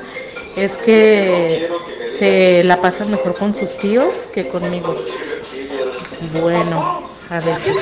es 0.56 0.78
que 0.78 1.70
se 2.20 2.64
la 2.66 2.80
pasan 2.82 3.10
mejor 3.10 3.34
con 3.36 3.56
sus 3.56 3.78
tíos 3.78 4.30
que 4.34 4.48
conmigo. 4.48 4.96
Bueno, 6.40 7.10
a 7.30 7.40
veces. 7.40 7.76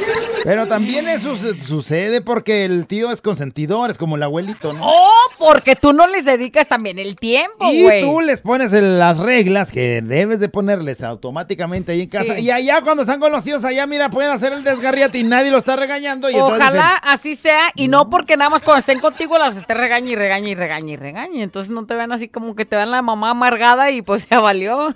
Pero 0.43 0.67
también 0.67 1.07
eso 1.09 1.35
su- 1.35 1.55
sucede 1.59 2.21
porque 2.21 2.63
el 2.65 2.87
tío 2.87 3.11
es 3.11 3.21
consentidor, 3.21 3.89
es 3.89 3.97
como 3.97 4.15
el 4.15 4.23
abuelito, 4.23 4.71
¿no? 4.73 4.79
Oh, 4.83 5.09
porque 5.37 5.75
tú 5.75 5.91
no 5.93 6.07
les 6.07 6.25
dedicas 6.25 6.67
también 6.69 6.99
el 6.99 7.15
tiempo, 7.15 7.69
Y 7.71 7.83
güey. 7.83 8.01
tú 8.03 8.21
les 8.21 8.39
pones 8.41 8.71
el- 8.73 8.97
las 8.99 9.17
reglas 9.19 9.69
que 9.71 10.01
debes 10.01 10.39
de 10.39 10.47
ponerles 10.49 11.03
automáticamente 11.03 11.91
ahí 11.91 12.01
en 12.03 12.09
casa. 12.09 12.35
Sí. 12.37 12.43
Y 12.45 12.51
allá 12.51 12.81
cuando 12.81 13.03
están 13.03 13.19
con 13.19 13.31
los 13.31 13.43
tíos, 13.43 13.65
allá 13.65 13.85
mira, 13.87 14.09
pueden 14.09 14.31
hacer 14.31 14.53
el 14.53 14.63
desgarriate 14.63 15.17
y 15.19 15.23
nadie 15.23 15.51
lo 15.51 15.57
está 15.57 15.75
regañando. 15.75 16.29
Y 16.29 16.35
Ojalá 16.35 16.95
así 16.95 17.35
sea 17.35 17.71
y 17.75 17.87
no 17.89 18.09
porque 18.09 18.37
nada 18.37 18.49
más 18.49 18.63
cuando 18.63 18.79
estén 18.79 18.99
contigo 18.99 19.37
las 19.37 19.57
esté 19.57 19.73
regaña 19.73 20.11
y 20.11 20.15
regaña 20.15 20.49
y 20.49 20.55
regaña 20.55 20.93
y 20.93 20.95
regaña. 20.95 21.43
Entonces 21.43 21.71
no 21.71 21.85
te 21.85 21.93
vean 21.95 22.11
así 22.13 22.29
como 22.29 22.55
que 22.55 22.65
te 22.65 22.75
dan 22.75 22.91
la 22.91 23.01
mamá 23.01 23.31
amargada 23.31 23.91
y 23.91 24.01
pues 24.01 24.27
ya 24.29 24.39
valió. 24.39 24.93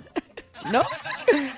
¿No? 0.70 0.82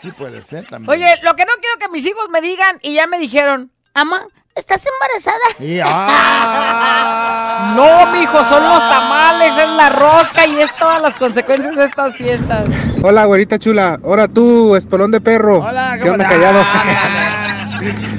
sí 0.02 0.10
puede 0.12 0.42
ser 0.42 0.66
también. 0.66 0.90
Oye, 0.90 1.06
lo 1.22 1.34
que 1.36 1.44
no 1.44 1.52
quiero 1.60 1.78
que 1.78 1.88
mis 1.88 2.06
hijos 2.06 2.28
me 2.30 2.40
digan 2.40 2.78
y 2.82 2.94
ya 2.94 3.06
me 3.06 3.18
dijeron, 3.18 3.70
ama, 3.94 4.22
¿estás 4.54 4.82
embarazada? 4.86 5.38
Y, 5.60 5.80
ah, 5.84 7.74
No, 7.76 8.06
mijo, 8.12 8.38
son 8.44 8.62
los 8.62 8.78
tamales, 8.88 9.56
es 9.56 9.68
la 9.70 9.90
rosca 9.90 10.46
y 10.46 10.60
es 10.60 10.74
todas 10.76 11.00
las 11.02 11.14
consecuencias 11.16 11.74
de 11.76 11.84
estas 11.84 12.14
fiestas. 12.16 12.64
Hola, 13.02 13.24
güerita 13.24 13.58
chula. 13.58 13.98
Ahora 14.04 14.28
tú, 14.28 14.76
espolón 14.76 15.10
de 15.10 15.20
perro. 15.20 15.58
Hola, 15.58 15.98
¿Qué 16.02 16.10
onda, 16.10 16.28
callado? 16.28 16.64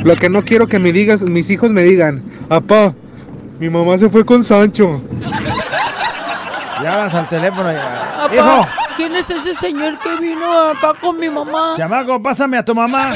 Lo 0.04 0.16
que 0.16 0.30
no 0.30 0.44
quiero 0.44 0.68
que 0.68 0.78
me 0.80 0.92
digas, 0.92 1.22
mis 1.24 1.50
hijos 1.50 1.72
me 1.72 1.82
digan, 1.84 2.22
papá, 2.48 2.94
mi 3.60 3.70
mamá 3.70 3.98
se 3.98 4.10
fue 4.10 4.26
con 4.26 4.44
Sancho. 4.44 5.02
Ya 6.84 6.94
hablas 6.94 7.14
al 7.16 7.28
teléfono. 7.30 7.72
ya. 7.72 8.28
Hijo, 8.36 8.68
¿quién 8.96 9.16
es 9.16 9.30
ese 9.30 9.56
señor 9.56 9.98
que 10.00 10.16
vino 10.16 10.70
acá 10.70 10.94
con 11.00 11.20
mi 11.20 11.30
mamá? 11.30 11.74
chamaco, 11.78 12.22
pásame 12.22 12.58
a 12.58 12.66
tu 12.66 12.74
mamá. 12.76 13.14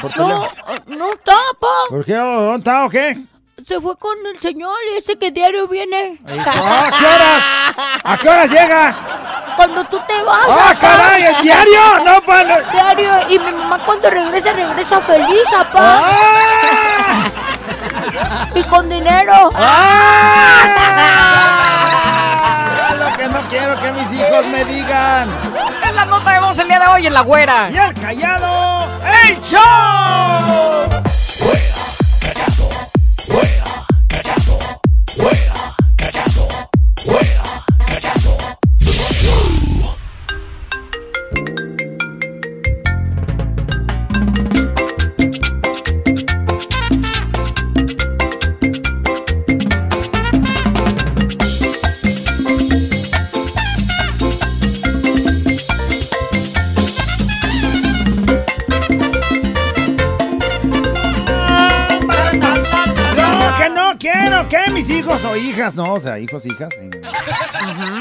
Por 0.00 0.16
No, 0.16 0.48
no 0.86 1.10
está, 1.10 1.36
papá. 1.60 1.66
¿Por 1.88 2.04
qué? 2.04 2.14
¿Dónde 2.14 2.58
está 2.58 2.84
o 2.84 2.88
qué? 2.88 3.18
Se 3.66 3.80
fue 3.80 3.96
con 3.96 4.16
el 4.26 4.38
señor 4.40 4.74
ese 4.96 5.16
que 5.18 5.30
diario 5.30 5.68
viene. 5.68 6.18
¿A 6.26 6.90
qué 6.98 7.06
horas? 7.06 7.44
¿A 8.02 8.18
qué 8.20 8.28
horas 8.28 8.50
llega? 8.50 8.94
Cuando 9.54 9.84
tú 9.84 10.00
te 10.08 10.20
vas. 10.22 10.46
¡Ah, 10.48 10.74
caray! 10.80 11.22
¿El 11.24 11.42
diario? 11.42 11.80
No, 12.04 12.20
pa, 12.22 12.42
no. 12.42 12.56
Diario. 12.72 13.10
Y 13.28 13.38
mi 13.38 13.52
mamá 13.52 13.78
cuando 13.84 14.10
regresa, 14.10 14.52
regresa 14.52 15.00
feliz, 15.02 15.42
papá. 15.52 15.78
¡Ah! 15.80 17.30
Y 18.54 18.62
con 18.64 18.88
dinero. 18.88 19.50
¡Ah! 19.54 21.58
Que 23.22 23.28
no 23.28 23.40
quiero 23.48 23.80
que 23.80 23.92
mis 23.92 24.12
hijos 24.18 24.44
me 24.46 24.64
digan. 24.64 25.28
Es 25.86 25.94
la 25.94 26.04
nota 26.06 26.32
de 26.32 26.40
voz 26.40 26.58
el 26.58 26.66
día 26.66 26.80
de 26.80 26.86
hoy 26.88 27.06
en 27.06 27.14
la 27.14 27.20
güera. 27.20 27.70
Y 27.70 27.76
el 27.76 27.94
callado, 27.94 28.88
¡El 29.28 29.40
show! 29.42 30.88
que 33.28 33.61
hijas, 65.36 65.74
no, 65.74 65.94
o 65.94 66.00
sea, 66.00 66.18
hijos, 66.18 66.44
hijas, 66.46 66.68
sí. 66.78 66.90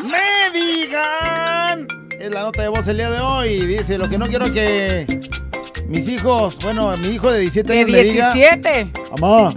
me 0.03 0.59
digan. 0.59 1.87
Es 2.19 2.33
la 2.33 2.43
nota 2.43 2.61
de 2.61 2.67
voz 2.67 2.87
el 2.87 2.97
día 2.97 3.09
de 3.09 3.19
hoy. 3.19 3.59
Dice, 3.65 3.97
lo 3.97 4.07
que 4.07 4.17
no 4.17 4.25
quiero 4.25 4.51
que 4.51 5.19
mis 5.87 6.07
hijos, 6.07 6.57
bueno, 6.61 6.95
mi 6.97 7.09
hijo 7.09 7.31
de 7.31 7.39
17 7.39 7.73
De 7.73 7.79
años 7.79 7.91
me 7.91 8.03
diga... 8.03 8.33
17. 8.33 8.91
Mamá, 9.19 9.53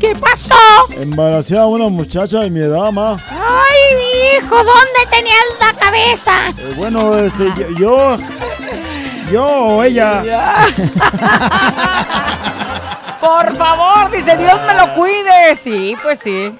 ¿Qué 0.00 0.14
pasó? 0.16 0.54
embaracé 0.96 1.58
a 1.58 1.66
una 1.66 1.88
muchacha 1.88 2.40
de 2.40 2.50
mi 2.50 2.60
edad, 2.60 2.90
mamá. 2.90 3.20
Ay, 3.28 4.38
hijo, 4.38 4.56
¿dónde 4.56 5.06
tenías 5.10 5.44
la 5.60 5.78
cabeza? 5.78 6.48
Eh, 6.48 6.74
bueno, 6.76 7.16
este, 7.18 7.52
yo... 7.78 8.16
Yo 9.30 9.44
o 9.46 9.84
ella. 9.84 10.22
Por 13.20 13.54
favor, 13.56 14.10
dice 14.10 14.36
Dios 14.36 14.58
me 14.66 14.74
lo 14.74 14.94
cuide. 14.94 15.54
Sí, 15.60 15.94
pues 16.02 16.18
sí. 16.20 16.56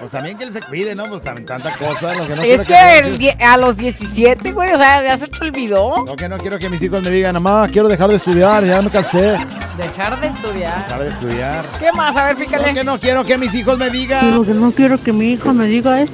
Pues 0.00 0.10
también 0.10 0.36
que 0.36 0.44
él 0.44 0.50
se 0.50 0.60
cuide, 0.60 0.94
¿no? 0.94 1.04
Pues 1.04 1.22
también 1.22 1.46
tanta 1.46 1.76
cosa. 1.76 2.14
Lo 2.14 2.26
que 2.26 2.34
no 2.36 2.42
quiero 2.42 2.62
es 2.62 2.66
que 2.68 2.98
el 2.98 3.18
die- 3.18 3.36
a 3.40 3.56
los 3.56 3.76
17, 3.76 4.52
güey, 4.52 4.72
o 4.72 4.76
sea, 4.76 5.02
ya 5.02 5.16
se 5.16 5.28
te 5.28 5.38
olvidó 5.44 6.04
Lo 6.06 6.16
que 6.16 6.28
no 6.28 6.36
quiero 6.38 6.58
que 6.58 6.68
mis 6.68 6.82
hijos 6.82 7.02
me 7.02 7.10
digan, 7.10 7.34
mamá, 7.40 7.68
quiero 7.68 7.88
dejar 7.88 8.10
de 8.10 8.16
estudiar, 8.16 8.64
ya 8.64 8.82
me 8.82 8.90
cansé. 8.90 9.38
dejar 9.78 10.20
de 10.20 10.26
estudiar. 10.28 10.84
Dejar 10.84 11.02
de 11.02 11.08
estudiar. 11.08 11.64
¿Qué 11.78 11.92
más? 11.92 12.16
A 12.16 12.24
ver, 12.26 12.36
pícale. 12.36 12.68
Lo 12.68 12.74
que 12.74 12.84
no 12.84 12.98
quiero 12.98 13.24
que 13.24 13.38
mis 13.38 13.54
hijos 13.54 13.78
me 13.78 13.88
digan. 13.90 14.34
lo 14.34 14.44
que 14.44 14.52
no 14.54 14.72
quiero 14.72 15.00
que 15.02 15.12
mi 15.12 15.32
hija 15.32 15.52
me 15.52 15.66
diga 15.66 16.00
es, 16.00 16.10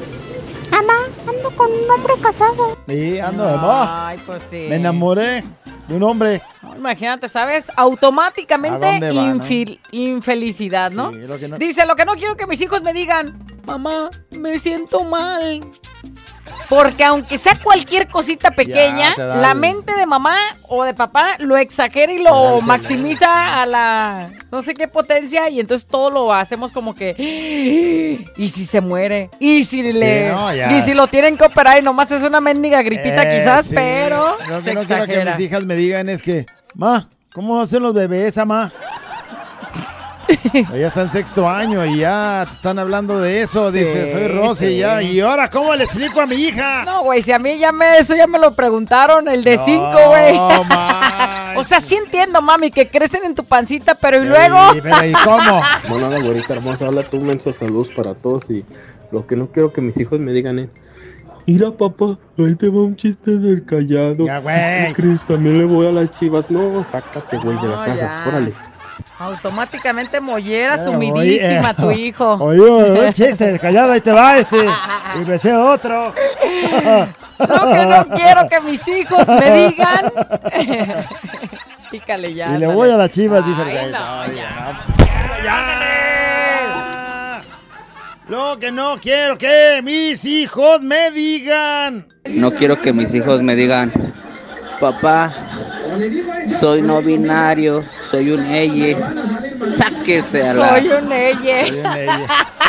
Mamá, 0.71 0.95
ando 1.27 1.51
con 1.57 1.67
un 1.67 1.91
hombre 1.91 2.15
casado. 2.23 2.79
Sí, 2.87 3.19
ando, 3.19 3.45
mamá. 3.45 4.09
Ay, 4.09 4.21
pues 4.25 4.41
sí. 4.49 4.67
Me 4.69 4.77
enamoré 4.77 5.43
de 5.89 5.95
un 5.97 6.03
hombre. 6.05 6.41
Imagínate, 6.77 7.29
¿sabes? 7.29 7.71
Automáticamente 7.77 8.87
infil- 9.41 9.79
infelicidad, 9.93 10.91
¿no? 10.91 11.13
Sí, 11.13 11.19
lo 11.21 11.39
que 11.39 11.49
no- 11.49 11.57
Dice, 11.57 11.87
lo 11.87 11.97
que 11.97 12.05
no 12.05 12.15
quiero 12.15 12.37
que 12.37 12.47
mis 12.47 12.61
hijos 12.61 12.83
me 12.83 12.93
digan, 12.93 13.39
mamá, 13.71 14.11
me 14.31 14.59
siento 14.59 15.05
mal. 15.05 15.61
Porque 16.69 17.03
aunque 17.05 17.37
sea 17.39 17.57
cualquier 17.63 18.09
cosita 18.09 18.51
pequeña, 18.53 19.15
la 19.17 19.55
mente 19.55 19.93
de 19.95 20.07
mamá 20.07 20.37
o 20.69 20.85
de 20.85 20.95
papá 20.95 21.37
lo 21.39 21.57
exagera 21.57 22.13
y 22.13 22.23
lo 22.23 22.61
maximiza 22.61 23.61
a 23.61 23.67
la 23.67 24.31
no 24.53 24.63
sé 24.63 24.75
qué 24.75 24.87
potencia 24.89 25.49
y 25.49 25.59
entonces 25.61 25.87
todo 25.89 26.11
lo 26.11 26.33
hacemos 26.33 26.71
como 26.73 26.95
que 26.95 27.15
y 28.37 28.49
si 28.49 28.67
se 28.67 28.81
muere 28.81 29.31
y 29.41 29.65
si 29.65 29.93
le 29.93 30.29
no, 30.31 30.53
y 30.77 30.83
si 30.83 30.95
lo 30.95 31.07
tienen 31.09 31.37
que 31.37 31.45
operar 31.45 31.79
y 31.79 31.83
nomás 31.83 32.11
es 32.11 32.23
una 32.23 32.41
mendiga 32.41 32.83
gripita 32.83 33.23
Eh, 33.23 33.39
quizás, 33.39 33.67
sí. 33.67 33.75
pero 33.75 34.37
Lo 34.49 34.57
que 34.57 34.63
se 34.63 34.75
no 34.75 34.81
quiero 34.85 35.07
que 35.07 35.13
exagera. 35.13 35.37
mis 35.37 35.47
hijas 35.47 35.65
me 35.65 35.75
digan 35.77 36.09
es 36.09 36.23
que, 36.23 36.47
ma, 36.75 37.09
¿cómo 37.33 37.61
hacen 37.61 37.83
los 37.83 37.95
bebés, 37.95 38.37
mamá? 38.37 38.73
Ella 40.75 40.89
está 40.89 41.03
en 41.03 41.11
sexto 41.11 41.49
año 41.49 41.85
y 41.87 41.99
ya 41.99 42.45
te 42.49 42.55
están 42.55 42.79
hablando 42.79 43.21
de 43.21 43.43
eso. 43.43 43.71
Sí, 43.71 43.79
Dice, 43.79 44.13
soy 44.13 44.29
Rosy 44.29 44.67
sí. 44.67 44.79
ya. 44.79 45.03
¿Y 45.03 45.21
ahora 45.21 45.49
cómo 45.51 45.75
le 45.75 45.85
explico 45.85 46.21
a 46.21 46.27
mi 46.27 46.37
hija? 46.37 46.85
No, 46.85 47.03
güey, 47.03 47.23
si 47.23 47.33
a 47.33 47.39
mí 47.39 47.59
ya 47.59 47.73
me, 47.73 47.99
eso 47.99 48.15
ya 48.17 48.27
me 48.27 48.39
lo 48.39 48.53
preguntaron, 48.55 49.29
el 49.29 49.43
de 49.45 49.57
No, 49.57 49.65
cinco, 49.65 49.99
güey. 50.09 50.37
o 51.57 51.65
sea, 51.65 51.81
sí 51.81 51.97
entiendo, 51.97 52.41
mami, 52.43 52.71
que 52.71 52.89
crecen 52.89 53.25
en 53.25 53.35
tu 53.35 53.45
pancita, 53.45 53.95
pero 53.95 54.23
y 54.23 54.27
luego. 54.27 54.57
pero 54.83 55.05
¿y 55.07 55.13
cómo? 55.13 55.63
Bueno, 55.89 56.09
la 56.11 56.19
güerita 56.21 56.55
hermosa, 56.55 56.87
habla 56.87 57.03
tú, 57.03 57.19
menso, 57.21 57.53
saludos 57.53 57.89
para 57.97 58.15
todos 58.15 58.49
y 58.51 58.65
lo 59.11 59.27
que 59.27 59.35
no 59.37 59.49
quiero 59.49 59.73
que 59.73 59.81
mis 59.81 59.97
hijos 59.99 60.21
me 60.21 60.33
digan 60.33 60.59
es 60.59 60.69
Mira 61.47 61.73
papá, 61.73 62.17
ahí 62.39 62.55
te 62.55 62.69
va 62.69 62.83
un 62.83 62.95
chiste 62.95 63.33
del 63.39 63.65
callado. 63.65 64.25
Ya, 64.25 64.39
güey. 64.39 64.55
¿Qué 64.89 64.93
crees? 64.95 65.27
También 65.27 65.59
le 65.59 65.65
voy 65.65 65.89
a 65.89 65.91
las 65.91 66.13
chivas. 66.13 66.45
No, 66.49 66.85
sácate, 66.85 67.39
güey, 67.39 67.57
de 67.57 67.63
la 67.67 67.77
No, 67.77 67.85
casa. 67.87 67.97
ya. 67.97 68.25
Órale. 68.29 68.53
Automáticamente 69.21 70.19
mollera 70.19 70.83
sumidísima 70.83 71.75
oye, 71.77 71.83
tu 71.83 71.91
hijo. 71.91 72.35
Oye, 72.41 72.61
un 72.63 73.13
chiste, 73.13 73.59
callado, 73.59 73.93
ahí 73.93 74.01
te 74.01 74.13
va 74.13 74.39
este. 74.39 74.57
Y 75.21 75.25
besé 75.25 75.53
otro. 75.55 76.15
Lo 77.39 77.73
que 77.73 77.87
no 77.87 78.07
quiero 78.15 78.49
que 78.49 78.61
mis 78.61 78.89
hijos 78.89 79.29
me 79.29 79.69
digan. 79.69 80.13
Pícale 81.91 82.33
ya. 82.33 82.55
Y 82.55 82.59
le 82.59 82.67
voy 82.69 82.89
a 82.91 82.97
las 82.97 83.11
chivas, 83.11 83.45
dice 83.45 83.61
el 83.63 83.93
no, 83.93 84.27
No, 84.27 84.33
ya. 84.33 84.81
¡Ya! 85.45 87.41
Lo 88.29 88.57
que 88.59 88.71
no 88.71 88.99
quiero 89.01 89.37
que 89.37 89.81
mis 89.83 90.25
hijos 90.25 90.81
me 90.81 91.11
digan. 91.11 92.07
No 92.27 92.53
quiero 92.53 92.81
que 92.81 92.93
mis 92.93 93.13
hijos 93.13 93.43
me 93.43 93.57
digan, 93.57 93.93
papá, 94.81 95.33
soy 96.59 96.83
no 96.83 97.03
binario, 97.03 97.85
soy 98.11 98.31
un 98.31 98.45
ella. 98.47 99.15
Sáquese 99.77 100.49
a 100.49 100.55
la... 100.55 100.69
Soy 100.71 100.89
un 100.89 101.13
ella. 101.13 101.67
Soy 101.67 101.79
un 101.79 101.87
ella. 101.87 102.27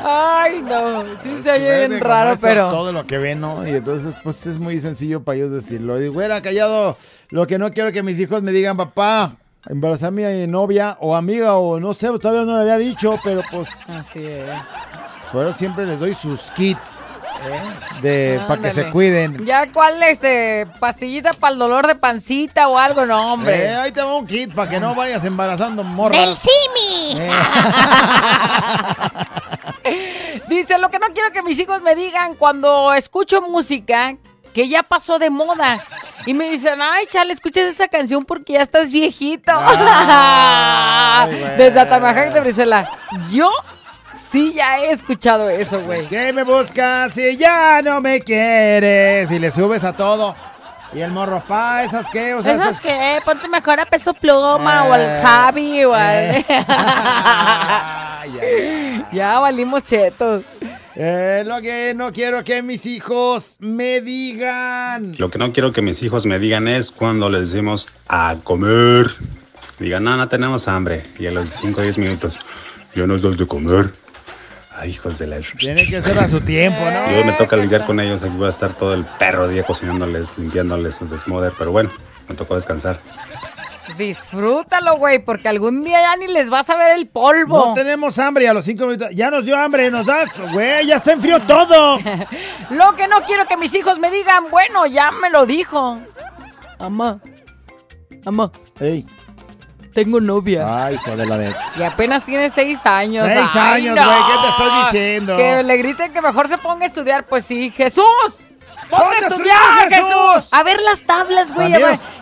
Ay, 0.00 0.62
no. 0.62 1.04
Sí 1.22 1.42
se 1.42 1.50
oye 1.52 1.86
bien 1.86 2.00
raro, 2.00 2.38
pero. 2.40 2.70
Todo 2.70 2.92
lo 2.92 3.06
que 3.06 3.18
ven, 3.18 3.40
¿no? 3.40 3.66
Y 3.66 3.70
entonces, 3.70 4.14
pues 4.22 4.46
es 4.46 4.58
muy 4.58 4.78
sencillo 4.80 5.22
para 5.22 5.36
ellos 5.36 5.50
decirlo. 5.50 6.00
Y 6.02 6.08
güera, 6.08 6.40
callado. 6.42 6.96
Lo 7.30 7.46
que 7.46 7.58
no 7.58 7.70
quiero 7.70 7.92
que 7.92 8.02
mis 8.02 8.18
hijos 8.18 8.42
me 8.42 8.52
digan, 8.52 8.76
papá, 8.76 9.36
embarazar 9.68 10.08
a 10.08 10.10
mi 10.12 10.46
novia 10.46 10.96
o 11.00 11.14
amiga 11.14 11.56
o 11.56 11.78
no 11.78 11.94
sé, 11.94 12.06
todavía 12.06 12.44
no 12.44 12.56
le 12.56 12.62
había 12.62 12.78
dicho, 12.78 13.16
pero 13.22 13.42
pues. 13.50 13.68
Así 13.86 14.24
es. 14.24 14.56
Por 15.32 15.46
eso 15.46 15.58
siempre 15.58 15.86
les 15.86 16.00
doy 16.00 16.14
sus 16.14 16.50
kits. 16.52 16.97
¿Eh? 17.46 17.60
De, 18.02 18.40
para 18.46 18.62
que 18.62 18.70
se 18.70 18.90
cuiden. 18.90 19.44
Ya, 19.44 19.70
¿cuál, 19.72 20.02
este, 20.02 20.66
pastillita 20.78 21.32
para 21.32 21.52
el 21.52 21.58
dolor 21.58 21.86
de 21.86 21.94
pancita 21.94 22.68
o 22.68 22.78
algo? 22.78 23.06
No, 23.06 23.34
hombre. 23.34 23.66
Eh, 23.66 23.74
ahí 23.74 23.92
te 23.92 24.02
va 24.02 24.16
un 24.16 24.26
kit 24.26 24.54
para 24.54 24.70
que 24.70 24.80
no 24.80 24.94
vayas 24.94 25.24
embarazando 25.24 25.84
morras. 25.84 26.18
¡Del 26.18 26.36
Simi! 26.36 27.20
Dice, 30.48 30.78
lo 30.78 30.90
que 30.90 30.98
no 30.98 31.06
quiero 31.12 31.30
que 31.32 31.42
mis 31.42 31.58
hijos 31.58 31.82
me 31.82 31.94
digan 31.94 32.34
cuando 32.34 32.94
escucho 32.94 33.42
música 33.42 34.16
que 34.54 34.68
ya 34.68 34.82
pasó 34.82 35.18
de 35.18 35.30
moda. 35.30 35.84
Y 36.26 36.34
me 36.34 36.50
dicen, 36.50 36.80
ay, 36.82 37.06
chale, 37.06 37.32
escuches 37.32 37.68
esa 37.68 37.88
canción 37.88 38.24
porque 38.24 38.54
ya 38.54 38.62
estás 38.62 38.90
viejito. 38.90 39.52
Desde 41.56 41.80
Atamajac 41.80 42.32
de 42.32 42.40
Brizuela. 42.40 42.90
Yo 43.30 43.50
sí 44.30 44.52
ya 44.54 44.78
he 44.80 44.90
escuchado 44.92 45.48
eso, 45.50 45.80
güey. 45.82 46.06
¿Qué 46.08 46.32
me 46.32 46.42
buscas 46.44 47.12
si 47.14 47.36
ya 47.36 47.80
no 47.82 48.00
me 48.00 48.20
quieres? 48.20 49.30
Y 49.30 49.38
le 49.38 49.50
subes 49.50 49.84
a 49.84 49.92
todo. 49.92 50.34
Y 50.94 51.00
el 51.00 51.10
morro, 51.10 51.42
pa, 51.46 51.84
¿esas 51.84 52.06
qué? 52.10 52.32
O 52.32 52.42
sea, 52.42 52.54
¿Esas 52.54 52.70
esas- 52.70 52.80
qué? 52.80 53.18
Ponte 53.24 53.46
mejor 53.48 53.78
a 53.78 53.84
Peso 53.84 54.14
Pluma 54.14 54.84
o 54.84 54.92
al 54.94 55.00
Eh, 55.02 55.20
Javi 55.22 55.84
o 55.84 55.92
al... 55.94 56.44
eh. 58.42 59.04
ya 59.12 59.38
valimos 59.38 59.82
chetos. 59.82 60.44
Eh, 60.94 61.44
lo 61.46 61.60
que 61.60 61.92
no 61.94 62.10
quiero 62.12 62.42
que 62.42 62.62
mis 62.62 62.86
hijos 62.86 63.56
me 63.60 64.00
digan. 64.00 65.14
Lo 65.18 65.30
que 65.30 65.38
no 65.38 65.52
quiero 65.52 65.72
que 65.72 65.82
mis 65.82 66.02
hijos 66.02 66.26
me 66.26 66.38
digan 66.38 66.66
es 66.68 66.90
cuando 66.90 67.28
les 67.28 67.50
decimos 67.52 67.88
a 68.08 68.34
comer. 68.42 69.10
Digan, 69.78 70.02
no, 70.04 70.16
no 70.16 70.26
tenemos 70.28 70.66
hambre. 70.68 71.04
Y 71.18 71.26
a 71.26 71.30
los 71.30 71.50
5 71.50 71.80
o 71.80 71.82
10 71.84 71.98
minutos, 71.98 72.38
ya 72.94 73.06
nos 73.06 73.22
das 73.22 73.36
de 73.38 73.46
comer. 73.46 73.90
Ay, 74.80 74.90
hijos 74.90 75.18
de 75.18 75.26
la... 75.26 75.38
Tiene 75.58 75.86
que 75.86 76.00
ser 76.00 76.18
a 76.18 76.28
su 76.28 76.40
tiempo, 76.40 76.78
¿no? 76.78 77.10
Yo 77.10 77.24
me 77.24 77.32
toca 77.32 77.56
lidiar 77.56 77.84
con 77.84 77.98
ellos, 77.98 78.22
aquí 78.22 78.36
voy 78.36 78.46
a 78.46 78.50
estar 78.50 78.72
todo 78.74 78.94
el 78.94 79.04
perro 79.04 79.48
día 79.48 79.64
cocinándoles, 79.64 80.38
limpiándoles 80.38 80.94
sus 80.94 81.10
desmoder, 81.10 81.52
pero 81.58 81.72
bueno, 81.72 81.90
me 82.28 82.34
tocó 82.36 82.54
descansar. 82.54 83.00
Disfrútalo, 83.96 84.96
güey, 84.98 85.18
porque 85.18 85.48
algún 85.48 85.82
día 85.82 86.00
ya 86.00 86.16
ni 86.16 86.28
les 86.28 86.50
vas 86.50 86.70
a 86.70 86.76
ver 86.76 86.96
el 86.96 87.08
polvo. 87.08 87.66
No 87.66 87.72
tenemos 87.72 88.18
hambre 88.18 88.44
y 88.44 88.46
a 88.46 88.52
los 88.52 88.64
cinco 88.64 88.86
minutos. 88.86 89.08
Ya 89.12 89.30
nos 89.30 89.44
dio 89.44 89.56
hambre, 89.56 89.90
nos 89.90 90.06
das. 90.06 90.28
Güey, 90.52 90.86
ya 90.86 91.00
se 91.00 91.12
enfrió 91.12 91.40
todo. 91.40 91.98
Lo 92.70 92.94
que 92.94 93.08
no 93.08 93.22
quiero 93.22 93.46
que 93.46 93.56
mis 93.56 93.74
hijos 93.74 93.98
me 93.98 94.10
digan, 94.10 94.44
bueno, 94.50 94.86
ya 94.86 95.10
me 95.10 95.30
lo 95.30 95.46
dijo. 95.46 95.98
Amá, 96.78 97.20
amá, 98.24 98.52
Ey. 98.78 99.04
Tengo 100.04 100.20
novia. 100.20 100.84
Ay, 100.84 100.94
hijo 100.94 101.16
de 101.16 101.26
la 101.26 101.36
de. 101.36 101.54
Y 101.76 101.82
apenas 101.82 102.22
tiene 102.24 102.48
seis 102.50 102.86
años. 102.86 103.26
Seis 103.26 103.48
Ay, 103.52 103.88
años, 103.88 103.96
no. 103.96 104.04
güey, 104.04 104.18
¿qué 104.22 104.38
te 104.42 104.48
estoy 104.48 104.84
diciendo? 104.84 105.36
Que 105.36 105.62
le 105.64 105.76
griten 105.76 106.12
que 106.12 106.20
mejor 106.20 106.46
se 106.46 106.56
ponga 106.56 106.84
a 106.84 106.86
estudiar. 106.86 107.24
Pues 107.24 107.44
sí, 107.44 107.70
Jesús. 107.70 108.06
¡Ponte 108.88 109.04
¡Ponte 109.04 109.16
a 109.16 109.28
estudiar, 109.28 109.88
Jesús! 109.90 110.34
Jesús! 110.34 110.48
A 110.52 110.62
ver 110.62 110.80
las 110.80 111.02
tablas, 111.02 111.52
güey. 111.52 111.72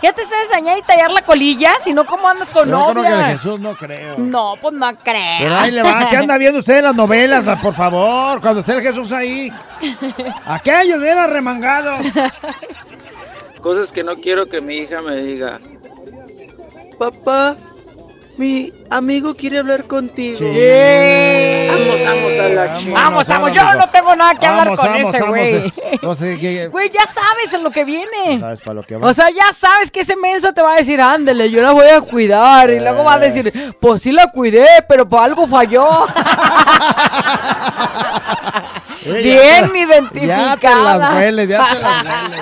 ¿Ya 0.03 0.13
te 0.13 0.25
sabes 0.25 0.49
dañar 0.51 0.79
y 0.79 0.83
tallar 0.83 1.11
la 1.11 1.21
colilla? 1.21 1.75
Si 1.85 1.93
no, 1.93 2.07
¿cómo 2.07 2.27
andas 2.27 2.51
con 2.51 2.69
Yo 2.69 2.89
creo 2.93 3.03
que 3.05 3.11
novia? 3.11 3.27
Jesús 3.27 3.61
no 3.61 3.77
creo. 3.77 4.19
No, 4.19 4.55
pues 4.61 4.73
no 4.73 4.97
creo. 4.97 5.39
Pero 5.39 5.55
ahí 5.55 5.71
le 5.71 5.83
va. 5.83 6.09
¿Qué 6.09 6.17
anda 6.17 6.39
viendo 6.39 6.61
usted 6.61 6.79
en 6.79 6.85
las 6.85 6.97
novelas, 6.97 7.61
por 7.61 7.75
favor? 7.75 8.41
Cuando 8.41 8.61
esté 8.61 8.73
el 8.73 8.81
Jesús 8.81 9.13
ahí. 9.13 9.53
Aquellos 10.47 11.01
vienen 11.01 11.31
remangados. 11.31 12.01
Cosas 13.61 13.93
que 13.93 14.03
no 14.03 14.17
quiero 14.17 14.47
que 14.47 14.63
mi 14.63 14.79
hija 14.79 15.03
me 15.03 15.17
diga. 15.17 15.61
Papá, 16.99 17.57
Mi 18.39 18.73
amigo 18.91 19.35
quiere 19.35 19.59
hablar 19.59 19.85
contigo. 19.85 20.39
Yeah. 20.41 21.75
Vamos, 21.75 22.05
vamos 22.05 22.39
a 22.39 22.49
la 22.51 22.75
chingada. 22.75 23.05
Vamos, 23.09 23.29
vamos, 23.29 23.53
yo 23.53 23.75
no 23.75 23.89
tengo 23.89 24.15
nada 24.17 24.35
que 24.35 24.47
hablar 24.47 24.77
con 24.77 24.95
ese 24.97 25.23
güey. 25.23 25.73
No 26.03 26.15
sé 26.15 26.39
qué. 26.39 26.69
Güey, 26.69 26.91
ya 26.91 27.07
sabes 27.07 27.53
en 27.55 27.63
lo 27.63 27.71
que 27.71 27.85
viene. 27.85 28.39
¿Sabes 28.41 28.61
para 28.61 28.75
lo 28.75 28.83
que 28.83 28.97
va? 28.97 29.09
O 29.09 29.15
sea, 29.15 29.27
ya 29.31 29.53
sabes 29.55 29.91
que 29.91 30.01
ese 30.01 30.17
menso 30.17 30.53
te 30.53 30.63
va 30.63 30.75
a 30.75 30.77
decir, 30.77 31.01
ándele, 31.01 31.51
yo 31.51 31.63
la 31.63 31.73
voy 31.73 31.89
a 31.89 32.01
cuidar. 32.03 32.71
Y 32.71 32.79
luego 32.81 33.05
va 33.05 33.15
a 33.15 33.19
decir, 33.19 33.53
pues 33.81 34.03
sí 34.03 34.13
la 34.13 34.31
cuidé, 34.31 34.67
pero 34.89 35.09
por 35.09 35.23
algo 35.23 35.47
falló. 35.47 36.07
Eh, 39.09 39.23
Bien 39.23 39.71
ya- 39.73 39.79
identificada. 39.79 40.57
Ya 40.57 40.57
te 40.59 40.99
las 40.99 41.15
hueles, 41.15 41.49
ya 41.49 41.71
te 41.71 41.79
las 41.81 42.05
hueles, 42.05 42.41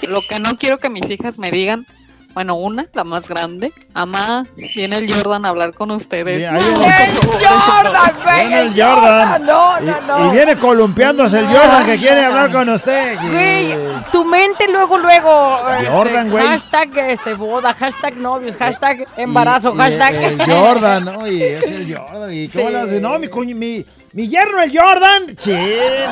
güey. 0.00 0.10
Lo 0.12 0.22
que 0.22 0.40
no 0.40 0.56
quiero 0.56 0.78
que 0.78 0.88
mis 0.88 1.10
hijas 1.10 1.38
me 1.38 1.50
digan, 1.50 1.84
bueno, 2.38 2.54
una, 2.54 2.86
la 2.92 3.02
más 3.02 3.26
grande, 3.26 3.72
mamá, 3.94 4.46
viene 4.76 4.98
el 4.98 5.12
Jordan 5.12 5.44
a 5.44 5.48
hablar 5.48 5.74
con 5.74 5.90
ustedes. 5.90 6.38
Viene- 6.38 6.60
Jordan, 6.60 8.12
güey, 8.22 8.36
Viene 8.38 8.60
el 8.60 8.68
el 8.68 8.80
Jordan. 8.80 9.44
No, 9.44 9.74
Y- 9.80 9.84
no, 9.86 10.00
no. 10.06 10.28
Y, 10.28 10.30
viene 10.36 10.56
columpiándose 10.56 11.40
el 11.40 11.46
Jordan 11.48 11.84
que 11.84 11.96
quiere 11.98 12.24
hablar 12.26 12.52
con 12.52 12.68
usted. 12.68 13.18
Güey, 13.32 13.74
tu 14.12 14.24
mente 14.24 14.68
luego, 14.70 14.98
luego. 14.98 15.58
Jordan, 15.90 16.26
este, 16.26 16.30
güey. 16.30 16.46
Hashtag 16.46 16.98
este, 17.10 17.34
boda, 17.34 17.74
hashtag 17.74 18.16
novios, 18.18 18.56
hashtag 18.56 19.04
embarazo, 19.16 19.70
Y- 19.70 19.74
y 19.74 19.78
hashtag. 19.78 20.14
El 20.14 20.40
Jordan, 20.52 21.04
¿no? 21.06 21.26
Y 21.26 21.42
es 21.42 21.62
el 21.64 21.96
Jordan. 21.96 22.32
¿Y 22.32 22.46
cómo 22.48 22.66
Sí. 22.68 22.72
le 22.72 22.78
hace? 22.78 23.00
No, 23.00 23.18
mi, 23.18 23.54
mi, 23.54 23.84
mi 24.12 24.28
yerno, 24.28 24.62
el 24.62 24.76
Jordan. 24.76 25.36
Sí, 25.36 25.56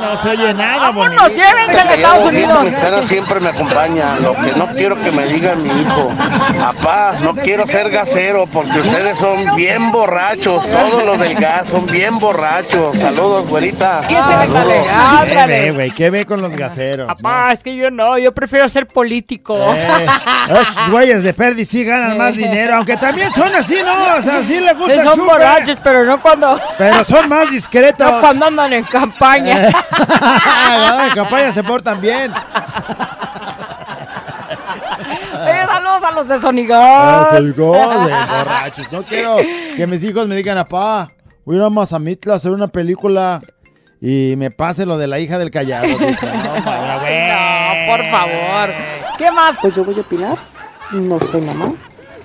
no 0.00 0.16
se 0.18 0.28
oye 0.30 0.52
nada, 0.54 0.90
bonito. 0.90 1.16
Vámonos, 1.16 1.34
llévense 1.34 1.80
a 1.80 1.94
Estados 1.94 2.24
Unidos. 2.26 2.66
Pero 2.82 3.08
siempre 3.08 3.40
me 3.40 3.48
acompaña. 3.48 4.16
Lo 4.20 4.34
que 4.34 4.52
no 4.52 4.68
quiero 4.72 5.00
que 5.02 5.10
me 5.10 5.26
diga 5.26 5.54
mi 5.54 5.70
hijo. 5.80 6.12
Papá, 6.58 7.16
no 7.20 7.34
quiero 7.34 7.66
ser 7.66 7.90
gasero 7.90 8.46
porque 8.52 8.78
ustedes 8.80 9.18
son 9.18 9.56
bien 9.56 9.90
borrachos. 9.92 10.64
Todos 10.66 11.04
los 11.04 11.18
del 11.18 11.34
gas 11.36 11.68
son 11.70 11.86
bien 11.86 12.18
borrachos. 12.18 12.96
Saludos, 12.98 13.48
güerita. 13.48 14.08
Saludos. 14.08 14.86
¿Qué 15.26 15.46
ve, 15.46 15.70
güey? 15.72 15.90
¿Qué 15.92 16.10
ve 16.10 16.24
con 16.26 16.42
los 16.42 16.52
gaseros? 16.52 17.06
Papá, 17.08 17.52
es 17.52 17.62
que 17.62 17.74
yo 17.74 17.90
no, 17.90 18.18
yo 18.18 18.32
prefiero 18.32 18.68
ser 18.68 18.86
político. 18.86 19.56
Eh, 19.74 20.06
esos 20.50 20.90
güeyes 20.90 21.22
de 21.22 21.32
Perdi 21.32 21.64
sí 21.64 21.84
ganan 21.84 22.18
más 22.18 22.36
dinero, 22.36 22.76
aunque 22.76 22.96
también 22.96 23.30
son 23.32 23.54
así, 23.54 23.76
¿no? 23.82 24.16
O 24.18 24.22
sea, 24.22 24.42
sí 24.42 24.60
les 24.60 24.76
gusta 24.76 24.94
el 24.94 25.02
Son 25.02 25.14
chupe, 25.14 25.26
borrachos, 25.32 25.78
pero 25.82 26.04
no 26.04 26.20
cuando. 26.20 26.60
Pero 26.76 27.02
son 27.04 27.28
más 27.28 27.50
discretos. 27.56 27.85
No 27.98 28.20
cuando 28.20 28.46
andan 28.46 28.72
en 28.72 28.84
campaña. 28.84 29.68
Eh, 29.68 29.72
la 30.10 31.04
de 31.08 31.10
campaña 31.14 31.52
se 31.52 31.62
portan 31.64 32.00
bien. 32.00 32.32
Eh, 35.48 35.62
saludos 35.66 36.02
a 36.02 36.10
los 36.12 36.28
de 36.28 36.34
Ah, 36.34 36.38
Sonigas. 36.40 37.30
soy 37.30 37.52
gol 37.52 38.06
de 38.06 38.14
borrachos. 38.14 38.92
No 38.92 39.02
quiero 39.02 39.36
que 39.76 39.86
mis 39.86 40.02
hijos 40.02 40.26
me 40.26 40.34
digan, 40.34 40.56
papá, 40.58 41.08
voy 41.44 41.56
a 41.56 41.58
ir 41.58 41.64
a 41.64 41.70
Mazamitla 41.70 42.34
a 42.34 42.36
hacer 42.36 42.52
una 42.52 42.68
película 42.68 43.40
y 44.00 44.34
me 44.36 44.50
pase 44.50 44.86
lo 44.86 44.98
de 44.98 45.06
la 45.06 45.18
hija 45.18 45.38
del 45.38 45.50
callado. 45.50 45.86
Dice, 45.86 46.26
no. 46.26 46.56
No, 47.86 47.96
por 47.96 48.04
favor. 48.06 48.70
¿Qué 49.18 49.30
más? 49.30 49.56
Pues 49.60 49.74
yo 49.74 49.84
voy 49.84 49.96
a 49.96 50.00
opinar. 50.00 50.36
No 50.92 51.18
soy 51.20 51.40
mamá, 51.42 51.72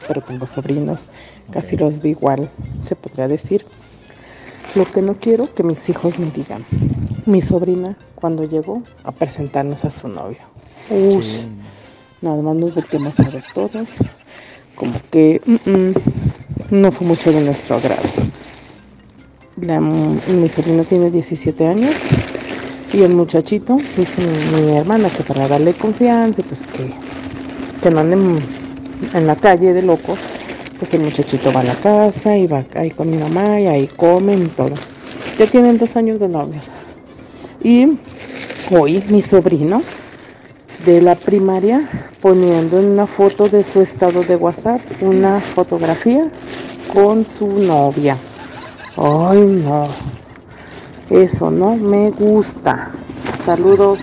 pero 0.08 0.22
tengo 0.22 0.48
sobrinos. 0.48 1.06
Casi 1.52 1.76
los 1.78 2.02
vi 2.02 2.12
igual, 2.12 2.50
se 2.86 2.96
podría 2.96 3.28
decir. 3.28 3.66
Lo 4.74 4.86
que 4.86 5.02
no 5.02 5.16
quiero 5.16 5.54
que 5.54 5.64
mis 5.64 5.90
hijos 5.90 6.18
me 6.18 6.32
digan. 6.32 6.66
Mi 7.26 7.42
sobrina, 7.42 7.98
cuando 8.16 8.46
llegó 8.46 8.82
a 9.04 9.12
presentarnos 9.12 9.84
a 9.84 9.92
su 9.92 10.08
novio. 10.08 10.40
Uy, 10.90 11.26
nada 12.22 12.42
más 12.42 12.56
nos 12.56 12.74
volteamos 12.74 13.20
a 13.20 13.30
ver 13.30 13.44
todos. 13.54 13.98
Como 14.76 14.94
que 15.12 15.42
mm, 15.46 15.70
mm, 15.70 15.94
no 16.72 16.92
fue 16.92 17.08
mucho 17.08 17.34
de 17.34 17.42
nuestro 17.42 17.76
agrado. 17.76 18.10
La, 19.58 19.82
mi 19.82 20.48
sobrina 20.48 20.84
tiene 20.86 21.12
17 21.12 21.68
años 21.68 21.92
y 22.94 23.02
el 23.04 23.14
muchachito 23.14 23.78
dice 23.96 24.22
mi, 24.22 24.64
mi 24.64 24.78
hermana 24.78 25.10
que 25.10 25.24
para 25.24 25.48
darle 25.48 25.74
confianza, 25.74 26.44
pues 26.44 26.66
que, 26.68 26.94
que 27.82 27.92
no 27.92 28.00
anden 28.00 28.38
en 29.14 29.28
la 29.28 29.36
calle 29.36 29.74
de 29.74 29.82
locos, 29.82 30.20
pues 30.82 30.96
el 30.96 31.02
muchachito 31.02 31.54
va 31.54 31.60
a 31.60 31.64
la 31.64 31.76
casa 31.76 32.36
y 32.36 32.48
va 32.48 32.66
ahí 32.74 32.90
con 32.90 33.08
mi 33.08 33.16
mamá 33.16 33.62
y 33.62 33.68
ahí 33.68 33.88
comen 33.96 34.42
y 34.42 34.50
todo. 34.50 34.72
Ya 35.38 35.46
tienen 35.46 35.78
dos 35.78 35.96
años 35.96 36.20
de 36.20 36.28
novios. 36.28 36.72
Y 37.64 38.00
hoy 38.72 39.04
mi 39.08 39.22
sobrino 39.22 39.84
de 40.84 41.00
la 41.00 41.14
primaria 41.14 41.88
poniendo 42.20 42.80
en 42.80 42.86
una 42.86 43.06
foto 43.06 43.48
de 43.48 43.64
su 43.64 43.82
estado 43.82 44.24
de 44.24 44.36
WhatsApp 44.36 44.82
una 45.02 45.40
fotografía 45.40 46.32
con 46.92 47.26
su 47.26 47.46
novia. 47.60 48.18
Ay, 48.98 49.40
no. 49.40 49.84
Eso 51.12 51.52
no 51.52 51.76
me 51.76 52.10
gusta. 52.10 52.90
Saludos. 53.46 54.00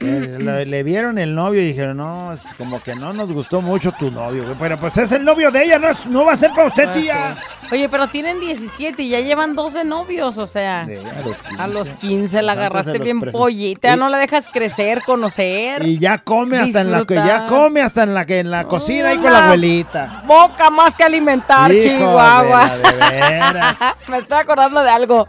Eh, 0.00 0.36
Le, 0.38 0.64
le 0.66 0.82
vieron 0.84 1.18
el 1.18 1.34
novio 1.34 1.60
y 1.60 1.66
dijeron, 1.66 1.96
no, 1.96 2.32
es 2.32 2.40
como 2.56 2.80
que 2.82 2.94
no 2.94 3.12
nos 3.12 3.32
gustó 3.32 3.60
mucho 3.60 3.90
tu 3.92 4.10
novio, 4.10 4.44
güey. 4.44 4.54
Pero 4.58 4.76
pues 4.76 4.96
es 4.96 5.10
el 5.12 5.24
novio 5.24 5.50
de 5.50 5.64
ella, 5.64 5.78
no, 5.78 5.88
es- 5.88 6.06
no 6.06 6.24
va 6.24 6.32
a 6.32 6.36
ser 6.36 6.50
para 6.52 6.68
usted, 6.68 6.88
Ah, 6.88 6.92
tía. 6.92 7.36
sí. 7.40 7.74
Oye, 7.74 7.88
pero 7.88 8.06
tienen 8.08 8.40
17 8.40 9.02
y 9.02 9.10
ya 9.10 9.20
llevan 9.20 9.54
12 9.54 9.84
novios, 9.84 10.38
o 10.38 10.46
sea. 10.46 10.82
a 10.82 10.86
los 11.22 11.42
15. 11.42 11.62
A 11.62 11.66
los 11.66 11.88
15 11.96 12.42
la 12.42 12.52
agarraste 12.52 12.98
bien 12.98 13.20
presen- 13.20 13.32
pollita, 13.32 13.94
Y- 13.94 13.98
no 13.98 14.08
la 14.08 14.18
dejas 14.18 14.46
crecer, 14.46 15.02
conocer. 15.04 15.84
Y 15.84 15.98
ya 15.98 16.18
come 16.18 16.58
hasta 16.58 16.80
en 16.82 16.92
la 16.92 17.04
que 17.04 17.14
ya 17.16 17.46
come 17.46 17.82
hasta 17.82 18.04
en 18.04 18.14
la 18.14 18.24
que 18.24 18.38
en 18.38 18.50
la 18.50 18.64
cocina 18.64 19.08
ahí 19.10 19.18
con 19.18 19.32
la 19.32 19.44
abuelita. 19.46 20.22
Boca 20.26 20.70
más 20.70 20.94
que 20.94 21.04
alimentar, 21.04 21.72
Hijo 21.72 21.82
Chihuahua. 21.82 22.68
de 22.76 22.82
la 22.98 23.10
de 23.10 23.20
veras. 23.20 23.76
me 24.08 24.18
estoy 24.18 24.38
acordando 24.38 24.80
de 24.82 24.90
algo. 24.90 25.28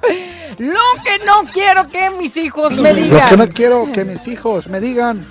Lo 0.58 0.80
que 1.04 1.26
no 1.26 1.46
quiero 1.54 1.88
que 1.90 2.10
mis 2.10 2.36
hijos 2.36 2.74
me 2.74 2.94
Lo 2.94 3.02
digan. 3.02 3.30
que 3.30 3.38
no 3.38 3.48
quiero 3.48 3.90
que 3.94 4.04
mis 4.04 4.28
hijos 4.28 4.68
me 4.70 4.80
digan, 4.80 5.26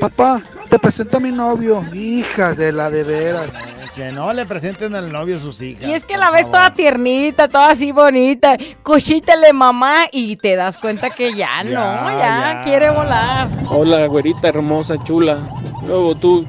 papá, 0.00 0.42
te 0.68 0.78
presento 0.78 1.18
a 1.18 1.20
mi 1.20 1.30
novio, 1.30 1.84
hijas 1.94 2.56
de 2.56 2.72
la 2.72 2.90
de 2.90 3.04
veras. 3.04 3.46
Que 3.94 4.10
no 4.10 4.32
le 4.32 4.46
presenten 4.46 4.94
al 4.94 5.12
novio 5.12 5.38
sus 5.38 5.60
hijas. 5.60 5.84
Y 5.84 5.92
es 5.92 6.06
que 6.06 6.16
la 6.16 6.30
ves 6.30 6.46
toda 6.46 6.72
tiernita, 6.72 7.46
toda 7.46 7.68
así 7.72 7.92
bonita. 7.92 8.56
Cochítale 8.82 9.52
mamá 9.52 10.04
y 10.10 10.36
te 10.36 10.56
das 10.56 10.78
cuenta 10.78 11.10
que 11.10 11.34
ya, 11.36 11.62
no, 11.62 11.70
ya, 12.10 12.18
ya. 12.18 12.62
quiere 12.64 12.88
volar. 12.90 13.50
Hola, 13.68 14.06
güerita 14.06 14.48
hermosa, 14.48 14.96
chula. 15.04 15.40
Luego 15.86 16.14
tú, 16.14 16.46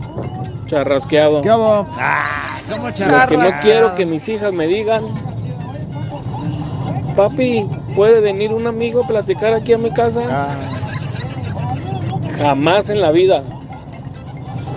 charrasqueado. 0.67 1.41
¿Qué 1.41 1.49
hago? 1.49 1.85
Ah, 1.97 2.59
¿cómo 2.69 2.87
Lo 2.87 2.93
que 3.27 3.37
no 3.37 3.51
quiero 3.61 3.95
que 3.95 4.05
mis 4.05 4.29
hijas 4.29 4.53
me 4.53 4.65
digan. 4.65 5.03
Papi, 7.17 7.67
¿puede 7.93 8.21
venir 8.21 8.53
un 8.53 8.67
amigo 8.67 9.03
a 9.03 9.07
platicar 9.07 9.53
aquí 9.53 9.73
a 9.73 9.77
mi 9.77 9.91
casa? 9.91 10.23
Ah. 10.29 10.82
Jamás 12.37 12.89
en 12.89 13.01
la 13.01 13.11
vida. 13.11 13.43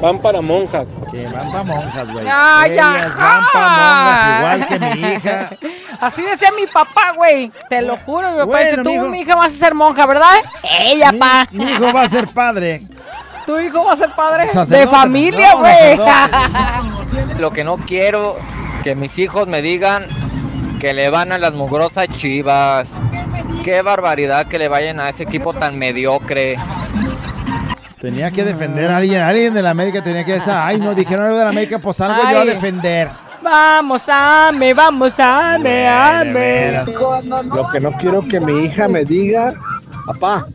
Van 0.01 0.19
para 0.21 0.43
monjas. 0.43 0.99
Que 1.11 1.27
van 1.27 1.51
para 1.51 1.65
monjas, 1.65 2.13
güey. 2.13 2.27
Ay, 2.31 2.73
Ellas 2.73 3.07
ajá. 3.07 3.25
van 3.35 3.45
para 3.53 3.79
monjas 4.05 4.39
igual 4.39 4.67
que 4.69 4.79
mi 4.79 5.09
hija. 5.15 5.51
Así 6.01 6.23
decía 6.23 6.51
mi 6.55 6.67
papá, 6.67 7.13
güey. 7.17 7.51
Te 7.71 7.81
lo 7.81 7.97
juro, 7.97 8.29
mi 8.29 8.35
papá 8.35 8.45
Bueno, 8.45 8.71
dice, 8.71 8.83
tú, 8.83 8.91
mijo. 8.91 9.07
mi 9.07 9.21
hija, 9.21 9.35
vas 9.37 9.55
a 9.55 9.57
ser 9.57 9.75
monja, 9.75 10.07
¿verdad? 10.07 10.33
Ella, 10.81 11.13
pa. 11.19 11.47
Mi 11.51 11.65
hijo 11.65 11.93
va 11.93 12.03
a 12.03 12.09
ser 12.11 12.29
padre. 12.29 12.83
Tu 13.47 13.59
hijo 13.61 13.85
va 13.85 13.93
a 13.93 13.97
ser 13.97 14.11
padre 14.15 14.49
Sacerdote. 14.49 14.77
de 14.81 14.87
familia, 14.89 15.53
No, 15.53 15.59
güey. 15.61 15.97
Lo 17.39 17.51
que 17.53 17.65
no 17.65 17.77
quiero 17.79 18.37
que 18.83 18.95
mis 18.95 19.19
hijos 19.19 19.47
me 19.47 19.63
digan 19.63 20.07
que 20.81 20.93
le 20.93 21.09
van 21.09 21.33
a 21.33 21.39
las 21.39 21.55
mugrosas 21.55 22.09
chivas. 22.09 22.93
Qué 23.65 23.81
barbaridad 23.83 24.47
que 24.47 24.59
le 24.59 24.69
vayan 24.69 25.01
a 25.01 25.09
ese 25.09 25.23
equipo 25.23 25.55
tan 25.55 25.79
mediocre. 25.79 26.59
Tenía 28.01 28.31
que 28.31 28.45
defender 28.45 28.91
a 28.91 28.99
alguien. 28.99 29.23
Alguien 29.23 29.55
de 29.55 29.63
la 29.63 29.71
América 29.71 30.03
tenía 30.03 30.25
que 30.25 30.33
decir, 30.35 30.53
ay, 30.55 30.79
no 30.79 30.95
dijeron 30.95 31.25
algo 31.27 31.39
de 31.39 31.45
la 31.45 31.51
América, 31.51 31.79
pues 31.79 32.01
algo 32.01 32.23
yo 32.31 32.41
a 32.41 32.45
defender. 32.45 33.09
Vamos, 33.43 34.03
ame, 34.09 34.75
vamos, 34.75 35.13
ame, 35.19 35.89
ame. 35.89 36.73
Lo 37.45 37.69
que 37.69 37.81
no 37.81 37.93
quiero 37.93 38.23
que 38.27 38.41
mi 38.41 38.65
hija 38.65 38.89
me 38.89 39.05
diga, 39.05 39.55
papá, 40.07 40.47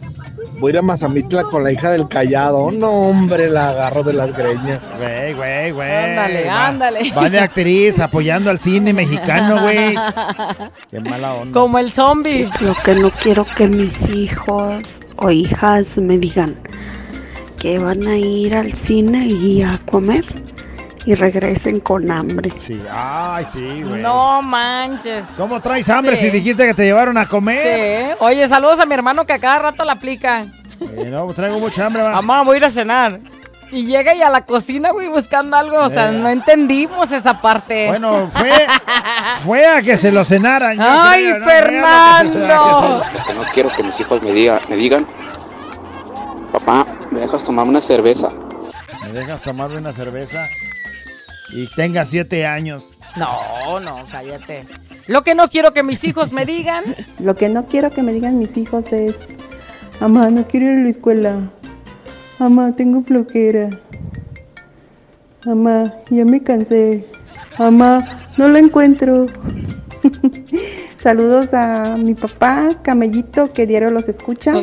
voy 0.60 0.70
a 0.70 0.74
ir 0.74 0.78
a 0.80 0.82
Mazamitla 0.82 1.44
con 1.46 1.64
la 1.64 1.72
hija 1.72 1.90
del 1.92 2.08
callado. 2.08 2.70
No, 2.72 2.92
hombre, 2.92 3.50
la 3.50 3.70
agarro 3.70 4.04
de 4.04 4.14
las 4.14 4.36
greñas. 4.36 4.80
Güey, 5.00 5.34
güey, 5.34 5.72
güey. 5.72 5.90
Ándale, 5.92 6.46
Va- 6.46 6.68
ándale. 6.68 7.12
Va 7.18 7.30
de 7.30 7.40
actriz 7.40 8.00
apoyando 8.00 8.50
al 8.52 8.60
cine 8.60 8.94
mexicano, 8.94 9.62
güey. 9.62 9.96
Qué 10.92 11.00
mala 11.00 11.34
onda. 11.36 11.60
Como 11.60 11.80
el 11.80 11.92
zombie. 11.92 12.50
Lo 12.60 12.76
que 12.76 12.94
no 12.96 13.10
quiero 13.12 13.46
que 13.46 13.68
mis 13.68 13.94
hijos 14.16 14.76
o 15.18 15.32
hijas 15.32 15.86
me 15.96 16.18
digan 16.18 16.58
que 17.62 17.78
van 17.78 18.08
a 18.08 18.18
ir 18.18 18.56
al 18.56 18.74
cine 18.86 19.28
y 19.28 19.62
a 19.62 19.80
comer 19.90 20.26
y 21.06 21.14
regresen 21.16 21.80
con 21.80 22.10
hambre. 22.12 22.52
Sí, 22.60 22.82
ay, 22.92 23.46
sí, 23.54 23.84
güey. 23.84 24.02
No 24.02 24.42
manches. 24.42 25.26
¿Cómo 25.38 25.62
traes 25.62 25.88
hambre 25.90 26.16
Sí. 26.16 26.24
si 26.26 26.30
dijiste 26.32 26.66
que 26.66 26.74
te 26.74 26.84
llevaron 26.84 27.18
a 27.18 27.28
comer? 27.28 28.16
Sí. 28.16 28.16
Oye, 28.20 28.48
saludos 28.50 28.80
a 28.80 28.86
mi 28.86 28.96
hermano 28.96 29.26
que 29.26 29.34
a 29.34 29.40
cada 29.40 29.60
rato 29.60 29.84
la 29.86 29.94
aplica. 29.94 30.42
Eh, 30.80 31.08
no, 31.12 31.28
traigo 31.34 31.60
mucha 31.60 31.86
hambre, 31.86 32.02
va. 32.02 32.14
Mamá, 32.14 32.42
voy 32.44 32.56
a 32.56 32.58
ir 32.58 32.66
a 32.66 32.70
cenar. 32.72 33.20
Y 33.72 33.86
llega 33.86 34.14
y 34.16 34.22
a 34.22 34.30
la 34.30 34.42
cocina, 34.42 34.90
güey, 34.92 35.08
buscando 35.08 35.56
algo. 35.56 35.78
O 35.80 35.90
sea, 35.90 36.10
Eh. 36.10 36.14
no 36.18 36.28
entendimos 36.30 37.12
esa 37.12 37.40
parte. 37.42 37.88
Bueno, 37.88 38.30
fue, 38.34 38.50
fue 39.46 39.66
a 39.66 39.82
que 39.82 39.98
se 39.98 40.12
lo 40.12 40.24
cenaran. 40.24 40.76
yo 40.78 40.84
Ay, 40.86 41.24
creo, 41.26 41.40
¿no? 41.40 41.46
Que 41.46 41.52
se- 41.52 41.56
que 41.56 41.62
Fernando. 41.64 42.34
se- 42.34 42.40
Lo 43.20 43.26
que 43.26 43.34
no 43.34 43.44
quiero 43.54 43.70
que 43.70 43.84
mis 43.84 44.00
hijos 44.00 44.22
me, 44.24 44.32
diga, 44.34 44.60
me 44.68 44.76
digan, 44.76 45.06
papá, 46.66 46.86
¿me 47.12 47.20
dejas 47.20 47.44
tomar 47.44 47.68
una 47.68 47.82
cerveza? 47.82 48.32
Me 49.04 49.12
dejas 49.14 49.42
tomar 49.42 49.72
una 49.72 49.92
cerveza 49.92 50.48
y 51.50 51.68
tenga 51.76 52.06
siete 52.06 52.46
años. 52.46 52.98
No, 53.18 53.80
no, 53.80 54.06
cállate. 54.10 54.66
Lo 55.08 55.24
que 55.24 55.36
no 55.36 55.48
quiero 55.50 55.74
que 55.74 55.84
mis 55.84 56.04
hijos 56.04 56.32
me 56.32 56.46
digan. 56.46 56.84
Lo 57.20 57.36
que 57.36 57.50
no 57.50 57.66
quiero 57.66 57.90
que 57.90 58.04
me 58.04 58.14
digan 58.14 58.40
mis 58.40 58.56
hijos 58.58 58.92
es, 58.92 59.16
mamá, 60.00 60.30
no 60.30 60.48
quiero 60.48 60.68
ir 60.68 60.80
a 60.80 60.84
la 60.84 60.90
escuela. 60.90 61.52
Mamá, 62.40 62.76
tengo 62.76 63.04
flojera. 63.04 63.70
Mamá, 65.46 65.94
ya 66.10 66.26
me 66.26 66.42
cansé. 66.42 67.06
Mamá, 67.60 68.26
no 68.38 68.48
lo 68.48 68.58
encuentro. 68.58 69.26
Saludos 71.02 71.54
a 71.54 71.96
mi 71.98 72.14
papá, 72.14 72.70
Camellito, 72.84 73.52
que 73.54 73.66
diario 73.66 73.90
los 73.90 74.08
escucha. 74.08 74.54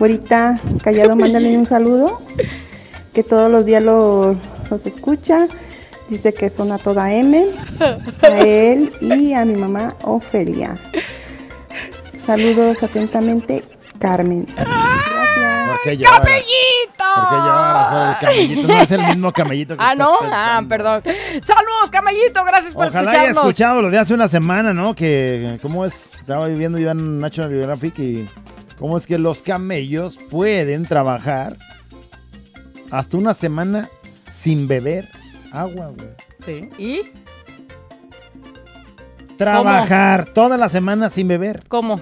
Ahorita, 0.00 0.60
Callado, 0.82 1.14
mándale 1.16 1.56
un 1.58 1.66
saludo, 1.66 2.22
que 3.12 3.22
todos 3.22 3.50
los 3.50 3.66
días 3.66 3.82
lo- 3.82 4.34
los 4.70 4.86
escucha. 4.86 5.46
Dice 6.08 6.32
que 6.32 6.48
son 6.48 6.72
a 6.72 6.78
toda 6.78 7.12
M, 7.12 7.44
a 8.22 8.38
él 8.40 8.92
y 9.02 9.34
a 9.34 9.44
mi 9.44 9.54
mamá 9.56 9.94
Ofelia. 10.04 10.74
Saludos 12.24 12.82
atentamente, 12.82 13.62
Carmen. 13.98 14.46
¿Por 15.82 15.90
qué 15.92 15.96
lloras? 15.96 16.18
¡Camellito! 16.20 17.04
¿Por 17.14 17.28
qué 17.28 17.36
lloras? 17.36 17.88
por 17.88 18.08
el 18.08 18.16
camellito? 18.20 18.68
No 18.68 18.80
es 18.82 18.90
el 18.90 19.06
mismo 19.06 19.32
camellito 19.32 19.76
que 19.76 19.82
Ah, 19.82 19.92
estás 19.92 20.06
no, 20.06 20.18
ah, 20.22 20.62
perdón. 20.68 21.02
Saludos, 21.42 21.90
Camellito, 21.90 22.44
gracias 22.44 22.74
por 22.74 22.86
Ojalá 22.88 23.10
haya 23.10 23.20
escucharnos. 23.22 23.50
escuchado 23.50 23.82
lo 23.82 23.90
de 23.90 23.98
hace 23.98 24.14
una 24.14 24.28
semana, 24.28 24.72
¿no? 24.72 24.94
Que, 24.94 25.58
¿cómo 25.62 25.84
es? 25.84 26.14
Estaba 26.16 26.46
viviendo 26.48 26.78
yo 26.78 26.90
en 26.90 27.18
National 27.20 27.50
Geographic 27.50 27.98
y 27.98 28.28
cómo 28.78 28.96
es 28.98 29.06
que 29.06 29.16
los 29.18 29.40
camellos 29.42 30.18
pueden 30.30 30.84
trabajar 30.86 31.56
hasta 32.90 33.16
una 33.16 33.34
semana 33.34 33.88
sin 34.30 34.68
beber 34.68 35.06
agua, 35.52 35.92
güey. 35.96 36.08
Sí. 36.38 36.70
¿Y 36.78 37.12
Trabajar 39.36 40.26
toda 40.30 40.56
la 40.56 40.68
semana 40.68 41.10
sin 41.10 41.28
beber. 41.28 41.62
cómo? 41.68 42.00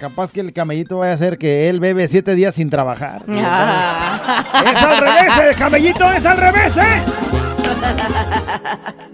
Capaz 0.00 0.30
que 0.30 0.40
el 0.40 0.52
camellito 0.52 0.98
vaya 0.98 1.12
a 1.12 1.14
hacer 1.14 1.38
que 1.38 1.70
él 1.70 1.80
bebe 1.80 2.06
siete 2.06 2.34
días 2.34 2.54
sin 2.54 2.68
trabajar. 2.68 3.22
Ah. 3.28 4.44
¡Es 4.70 4.82
al 4.82 4.98
revés, 4.98 5.32
eh, 5.42 5.54
camellito! 5.56 6.12
¡Es 6.12 6.26
al 6.26 6.36
revés, 6.36 6.76
eh! 6.76 7.02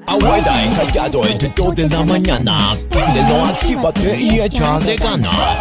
Abuela 0.06 0.64
encallado 0.64 1.24
entre 1.26 1.52
dos 1.54 1.74
de 1.76 1.88
la 1.88 2.04
mañana. 2.04 2.74
Préndelo, 2.90 3.44
actívate 3.44 4.16
y 4.20 4.40
echa 4.40 4.80
de 4.80 4.96
ganas. 4.96 5.58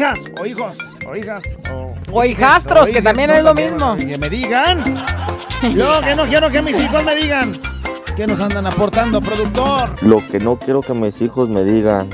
Hijas, 0.00 0.18
o 0.40 0.46
hijos, 0.46 0.78
o 1.06 1.16
hijas, 1.16 1.42
o, 1.70 1.94
O 2.12 2.24
hijastros, 2.24 2.82
o 2.82 2.84
que 2.86 2.90
hijas, 2.92 3.04
también 3.04 3.28
¿no? 3.30 3.34
es 3.36 3.40
lo 3.42 3.48
También, 3.48 3.74
mismo. 3.74 3.96
Que 3.96 4.18
me 4.18 4.30
digan. 4.30 4.84
Lo 5.74 6.00
que 6.00 6.14
no 6.16 6.24
quiero 6.24 6.48
que 6.48 6.62
mis 6.62 6.80
hijos 6.80 7.04
me 7.04 7.14
digan. 7.14 7.52
Que 8.16 8.26
nos 8.26 8.40
andan 8.40 8.66
aportando, 8.66 9.20
productor. 9.20 9.94
Lo 10.02 10.16
que 10.30 10.38
no 10.38 10.56
quiero 10.58 10.80
que 10.80 10.94
mis 10.94 11.20
hijos 11.20 11.50
me 11.50 11.62
digan, 11.64 12.08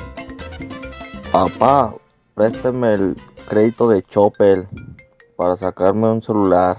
papá, 1.31 1.95
préstame 2.35 2.95
el 2.95 3.17
crédito 3.49 3.89
de 3.89 4.03
Chopel 4.03 4.67
para 5.37 5.57
sacarme 5.57 6.09
un 6.09 6.23
celular. 6.23 6.79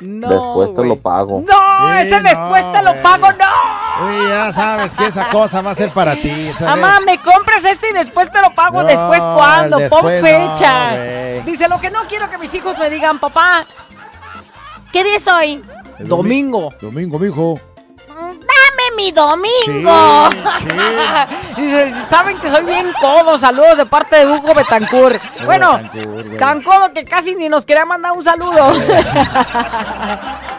No, 0.00 0.28
Después 0.30 0.74
te 0.74 0.84
lo 0.88 0.96
pago. 1.02 1.42
No, 1.46 1.92
Sí, 1.92 1.98
ese 2.06 2.16
no, 2.22 2.28
después 2.28 2.72
te 2.72 2.82
lo 2.82 3.02
pago, 3.02 3.26
no. 3.32 3.77
Sí, 3.98 4.28
ya 4.28 4.52
sabes 4.52 4.92
que 4.92 5.06
esa 5.06 5.28
cosa 5.30 5.60
va 5.60 5.70
a 5.72 5.74
ser 5.74 5.92
para 5.92 6.14
ti. 6.14 6.52
¿sabes? 6.56 6.80
Mamá, 6.80 7.00
me 7.00 7.18
compras 7.18 7.64
este 7.64 7.90
y 7.90 7.92
después 7.92 8.30
te 8.30 8.40
lo 8.40 8.50
pago. 8.50 8.82
No, 8.82 8.88
¿Después 8.88 9.20
cuándo? 9.20 9.78
el 9.78 9.88
Pon 9.88 10.06
después 10.06 10.22
fecha. 10.22 10.90
no. 10.90 11.44
Dice, 11.44 11.68
lo 11.68 11.80
que 11.80 11.90
no 11.90 12.06
quiero 12.08 12.30
que 12.30 12.38
mis 12.38 12.54
hijos 12.54 12.78
me 12.78 12.88
digan, 12.90 13.18
papá. 13.18 13.66
¿Qué 14.92 15.02
día 15.04 15.16
es 15.16 15.26
hoy? 15.26 15.62
El 15.98 16.06
Domingo. 16.08 16.68
Domingo, 16.80 17.18
mijo. 17.18 17.60
Dame 18.08 18.96
mi 18.96 19.10
domingo. 19.12 20.28
Dice, 21.56 21.92
saben 22.08 22.38
que 22.38 22.50
soy 22.50 22.64
bien 22.64 22.92
codo. 23.00 23.36
Saludos 23.36 23.78
de 23.78 23.86
parte 23.86 24.16
de 24.16 24.26
Hugo 24.26 24.54
Betancourt. 24.54 25.20
Bueno, 25.44 25.78
Betancourt, 25.92 26.36
tan 26.36 26.62
codo 26.62 26.92
que 26.92 27.04
casi 27.04 27.34
ni 27.34 27.48
nos 27.48 27.66
quería 27.66 27.84
mandar 27.84 28.12
un 28.12 28.22
saludo. 28.22 28.72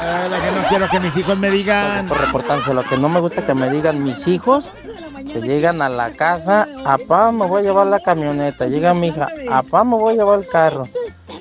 Ay, 0.00 0.30
la 0.30 0.40
que 0.40 0.50
no 0.50 0.68
quiero 0.68 0.88
que 0.88 1.00
mis 1.00 1.16
hijos 1.16 1.38
me 1.38 1.50
digan. 1.50 2.06
Por 2.06 2.20
reportarse, 2.20 2.74
lo 2.74 2.82
que 2.82 2.96
no 2.96 3.08
me 3.08 3.20
gusta 3.20 3.44
que 3.44 3.54
me 3.54 3.70
digan 3.70 4.02
mis 4.02 4.26
hijos, 4.26 4.72
que 5.14 5.40
llegan 5.40 5.82
a 5.82 5.88
la 5.88 6.10
casa, 6.10 6.68
apá, 6.84 7.32
me 7.32 7.46
voy 7.46 7.60
a 7.60 7.64
llevar 7.64 7.86
la 7.86 8.00
camioneta. 8.00 8.66
Llega 8.66 8.94
mi 8.94 9.08
hija, 9.08 9.28
apá, 9.50 9.84
me 9.84 9.96
voy 9.96 10.14
a 10.14 10.16
llevar 10.16 10.40
el 10.40 10.46
carro. 10.46 10.84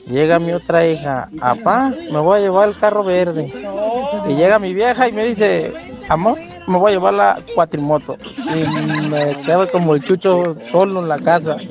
Llega 0.08 0.40
mi 0.40 0.54
otra 0.54 0.88
hija, 0.88 1.30
apá, 1.42 1.92
me 2.12 2.20
voy 2.20 2.40
a 2.40 2.42
llevar 2.42 2.70
el 2.70 2.78
carro 2.78 3.04
verde. 3.04 3.52
Y 4.28 4.36
llega 4.36 4.60
mi 4.60 4.74
vieja 4.74 5.08
y 5.08 5.12
me 5.12 5.24
dice, 5.24 5.74
amor, 6.08 6.38
me 6.68 6.78
voy 6.78 6.92
a 6.92 6.96
llevar 6.96 7.14
la 7.14 7.40
cuatrimoto. 7.54 8.18
Y 8.38 9.08
me 9.08 9.36
quedo 9.46 9.68
como 9.70 9.96
el 9.96 10.04
chucho 10.04 10.44
solo 10.72 11.02
en 11.02 11.10
la 11.10 11.18
casa. 11.18 11.58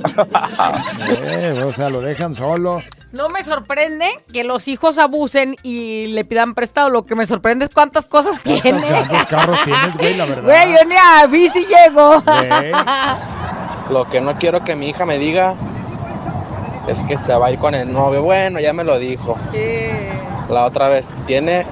Eh, 1.08 1.62
o 1.64 1.72
sea, 1.72 1.88
lo 1.88 2.00
dejan 2.00 2.34
solo. 2.34 2.82
No 3.16 3.28
me 3.30 3.42
sorprende 3.42 4.10
que 4.30 4.44
los 4.44 4.68
hijos 4.68 4.98
abusen 4.98 5.56
y 5.62 6.08
le 6.08 6.26
pidan 6.26 6.54
prestado. 6.54 6.90
Lo 6.90 7.06
que 7.06 7.14
me 7.14 7.26
sorprende 7.26 7.64
es 7.64 7.70
cuántas 7.72 8.04
cosas 8.04 8.38
tiene. 8.42 8.86
¿Cuántos 8.88 9.26
carros 9.26 9.58
tienes, 9.64 9.96
güey? 9.96 10.14
La 10.16 10.26
verdad. 10.26 10.44
Güey, 10.44 10.76
yo 10.76 10.84
ni 10.84 10.96
a 10.96 11.26
bici 11.26 11.64
llego. 11.64 12.20
Güey. 12.20 12.72
Lo 13.90 14.04
que 14.04 14.20
no 14.20 14.34
quiero 14.34 14.60
que 14.60 14.76
mi 14.76 14.90
hija 14.90 15.06
me 15.06 15.18
diga 15.18 15.54
es 16.86 17.02
que 17.04 17.16
se 17.16 17.34
va 17.34 17.46
a 17.46 17.50
ir 17.52 17.58
con 17.58 17.74
el 17.74 17.90
novio. 17.90 18.22
Bueno, 18.22 18.60
ya 18.60 18.74
me 18.74 18.84
lo 18.84 18.98
dijo. 18.98 19.38
La 20.50 20.66
otra 20.66 20.88
vez, 20.88 21.08
tiene 21.26 21.66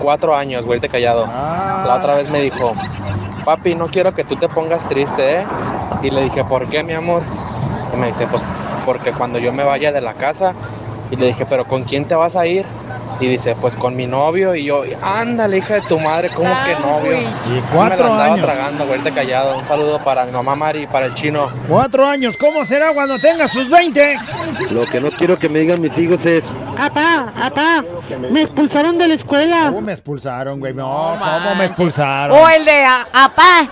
cuatro 0.00 0.34
años, 0.34 0.64
güey, 0.64 0.80
te 0.80 0.88
callado. 0.88 1.26
La 1.26 1.96
otra 1.98 2.16
vez 2.16 2.30
me 2.30 2.40
dijo, 2.40 2.74
papi, 3.44 3.74
no 3.74 3.88
quiero 3.88 4.14
que 4.14 4.24
tú 4.24 4.36
te 4.36 4.48
pongas 4.48 4.82
triste, 4.88 5.40
¿eh? 5.40 5.46
Y 6.02 6.10
le 6.10 6.22
dije, 6.24 6.42
¿por 6.44 6.66
qué, 6.68 6.82
mi 6.82 6.94
amor? 6.94 7.20
Y 7.92 7.96
me 7.98 8.06
dice, 8.06 8.26
pues 8.28 8.42
porque 8.86 9.12
cuando 9.12 9.38
yo 9.38 9.52
me 9.52 9.62
vaya 9.62 9.92
de 9.92 10.00
la 10.00 10.14
casa, 10.14 10.54
y 11.10 11.16
le 11.16 11.26
dije, 11.28 11.46
¿pero 11.46 11.64
con 11.66 11.84
quién 11.84 12.04
te 12.06 12.14
vas 12.14 12.36
a 12.36 12.46
ir? 12.46 12.64
Y 13.18 13.26
dice, 13.28 13.56
pues 13.60 13.76
con 13.76 13.96
mi 13.96 14.06
novio. 14.06 14.54
Y 14.54 14.64
yo, 14.64 14.82
ándale, 15.02 15.58
hija 15.58 15.74
de 15.76 15.80
tu 15.82 15.98
madre, 15.98 16.28
¿cómo 16.34 16.50
que 16.64 16.74
novio? 16.86 17.18
Y 17.18 17.50
Me 17.50 17.60
cuatro 17.72 18.08
la 18.08 18.12
andaba 18.12 18.24
años. 18.34 18.44
tragando, 18.46 18.86
güey, 18.86 19.00
te 19.00 19.12
callado. 19.12 19.58
Un 19.58 19.66
saludo 19.66 19.98
para 20.04 20.24
mi 20.26 20.32
mamá 20.32 20.54
Mari 20.54 20.82
y 20.82 20.86
para 20.86 21.06
el 21.06 21.14
chino. 21.14 21.48
Cuatro 21.68 22.06
años, 22.06 22.36
¿cómo 22.36 22.64
será 22.66 22.92
cuando 22.92 23.18
tenga 23.18 23.48
sus 23.48 23.70
20? 23.70 24.18
Lo 24.70 24.84
que 24.84 25.00
no 25.00 25.10
quiero 25.12 25.38
que 25.38 25.48
me 25.48 25.60
digan 25.60 25.80
mis 25.80 25.96
hijos 25.98 26.26
es, 26.26 26.44
Apá, 26.78 27.32
apá, 27.40 27.82
me 28.30 28.42
expulsaron 28.42 28.98
de 28.98 29.08
la 29.08 29.14
escuela. 29.14 29.66
¿Cómo 29.68 29.80
me 29.80 29.92
expulsaron, 29.92 30.58
güey? 30.60 30.74
No, 30.74 31.16
¿cómo 31.18 31.54
me 31.54 31.64
expulsaron? 31.64 32.36
O 32.38 32.48
el 32.50 32.64
de 32.66 32.84
Apá, 32.84 33.66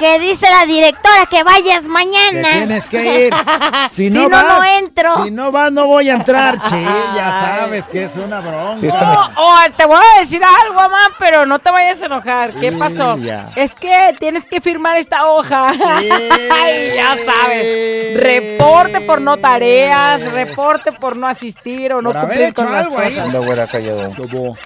que 0.00 0.18
dice 0.18 0.46
la 0.50 0.66
directora 0.66 1.26
que 1.30 1.42
vayas 1.44 1.82
Que 1.82 1.88
mañana. 1.88 2.48
tienes 2.52 2.88
que 2.88 3.26
ir. 3.26 3.34
Si 3.90 4.08
Si 4.08 4.10
no, 4.10 4.22
no, 4.22 4.30
vas, 4.30 4.44
no 4.58 4.64
entro. 4.64 5.24
Si 5.24 5.30
no 5.30 5.52
vas, 5.52 5.70
no 5.72 5.86
voy 5.86 6.08
a 6.10 6.14
entrar, 6.14 6.54
che. 6.70 6.82
Ya 6.82 7.58
sabes 7.60 7.88
que 7.88 8.04
es 8.04 8.16
una 8.16 8.40
bronca. 8.40 9.30
O, 9.36 9.42
o 9.42 9.54
te 9.76 9.84
voy 9.84 10.00
a 10.16 10.20
decir 10.20 10.40
algo, 10.42 10.74
mamá, 10.74 10.98
pero 11.18 11.44
no 11.46 11.58
te 11.58 11.70
vayas 11.70 12.02
a 12.02 12.06
enojar. 12.06 12.52
¿Qué 12.54 12.70
Sí, 12.70 12.76
pasó? 12.76 13.16
ya. 13.18 13.50
Es 13.56 13.74
que 13.74 14.14
tienes 14.18 14.44
que 14.46 14.60
firmar 14.60 14.96
esta 14.96 15.26
hoja. 15.26 15.66
Ay, 15.78 16.92
ya 16.96 17.14
sabes. 17.16 18.16
Reporte 18.20 19.02
por 19.02 19.20
no 19.20 19.36
tareas, 19.36 20.22
reporte 20.32 20.92
por 20.92 21.16
no 21.16 21.26
asistir 21.28 21.92
o 21.92 22.00
no 22.02 22.10
Por 22.12 22.20
cumplir 22.22 22.54
con 22.54 22.72
las 22.72 22.86
ahí. 22.86 22.92
cosas. 23.14 23.68
Callado. 23.70 24.56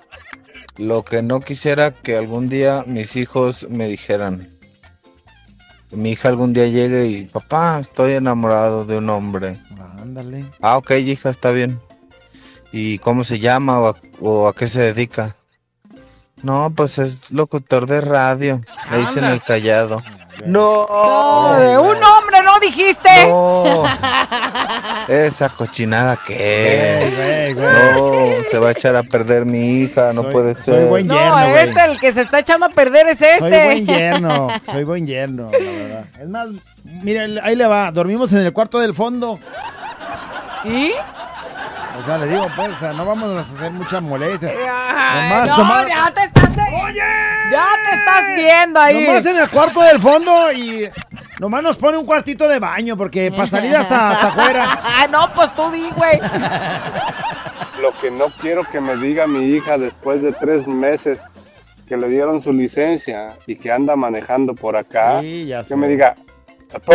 Lo 0.76 1.02
que 1.04 1.22
no 1.22 1.40
quisiera 1.40 1.92
que 1.92 2.16
algún 2.16 2.48
día 2.48 2.84
mis 2.86 3.16
hijos 3.16 3.66
me 3.70 3.86
dijeran 3.86 4.53
mi 5.94 6.12
hija 6.12 6.28
algún 6.28 6.52
día 6.52 6.66
llegue 6.66 7.06
y, 7.06 7.24
papá, 7.24 7.80
estoy 7.80 8.14
enamorado 8.14 8.84
de 8.84 8.98
un 8.98 9.10
hombre. 9.10 9.58
Ándale. 10.00 10.44
Ah, 10.60 10.76
ok, 10.76 10.92
hija, 10.92 11.30
está 11.30 11.50
bien. 11.50 11.80
¿Y 12.72 12.98
cómo 12.98 13.24
se 13.24 13.38
llama 13.38 13.78
o 13.80 13.88
a, 13.88 13.96
o 14.20 14.48
a 14.48 14.54
qué 14.54 14.66
se 14.66 14.80
dedica? 14.80 15.36
No, 16.42 16.72
pues 16.74 16.98
es 16.98 17.30
locutor 17.30 17.86
de 17.86 18.00
radio. 18.00 18.60
Le 18.90 18.98
dicen 18.98 19.24
el 19.24 19.42
callado. 19.42 20.02
No. 20.44 20.86
No, 20.88 21.52
de 21.60 21.78
un 21.78 21.96
hombre 22.04 22.42
no 22.44 22.58
dijiste. 22.60 23.26
No. 23.26 23.84
Esa 25.08 25.48
cochinada 25.50 26.16
que 26.26 27.54
No, 27.56 28.48
se 28.50 28.58
va 28.58 28.68
a 28.68 28.72
echar 28.72 28.96
a 28.96 29.02
perder 29.02 29.44
mi 29.46 29.82
hija, 29.82 30.12
no 30.12 30.28
puede 30.30 30.54
ser. 30.54 30.86
buen 30.86 31.06
No, 31.06 31.14
yerno, 31.14 31.50
güey. 31.50 31.68
este, 31.68 31.84
el 31.84 32.00
que 32.00 32.12
se 32.12 32.20
está 32.22 32.38
echando 32.40 32.66
a 32.66 32.70
perder 32.70 33.08
es 33.08 33.20
este. 33.20 33.38
Soy 33.38 33.64
buen 33.64 33.86
yerno, 33.86 34.48
soy 34.66 34.84
buen 34.84 35.06
yerno, 35.06 35.50
la 35.50 35.58
verdad. 35.58 36.04
Es 36.20 36.28
más, 36.28 36.48
mira, 37.02 37.26
ahí 37.42 37.54
le 37.56 37.66
va, 37.66 37.90
dormimos 37.90 38.32
en 38.32 38.38
el 38.40 38.52
cuarto 38.52 38.78
del 38.78 38.94
fondo. 38.94 39.38
¿Y? 40.64 40.92
O 41.98 42.02
sea, 42.04 42.18
le 42.18 42.26
digo, 42.28 42.46
pues, 42.56 42.68
o 42.70 42.78
sea, 42.80 42.92
no 42.92 43.04
vamos 43.04 43.36
a 43.36 43.40
hacer 43.40 43.70
mucha 43.70 44.00
molestia. 44.00 44.50
Ay, 44.50 45.28
Nomás, 45.30 45.48
no, 45.48 45.56
nomás- 45.58 45.88
ya 45.88 46.10
te 46.12 46.24
estás. 46.24 46.44
Oye. 46.82 47.00
Ya 47.52 47.66
te 47.88 47.96
estás 47.96 48.24
viendo 48.36 48.80
ahí. 48.80 49.06
Nomás 49.06 49.26
en 49.26 49.36
el 49.36 49.48
cuarto 49.48 49.80
del 49.80 50.00
fondo 50.00 50.52
y 50.52 50.88
nomás 51.40 51.62
nos 51.62 51.76
pone 51.76 51.96
un 51.98 52.04
cuartito 52.06 52.48
de 52.48 52.58
baño 52.58 52.96
porque 52.96 53.30
para 53.30 53.48
salir 53.48 53.76
hasta, 53.76 54.10
hasta 54.10 54.26
afuera. 54.28 54.78
Ah, 54.84 55.06
no, 55.10 55.32
pues 55.34 55.54
tú 55.54 55.70
di, 55.70 55.88
güey. 55.96 56.18
Lo 57.80 57.92
que 58.00 58.10
no 58.10 58.26
quiero 58.40 58.64
que 58.64 58.80
me 58.80 58.96
diga 58.96 59.26
mi 59.26 59.46
hija 59.54 59.76
después 59.78 60.22
de 60.22 60.32
tres 60.32 60.66
meses 60.66 61.20
que 61.86 61.96
le 61.96 62.08
dieron 62.08 62.40
su 62.40 62.52
licencia 62.52 63.32
y 63.46 63.56
que 63.56 63.70
anda 63.70 63.94
manejando 63.96 64.54
por 64.54 64.76
acá, 64.76 65.20
Sí, 65.20 65.46
ya 65.46 65.62
que 65.62 65.68
sé. 65.68 65.76
me 65.76 65.88
diga, 65.88 66.14
papá, 66.72 66.94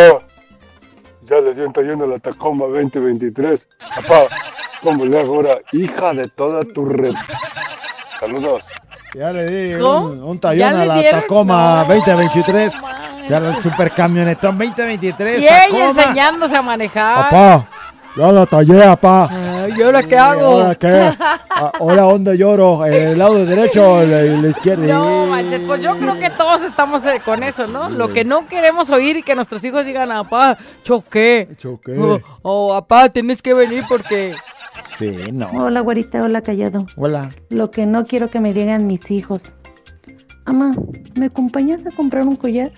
ya 1.30 1.40
le 1.40 1.54
siento 1.54 1.80
yendo 1.80 2.06
la 2.06 2.18
Tacoma 2.18 2.66
2023. 2.66 3.68
Papá, 3.96 4.34
¿cómo 4.82 5.04
le 5.04 5.20
hago 5.20 5.36
ahora? 5.36 5.58
Hija 5.72 6.12
de 6.12 6.24
toda 6.24 6.60
tu 6.62 6.86
re... 6.86 7.12
Saludos. 8.18 8.64
Ya 9.14 9.32
le 9.32 9.46
di 9.46 9.74
un, 9.74 10.22
un 10.22 10.38
tallón 10.38 10.72
¿Ya 10.72 10.82
a 10.82 10.84
la? 10.84 11.10
Tacoma 11.10 11.84
2023. 11.88 12.74
O 12.74 13.28
sea, 13.28 13.38
el 13.38 13.56
super 13.62 13.92
camionetón 13.92 14.58
2023. 14.58 15.40
Y 15.40 15.44
ella 15.44 15.88
enseñándose 15.88 16.56
a 16.56 16.62
manejar. 16.62 17.30
Papá, 17.30 17.68
ya 18.16 18.32
la 18.32 18.46
tallé, 18.46 18.80
papá. 18.80 19.28
Ay, 19.30 19.72
¿y 19.78 19.82
ahora 19.82 20.02
qué 20.02 20.16
hago? 20.16 20.46
¿Ahora 20.46 20.74
qué? 20.74 21.10
Ah, 21.62 21.72
Ahora, 21.78 22.02
¿dónde 22.02 22.38
lloro? 22.38 22.86
¿El 22.86 23.18
lado 23.18 23.44
derecho 23.44 23.92
o 23.92 24.00
el, 24.00 24.10
el 24.12 24.44
izquierdo? 24.46 24.86
No, 24.86 25.26
manches, 25.26 25.60
pues 25.66 25.82
yo 25.82 25.94
creo 25.98 26.18
que 26.18 26.30
todos 26.30 26.62
estamos 26.62 27.04
eh, 27.04 27.20
con 27.22 27.42
eso, 27.42 27.66
¿no? 27.66 27.90
Lo 27.90 28.08
que 28.08 28.24
no 28.24 28.46
queremos 28.46 28.88
oír 28.88 29.18
y 29.18 29.22
que 29.22 29.34
nuestros 29.34 29.62
hijos 29.64 29.84
digan, 29.84 30.08
papá, 30.08 30.56
choqué. 30.84 31.48
Choqué. 31.58 31.98
O, 31.98 32.18
o, 32.40 32.72
papá, 32.80 33.10
tienes 33.10 33.42
que 33.42 33.52
venir 33.52 33.84
porque... 33.86 34.34
Sí, 34.98 35.16
no. 35.32 35.48
Hola, 35.50 35.80
güerita, 35.80 36.22
hola, 36.22 36.40
callado. 36.40 36.86
Hola. 36.96 37.28
Lo 37.50 37.70
que 37.70 37.84
no 37.84 38.06
quiero 38.06 38.28
que 38.28 38.40
me 38.40 38.54
digan 38.54 38.86
mis 38.86 39.10
hijos. 39.10 39.52
Mamá, 40.46 40.72
¿me 41.16 41.26
acompañas 41.26 41.86
a 41.86 41.90
comprar 41.90 42.26
un 42.26 42.36
collar? 42.36 42.72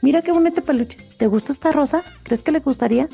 Mira 0.00 0.22
qué 0.22 0.30
bonito 0.30 0.62
peluche. 0.62 0.98
¿Te 1.16 1.26
gusta 1.26 1.52
esta 1.52 1.72
rosa? 1.72 2.02
¿Crees 2.22 2.42
que 2.42 2.52
le 2.52 2.60
gustaría? 2.60 3.08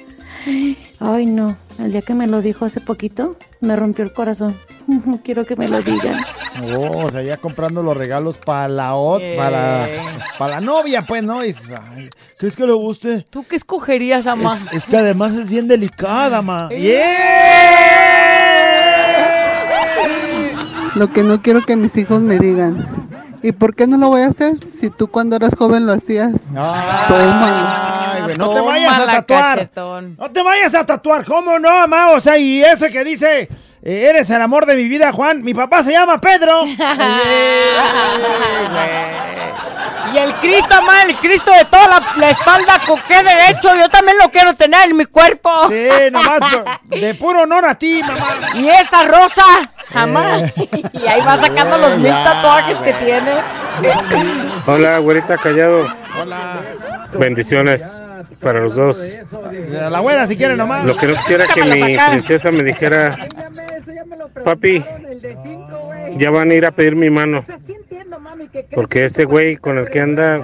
Ay, 1.00 1.26
no. 1.26 1.56
El 1.78 1.92
día 1.92 2.02
que 2.02 2.14
me 2.14 2.26
lo 2.26 2.42
dijo 2.42 2.64
hace 2.64 2.80
poquito, 2.80 3.36
me 3.60 3.76
rompió 3.76 4.04
el 4.04 4.12
corazón. 4.12 4.54
No 4.86 5.20
quiero 5.24 5.44
que 5.44 5.56
me 5.56 5.68
lo 5.68 5.80
digan. 5.82 6.16
Oh, 6.74 7.06
o 7.06 7.10
sea, 7.10 7.22
ya 7.22 7.36
comprando 7.36 7.82
los 7.82 7.96
regalos 7.96 8.36
para 8.38 8.68
la 8.68 8.94
ot, 8.96 9.22
para, 9.36 9.88
para 10.38 10.54
la 10.54 10.60
novia, 10.60 11.02
pues, 11.02 11.22
¿no? 11.22 11.44
Y 11.44 11.54
ay, 11.92 12.10
¿crees 12.36 12.56
que 12.56 12.66
le 12.66 12.72
guste? 12.72 13.26
¿Tú 13.30 13.44
qué 13.48 13.56
escogerías, 13.56 14.24
mamá? 14.24 14.60
Es, 14.72 14.78
es 14.78 14.86
que 14.86 14.96
además 14.96 15.34
es 15.34 15.48
bien 15.48 15.68
delicada, 15.68 16.42
ma. 16.42 16.68
Lo 20.94 21.12
que 21.12 21.22
no 21.22 21.42
quiero 21.42 21.64
que 21.64 21.76
mis 21.76 21.96
hijos 21.96 22.22
me 22.22 22.38
digan. 22.38 23.08
¿Y 23.42 23.52
por 23.52 23.74
qué 23.74 23.86
no 23.86 23.96
lo 23.96 24.08
voy 24.08 24.22
a 24.22 24.26
hacer? 24.26 24.54
Si 24.70 24.90
tú 24.90 25.08
cuando 25.08 25.36
eras 25.36 25.54
joven 25.56 25.86
lo 25.86 25.92
hacías. 25.92 26.32
Tómalo. 26.48 27.68
Ay, 27.68 28.22
güey, 28.22 28.36
no 28.36 28.50
te 28.52 28.60
vayas 28.60 29.00
a 29.00 29.04
tatuar. 29.06 29.58
cachetón. 29.58 30.16
No 30.18 30.30
te 30.30 30.42
vayas 30.42 30.74
a 30.74 30.84
tatuar, 30.84 31.24
¿cómo 31.24 31.58
no, 31.58 31.86
ma? 31.88 32.10
O 32.10 32.20
sea, 32.20 32.36
y 32.38 32.62
ese 32.62 32.90
que 32.90 33.04
dice, 33.04 33.48
eh, 33.82 34.06
eres 34.10 34.28
el 34.30 34.42
amor 34.42 34.66
de 34.66 34.74
mi 34.74 34.88
vida, 34.88 35.12
Juan. 35.12 35.42
Mi 35.42 35.54
papá 35.54 35.84
se 35.84 35.92
llama 35.92 36.20
Pedro. 36.20 36.62
Y 40.14 40.16
el 40.16 40.32
Cristo, 40.36 40.74
mamá, 40.76 41.02
el 41.02 41.16
Cristo 41.16 41.50
de 41.50 41.66
toda 41.66 41.86
la, 41.86 42.02
la 42.16 42.30
espalda 42.30 42.80
con 42.86 42.98
qué 43.06 43.22
derecho, 43.22 43.74
yo 43.78 43.90
también 43.90 44.16
lo 44.16 44.30
quiero 44.30 44.54
tener 44.54 44.88
en 44.88 44.96
mi 44.96 45.04
cuerpo. 45.04 45.50
Sí, 45.68 45.86
nomás 46.10 46.40
de, 46.88 46.98
de 46.98 47.14
puro 47.14 47.42
honor 47.42 47.66
a 47.66 47.74
ti, 47.74 48.00
mamá. 48.02 48.38
Y 48.54 48.68
esa 48.68 49.04
rosa, 49.04 49.44
jamás. 49.92 50.52
y 50.92 51.06
ahí 51.06 51.20
va 51.26 51.40
sacando 51.40 51.78
los 51.78 51.98
mil 51.98 52.12
tatuajes 52.12 52.78
que 52.78 52.92
tiene. 52.94 53.32
Hola, 54.66 54.98
güerita 54.98 55.36
callado. 55.38 55.86
Hola. 56.20 56.60
Bendiciones 57.18 58.00
para 58.40 58.60
los 58.60 58.76
dos. 58.76 59.18
La 59.70 60.00
buena, 60.00 60.26
si 60.26 60.36
quiere, 60.36 60.56
nomás. 60.56 60.84
Lo 60.84 60.96
que 60.96 61.06
no 61.06 61.14
quisiera 61.14 61.46
que 61.46 61.64
mi 61.64 61.96
princesa 61.96 62.50
me 62.50 62.62
dijera, 62.62 63.16
papi, 64.44 64.84
ya 66.16 66.30
van 66.30 66.50
a 66.50 66.54
ir 66.54 66.66
a 66.66 66.70
pedir 66.70 66.96
mi 66.96 67.10
mano. 67.10 67.44
Porque 68.74 69.04
ese 69.04 69.24
güey 69.24 69.56
con 69.56 69.78
el 69.78 69.88
que 69.90 70.00
anda, 70.00 70.42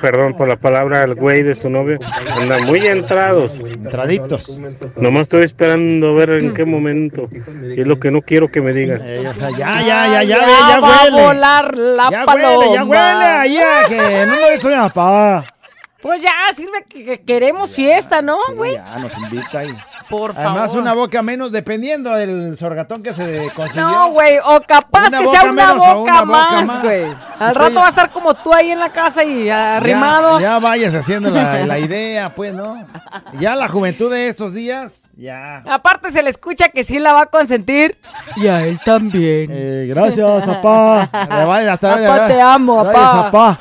perdón 0.00 0.36
por 0.36 0.48
la 0.48 0.56
palabra, 0.56 1.02
el 1.02 1.14
güey 1.14 1.42
de 1.42 1.54
su 1.54 1.68
novio, 1.70 1.98
anda 2.36 2.58
muy 2.58 2.86
entrados. 2.86 3.60
Entraditos. 3.60 4.60
Nomás 4.96 5.22
estoy 5.22 5.42
esperando 5.44 6.10
a 6.10 6.14
ver 6.14 6.30
en 6.30 6.54
qué 6.54 6.64
momento. 6.64 7.28
Y 7.76 7.80
es 7.80 7.86
lo 7.86 7.98
que 7.98 8.10
no 8.10 8.22
quiero 8.22 8.50
que 8.50 8.60
me 8.60 8.72
digan. 8.72 9.00
o 9.00 9.34
sea, 9.34 9.50
ya, 9.50 9.82
ya, 9.82 10.06
ya, 10.06 10.22
ya, 10.22 10.22
Ya 10.22 10.46
ve, 10.46 10.52
ya 10.68 10.80
va 10.80 10.96
a 11.02 11.10
volar 11.10 11.76
la 11.76 12.10
ya 12.10 12.24
paloma. 12.24 12.58
huele, 12.58 12.74
ya 12.74 12.84
huele 12.84 13.24
ahí 13.24 13.58
a 13.58 13.88
que 13.88 14.26
no 14.26 14.36
lo 14.36 14.54
hizo 14.54 14.68
mi 14.68 14.74
papá. 14.74 15.44
Pues 16.02 16.22
ya, 16.22 16.30
sirve 16.56 16.82
que, 16.88 17.04
que 17.04 17.20
queremos 17.20 17.74
fiesta, 17.74 18.22
¿no, 18.22 18.38
güey? 18.54 18.74
Ya 18.74 18.98
nos 18.98 19.16
invita 19.18 19.58
ahí. 19.60 19.74
Por 20.10 20.32
Además, 20.36 20.70
favor. 20.70 20.78
una 20.82 20.92
boca 20.92 21.22
menos, 21.22 21.52
dependiendo 21.52 22.10
del 22.10 22.56
sorgatón 22.58 23.02
que 23.02 23.14
se 23.14 23.48
consiguió. 23.54 23.82
No, 23.88 24.10
güey, 24.10 24.38
o 24.44 24.60
capaz 24.66 25.06
Una 25.08 25.18
que 25.20 25.26
sea 25.28 25.44
una 25.44 25.72
boca, 25.72 25.94
una 25.94 26.22
boca 26.24 26.62
más, 26.66 26.82
güey. 26.82 27.04
Al 27.38 27.54
rato 27.54 27.70
ya- 27.74 27.80
va 27.80 27.86
a 27.86 27.90
estar 27.90 28.10
como 28.10 28.34
tú 28.34 28.52
ahí 28.52 28.72
en 28.72 28.80
la 28.80 28.90
casa 28.90 29.22
y 29.22 29.48
arrimados. 29.48 30.40
Ya, 30.42 30.48
ya 30.54 30.58
vayas 30.58 30.94
haciendo 30.94 31.30
la, 31.30 31.64
la 31.64 31.78
idea, 31.78 32.34
pues, 32.34 32.52
¿no? 32.52 32.84
Ya 33.38 33.54
la 33.54 33.68
juventud 33.68 34.10
de 34.10 34.28
estos 34.28 34.52
días, 34.52 34.94
ya. 35.16 35.62
Aparte 35.70 36.10
se 36.10 36.22
le 36.24 36.30
escucha 36.30 36.68
que 36.70 36.82
sí 36.82 36.98
la 36.98 37.12
va 37.12 37.22
a 37.22 37.26
consentir 37.26 37.96
y 38.36 38.48
a 38.48 38.62
él 38.66 38.80
también. 38.84 39.48
Eh, 39.52 39.86
gracias, 39.88 40.44
papá. 40.44 41.08
Le 41.38 41.44
vaya- 41.44 41.72
hasta 41.74 41.90
Papá, 41.94 42.26
te 42.26 42.40
amo, 42.40 42.82
Gracias, 42.82 43.04
papá. 43.04 43.58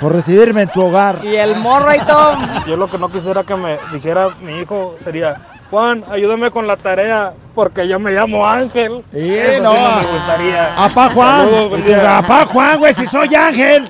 por 0.00 0.12
recibirme 0.12 0.62
en 0.62 0.68
tu 0.68 0.82
hogar. 0.84 1.20
Y 1.24 1.36
el 1.36 1.56
morro 1.56 1.90
todo. 2.06 2.36
Yo 2.66 2.76
lo 2.76 2.90
que 2.90 2.98
no 2.98 3.10
quisiera 3.10 3.44
que 3.44 3.54
me 3.56 3.78
dijera 3.92 4.28
mi 4.42 4.58
hijo 4.60 4.96
sería, 5.04 5.36
Juan, 5.70 6.04
ayúdame 6.10 6.50
con 6.50 6.66
la 6.66 6.76
tarea, 6.76 7.32
porque 7.54 7.86
yo 7.86 7.98
me 8.00 8.10
llamo 8.10 8.46
Ángel. 8.46 9.04
Sí, 9.12 9.34
Eso 9.34 9.62
no. 9.62 9.72
sí 9.72 9.78
no 9.80 10.02
me 10.02 10.12
gustaría. 10.12 10.84
Apá 10.84 11.10
Juan. 11.10 11.48
Saludos. 11.48 11.80
Apá 12.04 12.46
Juan, 12.46 12.78
güey, 12.78 12.94
si 12.94 13.06
soy 13.06 13.34
Ángel. 13.34 13.88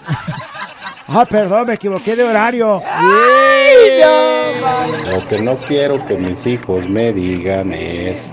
Ah, 1.08 1.24
perdón, 1.28 1.66
me 1.66 1.74
equivoqué 1.74 2.14
de 2.14 2.22
horario. 2.22 2.82
Lo 5.10 5.26
que 5.28 5.40
no 5.42 5.56
quiero 5.56 6.04
que 6.06 6.16
mis 6.16 6.46
hijos 6.46 6.88
me 6.88 7.12
digan 7.12 7.72
es, 7.72 8.32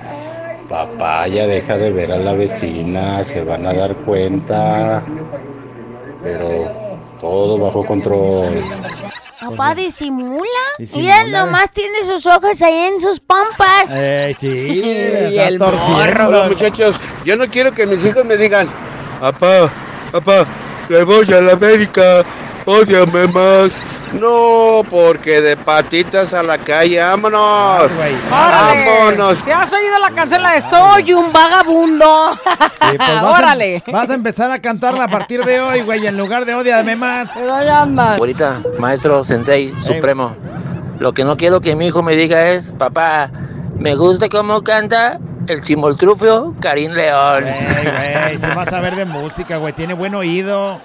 papá, 0.70 1.28
ya 1.28 1.48
deja 1.48 1.78
de 1.78 1.92
ver 1.92 2.12
a 2.12 2.18
la 2.18 2.34
vecina, 2.34 3.24
se 3.24 3.44
van 3.44 3.66
a 3.66 3.74
dar 3.74 3.96
cuenta, 3.96 5.02
pero 6.22 6.72
todo 7.20 7.58
bajo 7.58 7.86
control. 7.86 8.62
Papá 9.50 9.76
disimula. 9.76 10.44
Disimula. 10.78 11.24
Mira, 11.24 11.46
nomás 11.46 11.72
tiene 11.72 12.04
sus 12.06 12.26
ojos 12.26 12.62
ahí 12.62 12.74
en 12.74 13.00
sus 13.02 13.20
pompas. 13.20 13.86
Eh, 13.90 14.36
sí, 14.40 14.48
Y 14.48 15.38
el 15.38 15.58
torciendo. 15.58 16.28
Hola 16.28 16.48
muchachos, 16.48 16.96
yo 17.24 17.36
no 17.36 17.48
quiero 17.48 17.72
que 17.74 17.86
mis 17.86 18.04
hijos 18.04 18.26
me 18.26 18.38
digan, 18.38 18.68
papá, 19.20 19.72
papá, 20.12 20.46
le 20.90 21.04
voy 21.04 21.32
a 21.34 21.42
la 21.42 21.54
América, 21.54 22.24
odiame 22.68 23.28
más. 23.28 23.80
No, 24.14 24.84
porque 24.90 25.42
de 25.42 25.58
patitas 25.58 26.34
a 26.34 26.42
la 26.42 26.58
calle, 26.58 27.00
vámonos. 27.00 27.90
Vámonos. 28.30 29.38
Si 29.40 29.52
has 29.52 29.72
oído 29.74 30.00
la 30.00 30.12
canción 30.12 30.42
la 30.44 30.54
de 30.54 30.62
Soy 30.62 31.14
un 31.14 31.32
vagabundo. 31.34 32.36
Sí, 32.36 32.98
pues 32.98 32.98
vas 32.98 33.24
a- 33.24 33.32
Órale. 33.32 33.84
vas 33.92 34.10
a 34.10 34.14
empezar 34.14 34.50
a 34.52 34.60
cantarla 34.60 35.06
a 35.06 35.08
partir 35.10 35.44
de 35.44 35.60
hoy, 35.60 35.82
güey, 35.82 36.06
en 36.08 36.18
lugar 36.18 36.46
de 36.46 36.56
odiame 36.56 36.96
más. 36.96 37.30
Pero 37.34 37.54
ahí 37.54 37.68
anda. 37.68 38.16
Ahorita, 38.16 38.62
maestro, 38.80 39.24
sensei, 39.26 39.74
supremo. 39.82 40.36
Lo 41.00 41.14
que 41.14 41.24
no 41.26 41.36
quiero 41.38 41.60
que 41.60 41.76
mi 41.76 41.88
hijo 41.88 42.02
me 42.02 42.16
diga 42.16 42.50
es, 42.52 42.72
papá, 42.72 43.30
me 43.80 43.96
gusta 43.96 44.30
cómo 44.30 44.64
canta, 44.64 45.20
el 45.48 45.64
chimoltrufio 45.64 46.56
Karim 46.60 46.92
León. 46.92 47.44
Güey, 47.44 48.38
se 48.38 48.48
va 48.54 48.64
a 48.64 48.66
saber 48.66 48.96
de 48.96 49.06
música, 49.06 49.58
güey. 49.58 49.74
Tiene 49.74 49.94
buen 49.94 50.16
oído. 50.16 50.80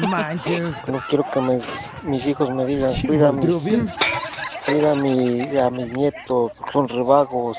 No 0.00 0.08
manches. 0.08 0.74
No 0.86 1.00
quiero 1.08 1.24
que 1.32 1.40
me- 1.40 1.60
mis 2.02 2.26
hijos 2.26 2.50
me 2.50 2.66
digan, 2.66 2.92
cuida 3.06 3.28
a 3.28 3.32
mis, 3.32 3.62
cuida 4.66 4.92
a, 4.92 4.94
mi- 4.94 5.56
a 5.58 5.70
mis 5.70 5.88
nietos, 5.96 6.52
son 6.72 6.88
rebagos. 6.88 7.58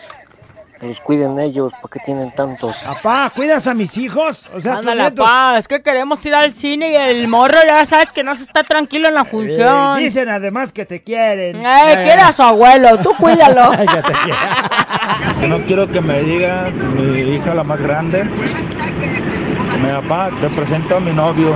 Que 0.80 0.88
los 0.88 1.00
cuiden 1.00 1.40
ellos, 1.40 1.72
¿para 1.72 1.88
qué 1.90 2.00
tienen 2.06 2.32
tantos? 2.32 2.76
Papá, 2.78 3.32
¿cuidas 3.34 3.66
a 3.66 3.74
mis 3.74 3.98
hijos? 3.98 4.50
O 4.54 4.60
sea, 4.60 4.76
Ándale, 4.78 5.10
papá, 5.12 5.58
es 5.58 5.70
que 5.70 5.82
queremos 5.82 6.26
ir 6.26 6.36
al 6.36 6.52
cine 6.52 6.92
y 6.92 6.96
el 6.96 7.30
morro 7.30 7.58
ya 7.66 7.86
sabes 7.86 8.12
que 8.12 8.24
no 8.24 8.36
se 8.36 8.44
está 8.44 8.64
tranquilo 8.64 9.08
en 9.08 9.14
la 9.14 9.24
función. 9.24 9.98
Eh, 9.98 10.04
dicen 10.04 10.28
además 10.28 10.74
que 10.74 10.86
te 10.86 11.02
quieren. 11.02 11.66
Eh, 11.66 12.02
quiere 12.04 12.22
a 12.22 12.34
su 12.34 12.42
abuelo, 12.42 12.98
tú 12.98 13.14
cuídalo. 13.18 13.72
Ya 13.86 14.02
te 14.02 14.14
quiero. 14.14 15.40
Que 15.40 15.48
no 15.48 15.66
quiero 15.66 15.90
que 15.90 16.02
me 16.02 16.22
diga 16.24 16.70
mi 16.72 17.20
hija 17.22 17.54
la 17.54 17.64
más 17.64 17.82
grande. 17.82 18.26
Mi 18.26 19.90
papá, 19.92 20.30
te 20.42 20.50
presento 20.50 20.98
a 20.98 21.00
mi 21.00 21.14
novio, 21.14 21.56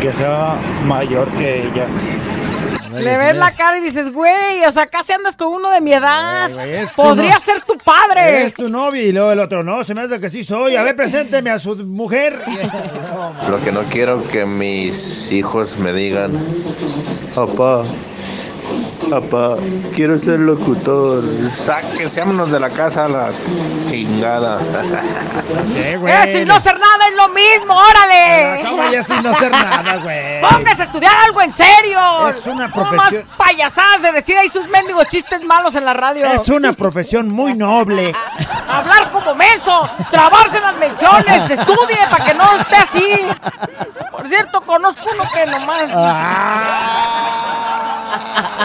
que 0.00 0.12
sea 0.14 0.54
mayor 0.86 1.28
que 1.32 1.64
ella. 1.66 1.86
Le 2.92 3.16
ves 3.16 3.36
la 3.36 3.54
cara 3.54 3.78
y 3.78 3.82
dices, 3.82 4.12
güey, 4.12 4.64
o 4.66 4.72
sea, 4.72 4.86
casi 4.86 5.12
andas 5.12 5.36
con 5.36 5.48
uno 5.48 5.70
de 5.70 5.80
mi 5.80 5.92
edad. 5.92 6.50
Podría 6.96 7.34
no- 7.34 7.40
ser 7.40 7.62
tu 7.62 7.76
padre. 7.78 8.44
Es 8.44 8.54
tu 8.54 8.68
novio 8.68 9.02
y 9.02 9.12
luego 9.12 9.32
el 9.32 9.38
otro 9.38 9.62
no, 9.62 9.84
se 9.84 9.94
me 9.94 10.02
hace 10.02 10.20
que 10.20 10.30
sí 10.30 10.44
soy. 10.44 10.76
A 10.76 10.82
ver, 10.82 10.96
presénteme 10.96 11.50
a 11.50 11.58
su 11.58 11.76
mujer. 11.76 12.40
Lo 13.50 13.60
que 13.62 13.72
no 13.72 13.80
quiero 13.82 14.26
que 14.28 14.44
mis 14.46 15.30
hijos 15.32 15.78
me 15.78 15.92
digan, 15.92 16.32
papá, 17.34 17.82
papá, 19.10 19.56
quiero 19.94 20.18
ser 20.18 20.38
locutor. 20.40 21.22
Sáqueseámonos 21.54 22.50
de 22.52 22.60
la 22.60 22.70
casa 22.70 23.04
a 23.06 23.08
la 23.08 23.28
chingada. 23.88 24.58
Es 26.06 26.32
sin 26.32 26.46
no 26.46 26.54
hacer 26.54 26.78
nada, 26.78 27.08
es 27.08 27.16
lo 27.16 27.28
mismo, 27.30 27.74
órale. 27.74 28.64
¿Cómo 28.68 28.90
ya 28.90 29.02
sin 29.04 29.22
no 29.22 29.30
hacer 29.30 29.50
nada, 29.50 29.96
güey? 29.96 30.40
Póngase 30.40 30.82
a 30.82 30.84
estudiar 30.84 31.12
algo 31.26 31.42
en 31.42 31.52
serio. 31.52 32.28
Es 32.28 32.46
una 32.46 32.68
No 32.68 32.72
profesión- 32.74 32.96
más 33.26 33.36
payasadas 33.36 34.02
de 34.02 34.12
decir 34.12 34.36
ahí 34.36 34.48
sus 34.48 34.66
mendigos 34.68 35.06
chistes 35.08 35.42
malos 35.44 35.74
en 35.76 35.84
la 35.84 35.92
radio. 35.94 36.26
Es 36.26 36.48
una 36.48 36.72
profesión 36.72 37.28
muy 37.28 37.54
noble. 37.54 38.12
Hablar 38.68 39.10
como 39.10 39.34
menso, 39.34 39.88
trabarse 40.10 40.58
en 40.58 40.62
las 40.62 40.76
menciones, 40.76 41.50
estudie 41.50 41.98
para 42.10 42.24
que 42.24 42.34
no 42.34 42.44
esté 42.60 42.76
así. 42.76 43.20
Por 44.20 44.28
cierto, 44.28 44.60
conozco 44.60 45.08
uno 45.14 45.24
que 45.32 45.46
nomás. 45.46 45.84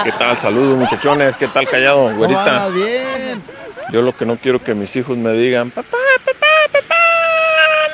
¿Qué 0.03 0.11
tal? 0.11 0.35
Saludos 0.35 0.77
muchachones, 0.77 1.37
¿qué 1.37 1.47
tal 1.47 1.65
callado, 1.65 2.13
güerita? 2.13 2.67
Bien. 2.67 3.41
Yo 3.89 4.01
lo 4.01 4.13
que 4.13 4.25
no 4.25 4.35
quiero 4.35 4.61
que 4.61 4.75
mis 4.75 4.93
hijos 4.97 5.15
me 5.15 5.31
digan, 5.31 5.71
papá, 5.71 5.95
papá, 6.25 6.47
papá, 6.73 6.95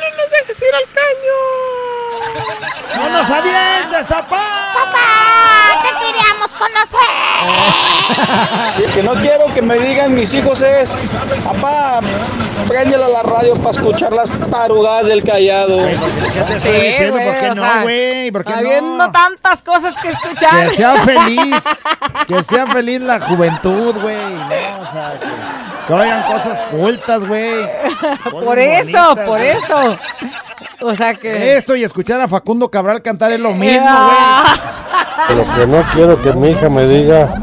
no 0.01 0.18
nos 0.18 0.32
dejes 0.32 0.59
ir 0.59 0.74
al 0.74 0.86
caño. 0.91 1.38
¡No 2.95 3.09
nos 3.20 3.30
avientes, 3.30 4.07
papá! 4.07 4.61
¡Papá! 6.62 6.86
¡Te 6.88 6.97
queríamos 6.97 8.18
conocer! 8.18 8.93
que 8.93 9.03
no 9.03 9.14
quiero 9.16 9.53
que 9.53 9.62
me 9.62 9.80
digan 9.80 10.14
mis 10.14 10.34
hijos 10.34 10.62
es, 10.62 10.99
papá, 11.43 12.01
préndele 12.68 13.03
a 13.03 13.07
la 13.09 13.24
radio 13.24 13.55
para 13.55 13.72
escuchar 13.72 14.12
las 14.12 14.32
tarugadas 14.51 15.07
del 15.07 15.24
callado. 15.24 15.78
¿Qué 15.78 16.41
te 16.47 16.57
estoy 16.57 16.82
diciendo? 16.88 17.20
¿Por 17.20 17.38
qué 17.38 17.49
no, 17.55 17.82
güey? 17.82 18.32
¿Por 18.32 18.43
qué 18.43 18.53
Habiendo 18.53 19.07
no? 19.07 19.12
tantas 19.12 19.62
cosas 19.62 19.95
que 20.01 20.09
escuchar. 20.09 20.70
Que 20.70 20.76
sea 20.76 21.01
feliz. 21.03 21.55
Que 22.28 22.43
sea 22.43 22.68
feliz 22.68 23.01
la 23.01 23.20
juventud, 23.20 23.95
güey. 23.99 24.16
No, 24.16 24.45
o 24.45 24.91
sea, 24.91 25.14
que, 25.20 25.88
que 25.88 25.93
oigan 25.93 26.24
cosas 26.24 26.62
cultas, 26.64 27.26
güey. 27.26 27.68
por 28.30 28.59
eso, 28.59 29.16
bonitas, 29.16 29.28
por 29.28 29.41
eso. 29.41 29.97
O 30.82 30.95
sea 30.95 31.14
que. 31.16 31.57
Esto 31.57 31.76
y 31.76 31.84
escuchar 31.84 32.20
a 32.22 32.28
Facundo 32.28 32.70
Cabral 32.70 33.01
cantar 33.01 33.32
es 33.32 33.39
lo 33.39 33.53
mismo, 33.53 33.86
Ah. 33.88 34.55
Lo 35.30 35.45
que 35.55 35.68
no 35.68 35.84
quiero 35.93 36.22
que 36.22 36.34
mi 36.34 36.49
hija 36.49 36.70
me 36.70 36.86
diga, 36.88 37.34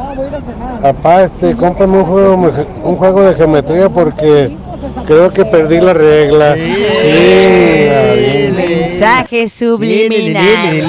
papá, 0.82 1.22
este, 1.22 1.56
cómprame 1.56 1.98
un 1.98 2.04
juego, 2.04 2.34
un 2.82 2.96
juego 2.96 3.22
de 3.22 3.34
geometría 3.34 3.88
porque 3.88 4.56
creo 5.06 5.30
que 5.30 5.44
perdí 5.44 5.80
la 5.80 5.92
regla. 5.94 6.56
Mensaje 8.54 9.48
subliminal. 9.48 10.84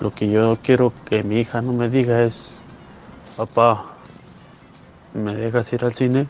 Lo 0.00 0.12
que 0.14 0.28
yo 0.28 0.58
quiero 0.62 0.92
que 1.08 1.22
mi 1.22 1.40
hija 1.40 1.62
no 1.62 1.72
me 1.72 1.88
diga 1.88 2.22
es, 2.22 2.56
papá, 3.36 3.84
¿me 5.14 5.34
dejas 5.34 5.72
ir 5.72 5.84
al 5.84 5.94
cine? 5.94 6.26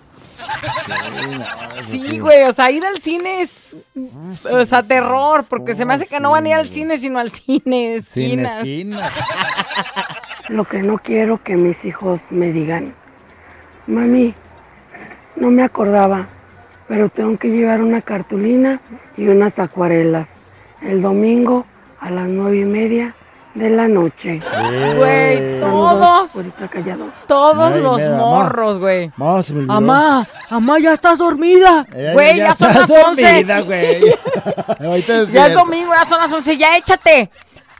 Sí, 1.88 2.18
güey, 2.18 2.44
o 2.44 2.52
sea, 2.52 2.70
ir 2.70 2.84
al 2.86 2.98
cine 2.98 3.42
es, 3.42 3.76
o 4.50 4.64
sea, 4.64 4.82
terror, 4.82 5.44
porque 5.48 5.74
se 5.74 5.84
me 5.84 5.94
hace 5.94 6.06
que 6.06 6.20
no 6.20 6.30
van 6.30 6.46
a 6.46 6.48
ir 6.48 6.54
al 6.54 6.68
cine, 6.68 6.98
sino 6.98 7.18
al 7.18 7.30
cine, 7.30 7.94
esquinas. 7.96 8.66
Lo 10.48 10.64
que 10.64 10.82
no 10.82 10.98
quiero 10.98 11.42
que 11.42 11.56
mis 11.56 11.84
hijos 11.84 12.20
me 12.30 12.52
digan, 12.52 12.94
mami, 13.86 14.34
no 15.36 15.50
me 15.50 15.62
acordaba, 15.62 16.26
pero 16.88 17.08
tengo 17.08 17.36
que 17.38 17.48
llevar 17.48 17.82
una 17.82 18.02
cartulina 18.02 18.80
y 19.16 19.28
unas 19.28 19.58
acuarelas 19.58 20.28
el 20.82 21.00
domingo 21.00 21.64
a 22.00 22.10
las 22.10 22.28
nueve 22.28 22.60
y 22.60 22.64
media 22.64 23.14
de 23.54 23.70
la 23.70 23.86
noche. 23.88 24.40
Güey, 24.96 25.60
todos, 25.60 26.30
callado. 26.70 27.06
todos 27.26 27.72
Ay, 27.74 27.80
los 27.82 27.96
mira, 27.98 28.10
mamá. 28.10 28.24
morros, 28.24 28.78
güey. 28.78 29.10
No, 29.16 29.42
se 29.42 29.52
me 29.52 29.58
olvidó. 29.60 29.72
Amá, 29.74 30.28
amá, 30.48 30.78
ya 30.78 30.94
estás 30.94 31.18
dormida. 31.18 31.86
Güey, 32.14 32.38
ya, 32.38 32.54
son 32.54 32.68
las 32.68 32.88
está 32.90 33.08
11. 33.08 33.22
dormida, 33.22 33.60
güey. 33.60 34.14
Ahorita 34.80 35.24
Ya 35.30 35.46
es 35.48 35.54
domingo, 35.54 35.92
ya 35.94 36.08
son 36.08 36.20
las 36.20 36.32
11, 36.32 36.56
ya 36.56 36.76
échate. 36.76 37.30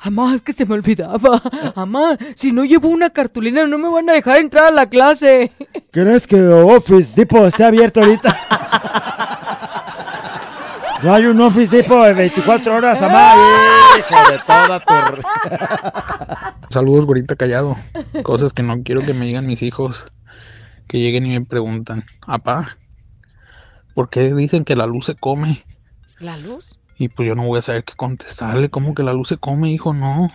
Amá, 0.05 0.35
es 0.35 0.43
que 0.43 0.53
se 0.53 0.67
me 0.67 0.75
olvidaba. 0.75 1.41
Amá, 1.77 2.19
si 2.35 2.51
no 2.51 2.65
llevo 2.65 2.89
una 2.89 3.11
cartulina 3.11 3.65
no 3.67 3.79
me 3.79 3.89
van 3.89 4.11
a 4.11 4.15
dejar 4.15 4.41
entrar 4.41 4.65
a 4.67 4.71
la 4.73 4.87
clase. 4.87 5.53
¿Crees 5.93 6.27
que 6.27 6.43
Office 6.45 7.13
Depot 7.15 7.47
está 7.47 7.69
abierto 7.69 8.01
ahorita? 8.01 8.37
No 11.03 11.13
hay 11.13 11.27
un 11.27 11.41
Office 11.41 11.75
Depot 11.77 12.05
de 12.07 12.13
24 12.13 12.77
horas, 12.77 13.01
mamá. 13.01 13.35
Hijo 13.99 14.31
de 14.31 14.39
toda 14.47 14.81
tu... 14.81 14.95
Saludos, 16.69 17.07
gorita 17.07 17.35
callado. 17.35 17.77
Cosas 18.23 18.53
que 18.53 18.63
no 18.63 18.83
quiero 18.85 19.05
que 19.05 19.13
me 19.13 19.27
digan 19.27 19.45
mis 19.47 19.63
hijos. 19.63 20.07
Que 20.87 21.01
lleguen 21.01 21.27
y 21.27 21.31
me 21.39 21.45
preguntan, 21.45 22.05
apá, 22.25 22.77
¿por 23.95 24.11
qué 24.11 24.33
dicen 24.33 24.65
que 24.65 24.77
la 24.77 24.87
luz 24.87 25.07
se 25.07 25.17
come? 25.17 25.65
¿La 26.21 26.37
luz? 26.37 26.79
Y 26.99 27.09
pues 27.09 27.27
yo 27.27 27.35
no 27.35 27.45
voy 27.45 27.59
a 27.59 27.63
saber 27.63 27.85
qué 27.85 27.95
contestarle. 27.95 28.71
¿Cómo 28.71 28.95
que 28.95 29.03
la 29.03 29.13
luz 29.13 29.29
se 29.29 29.37
come, 29.37 29.71
hijo? 29.71 29.93
No. 29.93 30.31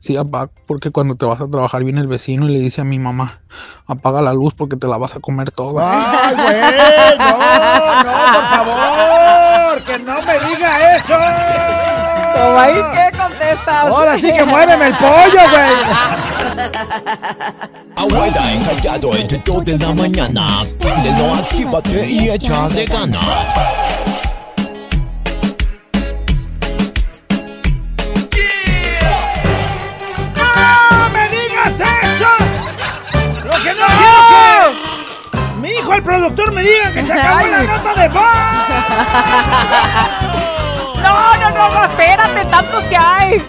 Sí, 0.00 0.16
apá, 0.16 0.50
porque 0.66 0.90
cuando 0.90 1.14
te 1.14 1.24
vas 1.26 1.40
a 1.40 1.48
trabajar 1.48 1.84
viene 1.84 2.00
el 2.00 2.06
vecino 2.06 2.48
y 2.48 2.52
le 2.52 2.58
dice 2.58 2.80
a 2.80 2.84
mi 2.84 2.98
mamá, 2.98 3.40
apaga 3.86 4.20
la 4.20 4.32
luz 4.32 4.52
porque 4.54 4.76
te 4.76 4.86
la 4.86 4.98
vas 4.98 5.14
a 5.14 5.20
comer 5.20 5.50
toda. 5.50 6.28
¡Ay, 6.28 6.34
güey! 6.34 6.60
¡No, 7.18 7.30
no, 7.32 8.12
por 8.34 8.48
favor! 8.50 9.84
¡Que 9.84 9.98
no 9.98 10.22
me 10.22 10.40
diga 10.48 10.96
eso! 10.96 11.14
Como 12.32 12.58
ahí, 12.58 12.74
¿qué 12.74 13.10
contestas? 13.16 13.86
Ahora 13.86 14.16
sí 14.16 14.32
que 14.32 14.44
muéveme 14.44 14.86
el 14.88 14.94
pollo, 14.94 15.42
güey. 15.50 15.74
Abuela 17.96 18.52
encallado 18.52 19.14
entre 19.16 19.38
2 19.44 19.64
de 19.64 19.78
la 19.78 19.94
mañana. 19.94 20.62
Préndelo, 20.78 21.34
actívate 21.34 22.06
y 22.06 22.30
échale 22.30 22.86
ganas. 22.86 23.48
Hijo, 35.90 35.94
el 35.94 36.02
productor, 36.02 36.52
me 36.52 36.62
diga 36.62 36.92
que 36.92 37.02
se 37.02 37.12
acabó 37.12 37.46
la 37.46 37.62
nota 37.62 37.94
de 37.94 38.08
voz! 38.08 38.22
No, 41.02 41.36
no, 41.38 41.50
no, 41.50 41.70
no, 41.70 41.84
espérate, 41.84 42.44
tantos 42.44 42.84
que 42.84 42.96
hay. 42.96 43.42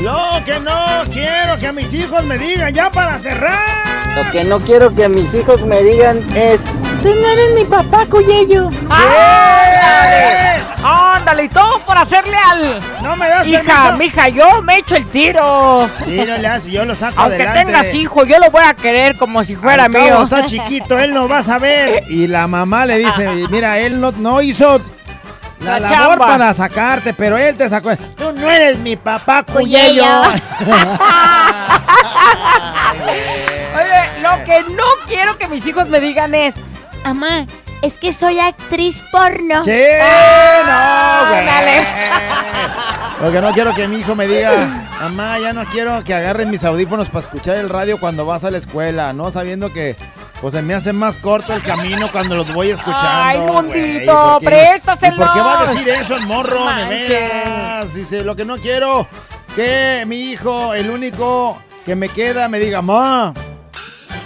Lo 0.00 0.42
que 0.44 0.58
no 0.60 0.74
quiero 1.12 1.58
que 1.58 1.72
mis 1.72 1.92
hijos 1.94 2.24
me 2.24 2.36
digan 2.36 2.74
ya 2.74 2.90
para 2.90 3.18
cerrar. 3.18 4.14
Lo 4.16 4.30
que 4.30 4.44
no 4.44 4.60
quiero 4.60 4.94
que 4.94 5.08
mis 5.08 5.32
hijos 5.34 5.64
me 5.64 5.82
digan 5.82 6.24
es, 6.36 6.62
tú 7.02 7.08
no 7.14 7.28
eres 7.28 7.54
mi 7.54 7.64
papá, 7.64 8.04
Cuyello. 8.10 8.70
¡Ándale! 8.90 10.62
¡Ándale! 10.82 11.44
Y 11.44 11.48
todo 11.48 11.78
por 11.86 11.96
hacerle 11.96 12.36
al. 12.36 12.80
No 13.02 13.16
me 13.16 13.28
das 13.28 13.46
Hija, 13.46 13.62
permiso. 13.62 13.96
mija, 13.96 14.28
yo 14.28 14.62
me 14.62 14.78
echo 14.78 14.96
el 14.96 15.06
tiro. 15.06 15.88
Sí, 16.04 16.22
no 16.26 16.36
le 16.38 16.46
hace, 16.48 16.70
yo 16.70 16.84
lo 16.84 16.94
saco 16.94 17.20
Aunque 17.20 17.36
adelante. 17.42 17.64
tengas 17.64 17.94
hijo, 17.94 18.24
yo 18.24 18.38
lo 18.38 18.50
voy 18.50 18.62
a 18.64 18.74
querer 18.74 19.16
como 19.16 19.42
si 19.44 19.54
fuera 19.56 19.84
Al 19.84 19.92
cabo 19.92 20.04
mío. 20.04 20.22
está 20.22 20.44
chiquito, 20.46 20.98
él 20.98 21.14
no 21.14 21.28
va 21.28 21.38
a 21.38 21.42
saber. 21.42 22.02
Y 22.08 22.26
la 22.28 22.46
mamá 22.46 22.84
le 22.86 22.98
dice, 22.98 23.28
mira, 23.50 23.78
él 23.78 24.00
no, 24.00 24.12
no 24.12 24.40
hizo 24.42 24.80
la, 25.64 25.80
La 25.80 25.90
labor 25.90 26.10
chamba. 26.18 26.26
para 26.26 26.54
sacarte, 26.54 27.14
pero 27.14 27.36
él 27.38 27.56
te 27.56 27.68
sacó. 27.68 27.96
Tú 28.16 28.32
no 28.34 28.50
eres 28.50 28.78
mi 28.78 28.96
papá, 28.96 29.42
Cuyello. 29.42 30.04
Cuyello. 30.58 30.84
Oye, 33.76 34.20
lo 34.22 34.44
que 34.44 34.62
no 34.74 34.84
quiero 35.06 35.36
que 35.38 35.48
mis 35.48 35.66
hijos 35.66 35.88
me 35.88 36.00
digan 36.00 36.34
es, 36.34 36.54
Amá, 37.04 37.46
es 37.82 37.98
que 37.98 38.12
soy 38.12 38.40
actriz 38.40 39.02
porno. 39.12 39.62
Sí, 39.64 39.70
Ah, 40.02 41.22
no, 41.26 41.30
güey. 41.30 41.46
dale. 41.46 41.86
Porque 43.20 43.40
no 43.40 43.52
quiero 43.52 43.74
que 43.74 43.88
mi 43.88 43.96
hijo 43.98 44.14
me 44.14 44.26
diga, 44.26 44.52
mamá, 45.00 45.38
ya 45.38 45.52
no 45.52 45.64
quiero 45.66 46.02
que 46.04 46.14
agarren 46.14 46.50
mis 46.50 46.64
audífonos 46.64 47.08
para 47.08 47.20
escuchar 47.20 47.56
el 47.56 47.68
radio 47.68 47.98
cuando 48.00 48.26
vas 48.26 48.44
a 48.44 48.50
la 48.50 48.58
escuela, 48.58 49.12
no 49.12 49.30
sabiendo 49.30 49.72
que 49.72 49.96
pues 50.44 50.52
se 50.52 50.60
me 50.60 50.74
hace 50.74 50.92
más 50.92 51.16
corto 51.16 51.54
el 51.54 51.62
camino 51.62 52.12
cuando 52.12 52.36
los 52.36 52.52
voy 52.52 52.68
escuchando. 52.68 53.08
Ay, 53.10 53.38
mundito, 53.38 54.14
¿Por 54.14 54.40
qué- 54.40 54.44
préstaselo. 54.46 55.14
¿Y 55.14 55.18
por 55.18 55.32
qué 55.32 55.40
va 55.40 55.60
a 55.60 55.64
decir 55.72 55.88
eso 55.88 56.16
el 56.16 56.26
morro? 56.26 56.66
De 56.66 56.84
veras. 56.84 57.94
Dice, 57.94 58.22
lo 58.22 58.36
que 58.36 58.44
no 58.44 58.58
quiero 58.58 59.06
que 59.56 60.04
mi 60.06 60.16
hijo, 60.32 60.74
el 60.74 60.90
único 60.90 61.56
que 61.86 61.96
me 61.96 62.10
queda, 62.10 62.46
me 62.50 62.58
diga, 62.58 62.82
ma. 62.82 63.32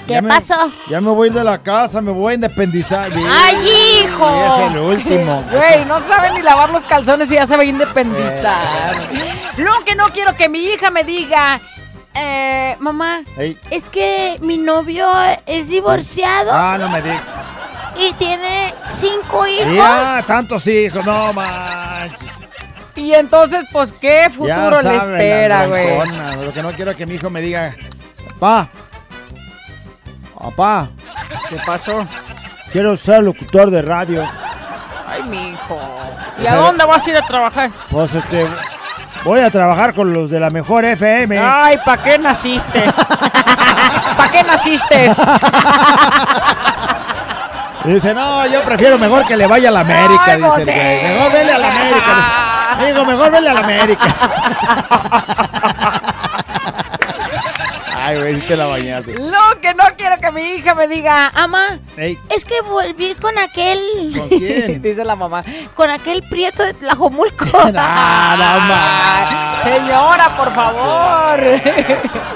¿Qué 0.08 0.14
ya 0.14 0.22
me- 0.22 0.28
pasó? 0.28 0.72
ya 0.90 1.00
me 1.00 1.10
voy 1.12 1.28
a 1.28 1.30
ir 1.30 1.34
de 1.38 1.44
la 1.44 1.62
casa, 1.62 2.00
me 2.00 2.10
voy 2.10 2.32
a 2.32 2.34
independizar. 2.34 3.12
Bien. 3.12 3.24
¡Ay, 3.30 3.56
hijo! 4.02 4.58
Y 4.58 4.64
es 4.64 4.72
el 4.72 4.78
último. 4.80 5.44
Güey, 5.52 5.84
no 5.84 6.00
sabe 6.00 6.32
ni 6.32 6.42
lavar 6.42 6.70
los 6.70 6.82
calzones 6.82 7.30
y 7.30 7.34
ya 7.36 7.46
se 7.46 7.54
va 7.56 7.62
a 7.62 7.64
independizar. 7.64 8.96
Lo 9.56 9.84
que 9.84 9.94
no 9.94 10.06
quiero 10.08 10.34
que 10.34 10.48
mi 10.48 10.64
hija 10.64 10.90
me 10.90 11.04
diga, 11.04 11.60
eh, 12.14 12.76
mamá, 12.80 13.20
Ey. 13.36 13.58
Es 13.70 13.84
que 13.84 14.36
mi 14.40 14.56
novio 14.58 15.08
es 15.46 15.68
divorciado 15.68 16.50
Ah, 16.52 16.76
no 16.78 16.88
me 16.88 17.00
digas. 17.02 17.22
y 17.96 18.12
tiene 18.14 18.74
cinco 18.90 19.46
hijos. 19.46 19.72
Ya, 19.72 20.22
tantos 20.26 20.66
hijos, 20.66 21.04
no 21.04 21.32
manches. 21.32 22.28
y 22.96 23.12
entonces, 23.14 23.64
pues, 23.72 23.92
¿qué 24.00 24.28
futuro 24.30 24.82
le 24.82 24.96
espera, 24.96 25.66
güey? 25.66 25.98
Lo 26.44 26.52
que 26.52 26.62
no 26.62 26.72
quiero 26.72 26.90
es 26.92 26.96
que 26.96 27.06
mi 27.06 27.14
hijo 27.14 27.30
me 27.30 27.40
diga, 27.40 27.74
papá, 28.38 28.68
papá, 30.38 30.90
¿Qué 31.48 31.56
pasó? 31.66 32.06
quiero 32.72 32.96
ser 32.96 33.22
locutor 33.22 33.70
de 33.70 33.82
radio. 33.82 34.24
Ay, 35.06 35.22
mi 35.24 35.50
hijo. 35.50 35.78
¿Y 36.42 36.46
a 36.46 36.54
dónde 36.56 36.84
vas 36.84 37.06
a 37.06 37.10
ir 37.10 37.16
a 37.16 37.22
trabajar? 37.22 37.70
Pues 37.90 38.14
este, 38.14 38.46
voy 39.24 39.40
a 39.40 39.50
trabajar 39.50 39.94
con 39.94 40.12
los 40.12 40.30
de 40.30 40.40
la 40.40 40.50
mejor 40.50 40.84
FM. 40.84 41.38
Ay, 41.38 41.78
¿para 41.84 42.02
qué 42.02 42.18
naciste? 42.18 42.84
¿Para 44.16 44.30
qué 44.30 44.42
naciste? 44.42 45.12
Dice, 47.84 48.12
no, 48.14 48.46
yo 48.46 48.62
prefiero 48.62 48.98
mejor 48.98 49.24
que 49.26 49.36
le 49.36 49.46
vaya 49.46 49.68
a 49.70 49.72
la 49.72 49.80
América, 49.80 50.24
Ay, 50.26 50.36
dice 50.36 50.44
el 50.44 50.50
José. 50.50 50.64
güey. 50.64 51.02
Mejor 51.14 51.32
vele 51.32 51.52
a 51.52 51.58
la 51.58 51.68
América. 51.70 52.84
Digo, 52.86 53.04
mejor 53.04 53.30
vele 53.30 53.48
a 53.48 53.54
la 53.54 53.60
América. 53.60 54.04
Ay, 58.08 58.16
güey, 58.18 58.40
sí 58.40 58.46
te 58.46 58.56
la 58.56 58.64
bañaste. 58.66 59.12
Lo 59.18 59.60
que 59.60 59.74
no 59.74 59.84
quiero 59.98 60.16
que 60.16 60.30
mi 60.32 60.40
hija 60.54 60.74
me 60.74 60.88
diga, 60.88 61.30
ama, 61.34 61.78
Ey, 61.98 62.18
Es 62.34 62.42
que 62.42 62.58
volví 62.62 63.14
con 63.16 63.36
aquel. 63.36 63.78
¿con 64.16 64.28
quién? 64.30 64.80
dice 64.82 65.04
la 65.04 65.14
mamá. 65.14 65.44
Con 65.74 65.90
aquel 65.90 66.22
prieto 66.22 66.62
de 66.62 66.72
Tlajomulco. 66.74 67.44
No 67.68 67.72
más. 67.72 69.62
Señora, 69.62 70.36
por 70.38 70.54
favor. 70.54 71.38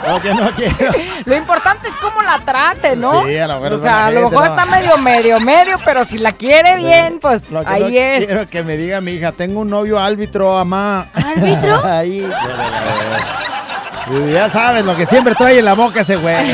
Lo 0.07 0.21
que 0.21 0.35
no 0.35 0.51
quiero. 0.53 0.93
Lo 1.25 1.37
importante 1.37 1.89
es 1.89 1.95
cómo 1.95 2.21
la 2.21 2.39
trate, 2.41 2.97
¿no? 2.97 3.25
Sí, 3.27 3.39
a 3.39 3.47
lo 3.47 3.61
mejor 3.61 3.73
O 3.73 3.79
sea, 3.79 4.07
a 4.07 4.11
lo 4.11 4.29
mejor 4.29 4.45
¿no? 4.45 4.51
está 4.51 4.67
medio, 4.67 4.99
medio, 4.99 5.41
medio, 5.41 5.79
pero 5.85 6.05
si 6.05 6.19
la 6.19 6.33
quiere 6.33 6.77
bien, 6.77 7.19
pues 7.21 7.51
Lo 7.51 7.65
que 7.65 7.71
ahí 7.71 7.81
no 7.83 7.87
es. 7.89 8.27
quiero 8.27 8.47
que 8.49 8.63
me 8.63 8.77
diga 8.77 9.01
mi 9.01 9.13
hija, 9.13 9.33
tengo 9.33 9.61
un 9.61 9.71
novio 9.71 9.99
árbitro, 9.99 10.53
mamá. 10.53 11.09
¿Árbitro? 11.15 11.83
Ahí. 11.87 12.29
Y 14.13 14.33
ya 14.33 14.51
sabes 14.51 14.85
lo 14.85 14.97
que 14.97 15.07
siempre 15.07 15.35
trae 15.35 15.59
en 15.59 15.65
la 15.65 15.75
boca 15.75 16.01
ese 16.03 16.17
güey. 16.17 16.35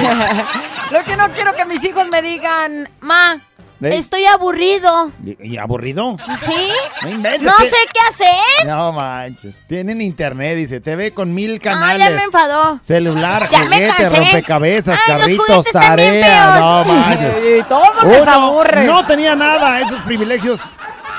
Lo 0.90 1.04
que 1.04 1.16
no 1.18 1.28
quiero 1.32 1.54
que 1.54 1.66
mis 1.66 1.84
hijos 1.84 2.06
me 2.11 2.22
digan, 2.22 2.88
ma, 3.00 3.38
Ey. 3.80 3.96
Estoy 3.98 4.24
aburrido. 4.24 5.12
¿Y, 5.40 5.56
aburrido? 5.56 6.16
¿Sí? 6.44 6.72
No 7.02 7.11
inventes. 7.11 7.42
No 7.42 7.52
¿qué? 7.61 7.66
sé 7.66 7.76
qué 7.92 8.00
hacer. 8.09 8.66
No 8.66 8.92
manches. 8.92 9.62
Tienen 9.68 10.00
internet, 10.00 10.56
dice. 10.56 10.80
Te 10.80 10.96
ve 10.96 11.14
con 11.14 11.32
mil 11.32 11.56
Ah, 11.56 11.62
canales. 11.62 12.09
ya 12.09 12.16
me 12.16 12.22
enfadó. 12.24 12.80
Celular, 12.82 13.48
Ya 13.52 13.61
juguete, 13.61 14.09
rompecabezas, 14.09 14.98
Ay, 15.06 15.12
carritos, 15.14 15.64
tarea. 15.66 16.59
No 16.59 16.84
manches. 16.86 17.36
Y 17.61 17.62
todo 17.64 17.82
aburre. 18.28 18.84
no 18.84 19.06
tenía 19.06 19.36
nada, 19.36 19.80
esos 19.80 20.00
privilegios. 20.00 20.61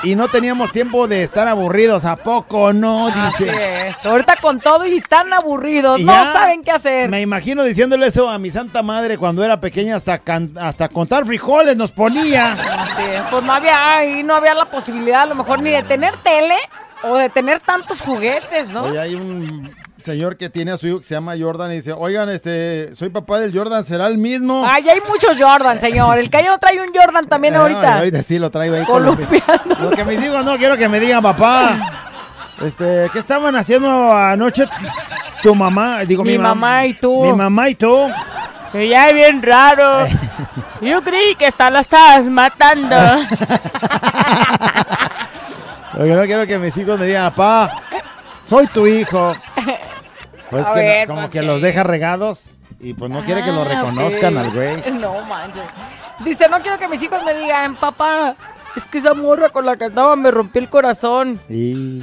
Y 0.02 0.14
no 0.16 0.28
teníamos 0.28 0.72
tiempo 0.72 1.06
de 1.06 1.22
estar 1.22 1.46
aburridos. 1.46 2.04
¿A 2.04 2.16
poco 2.16 2.72
no? 2.72 3.08
Así 3.08 3.44
Dice. 3.44 3.88
es. 3.88 4.06
Ahorita 4.06 4.36
con 4.36 4.58
todo 4.60 4.86
y 4.86 4.96
están 4.96 5.32
aburridos, 5.32 6.00
Y 6.00 6.04
no 6.04 6.32
saben 6.32 6.62
qué 6.62 6.70
hacer. 6.70 7.08
Me 7.10 7.20
imagino 7.20 7.62
diciéndole 7.64 8.06
eso 8.06 8.28
a 8.28 8.38
mi 8.38 8.50
santa 8.50 8.82
madre 8.82 9.18
cuando 9.18 9.44
era 9.44 9.60
pequeña, 9.60 9.96
hasta, 9.96 10.18
can- 10.18 10.52
hasta 10.58 10.88
contar 10.88 11.26
frijoles 11.26 11.76
nos 11.76 11.92
ponía. 11.92 12.52
Así 12.52 13.02
es, 13.02 13.22
pues 13.30 13.42
no 13.44 13.52
había, 13.52 13.96
ahí 13.96 14.22
no 14.22 14.34
había 14.36 14.54
la 14.54 14.64
posibilidad 14.66 15.22
a 15.22 15.26
lo 15.26 15.34
mejor 15.34 15.60
ni 15.62 15.70
de 15.70 15.82
tener 15.82 16.16
tele 16.18 16.56
o 17.02 17.16
de 17.16 17.28
tener 17.28 17.60
tantos 17.60 18.00
juguetes, 18.00 18.68
¿no? 18.70 18.84
Oye, 18.84 18.98
hay 19.00 19.14
un 19.14 19.70
señor 20.02 20.36
que 20.36 20.48
tiene 20.50 20.72
a 20.72 20.76
su 20.76 20.86
hijo 20.86 20.98
que 20.98 21.04
se 21.04 21.14
llama 21.14 21.34
Jordan 21.38 21.72
y 21.72 21.76
dice, 21.76 21.92
oigan, 21.92 22.28
este, 22.30 22.94
soy 22.94 23.08
papá 23.10 23.38
del 23.40 23.56
Jordan, 23.56 23.84
¿será 23.84 24.06
el 24.06 24.18
mismo? 24.18 24.64
Ay, 24.66 24.88
hay 24.88 25.00
muchos 25.08 25.36
Jordan, 25.38 25.78
señor. 25.80 26.18
El 26.18 26.28
Cayo 26.30 26.56
trae 26.58 26.80
un 26.80 26.88
Jordan 26.94 27.24
también 27.24 27.54
Ah, 27.56 27.60
ahorita. 27.60 27.98
ahorita 27.98 28.22
sí 28.22 28.38
lo 28.38 28.50
traigo 28.50 28.76
ahí 28.76 28.84
Columpiando. 28.84 29.74
Lo 29.80 29.90
que 29.90 30.04
mis 30.04 30.22
hijos 30.22 30.44
no 30.44 30.56
quiero 30.58 30.76
que 30.76 30.88
me 30.88 30.98
digan, 31.00 31.22
papá. 31.22 31.78
Este, 32.60 33.08
¿qué 33.12 33.18
estaban 33.18 33.56
haciendo 33.56 34.12
anoche 34.14 34.66
tu 35.42 35.54
mamá? 35.54 36.00
Digo, 36.04 36.22
mi, 36.24 36.32
Mi 36.32 36.38
mam- 36.38 36.42
mamá 36.56 36.86
y 36.86 36.94
tú. 36.94 37.22
Mi 37.24 37.32
mamá 37.32 37.68
y 37.70 37.74
tú. 37.74 38.08
Se 38.70 38.78
oye 38.78 39.12
bien 39.14 39.42
raro. 39.42 40.06
Yo 40.80 41.02
creí 41.02 41.34
que 41.36 41.46
hasta 41.46 41.70
la 41.70 41.80
estabas 41.80 42.24
matando. 42.26 42.96
Lo 45.94 46.04
que 46.04 46.14
no 46.14 46.22
quiero 46.24 46.46
que 46.46 46.58
mis 46.58 46.76
hijos 46.76 46.98
me 46.98 47.06
digan, 47.06 47.32
papá, 47.32 47.72
soy 48.40 48.66
tu 48.68 48.86
hijo. 48.86 49.34
Pues 50.50 50.66
A 50.66 50.74
que 50.74 51.04
no- 51.06 51.14
como 51.14 51.20
¿por 51.22 51.30
que 51.30 51.40
qué? 51.40 51.46
los 51.46 51.62
deja 51.62 51.82
regados 51.84 52.44
y 52.80 52.94
pues 52.94 53.10
no 53.10 53.24
quiere 53.24 53.42
que 53.44 53.52
lo 53.52 53.62
Ah, 53.62 53.64
reconozcan 53.66 54.36
al 54.38 54.50
güey. 54.50 54.82
No 55.00 55.20
manches. 55.22 55.62
Dice, 56.24 56.48
no 56.48 56.60
quiero 56.60 56.78
que 56.78 56.88
mis 56.88 57.02
hijos 57.02 57.22
me 57.24 57.34
digan, 57.34 57.76
papá, 57.76 58.34
es 58.76 58.86
que 58.88 58.98
esa 58.98 59.14
morra 59.14 59.48
con 59.50 59.64
la 59.66 59.76
que 59.76 59.84
andaba 59.84 60.16
me 60.16 60.30
rompió 60.30 60.60
el 60.60 60.68
corazón. 60.68 61.40
Y 61.48 62.02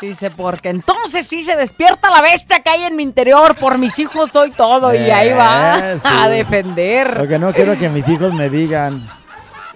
Dice, 0.00 0.30
porque 0.30 0.68
entonces 0.68 1.26
sí 1.26 1.42
se 1.42 1.56
despierta 1.56 2.10
la 2.10 2.20
bestia 2.20 2.60
que 2.60 2.68
hay 2.68 2.82
en 2.82 2.96
mi 2.96 3.02
interior. 3.02 3.54
Por 3.54 3.78
mis 3.78 3.98
hijos 3.98 4.30
doy 4.30 4.50
todo. 4.50 4.94
Y 4.94 4.98
ahí 5.10 5.32
va 5.32 5.74
a 6.04 6.28
defender. 6.28 7.16
Lo 7.22 7.26
que 7.26 7.38
no 7.38 7.50
quiero 7.54 7.78
que 7.78 7.88
mis 7.88 8.06
hijos 8.06 8.34
me 8.34 8.50
digan, 8.50 9.08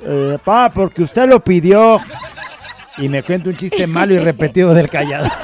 eh, 0.03 0.37
papá, 0.45 0.73
porque 0.75 1.03
usted 1.05 1.27
lo 1.27 1.41
pidió. 1.41 2.01
Y 2.99 3.09
me 3.09 3.23
cuenta 3.23 3.49
un 3.49 3.57
chiste 3.57 3.87
malo 3.87 4.13
y 4.13 4.19
repetido 4.19 4.75
del 4.75 4.91
callado. 4.91 5.27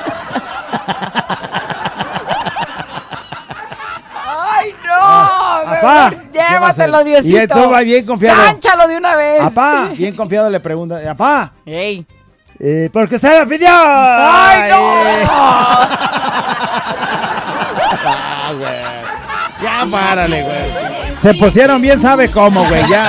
¡Ay, 4.14 4.74
no! 4.85 4.93
Ah, 4.93 5.61
mejor 5.64 5.66
papá, 5.81 6.11
¿qué 6.33 6.39
Llévatelo? 6.39 7.05
Diosito. 7.05 7.29
Y 7.29 7.37
esto 7.37 7.70
va 7.70 7.81
bien 7.81 8.07
confiado. 8.07 8.43
Cánchalo 8.43 8.89
de 8.89 8.97
una 8.97 9.16
vez. 9.16 9.41
Papá, 9.43 9.91
bien 9.97 10.14
confiado 10.16 10.51
le 10.51 10.61
pregunta, 10.61 11.01
papá, 11.05 11.53
Ey. 11.64 12.05
eh, 12.59 12.91
porque 12.93 13.16
usted 13.16 13.41
lo 13.41 13.49
pidió. 13.49 13.68
¡Ay, 13.70 14.70
no! 14.70 14.87
Ah, 18.09 18.53
güey. 18.53 19.62
Ya 19.62 19.87
párale, 19.91 20.43
güey. 20.43 21.14
Se 21.16 21.35
pusieron 21.35 21.83
bien, 21.83 22.01
sabe 22.01 22.31
cómo, 22.31 22.64
güey, 22.68 22.87
ya. 22.89 23.09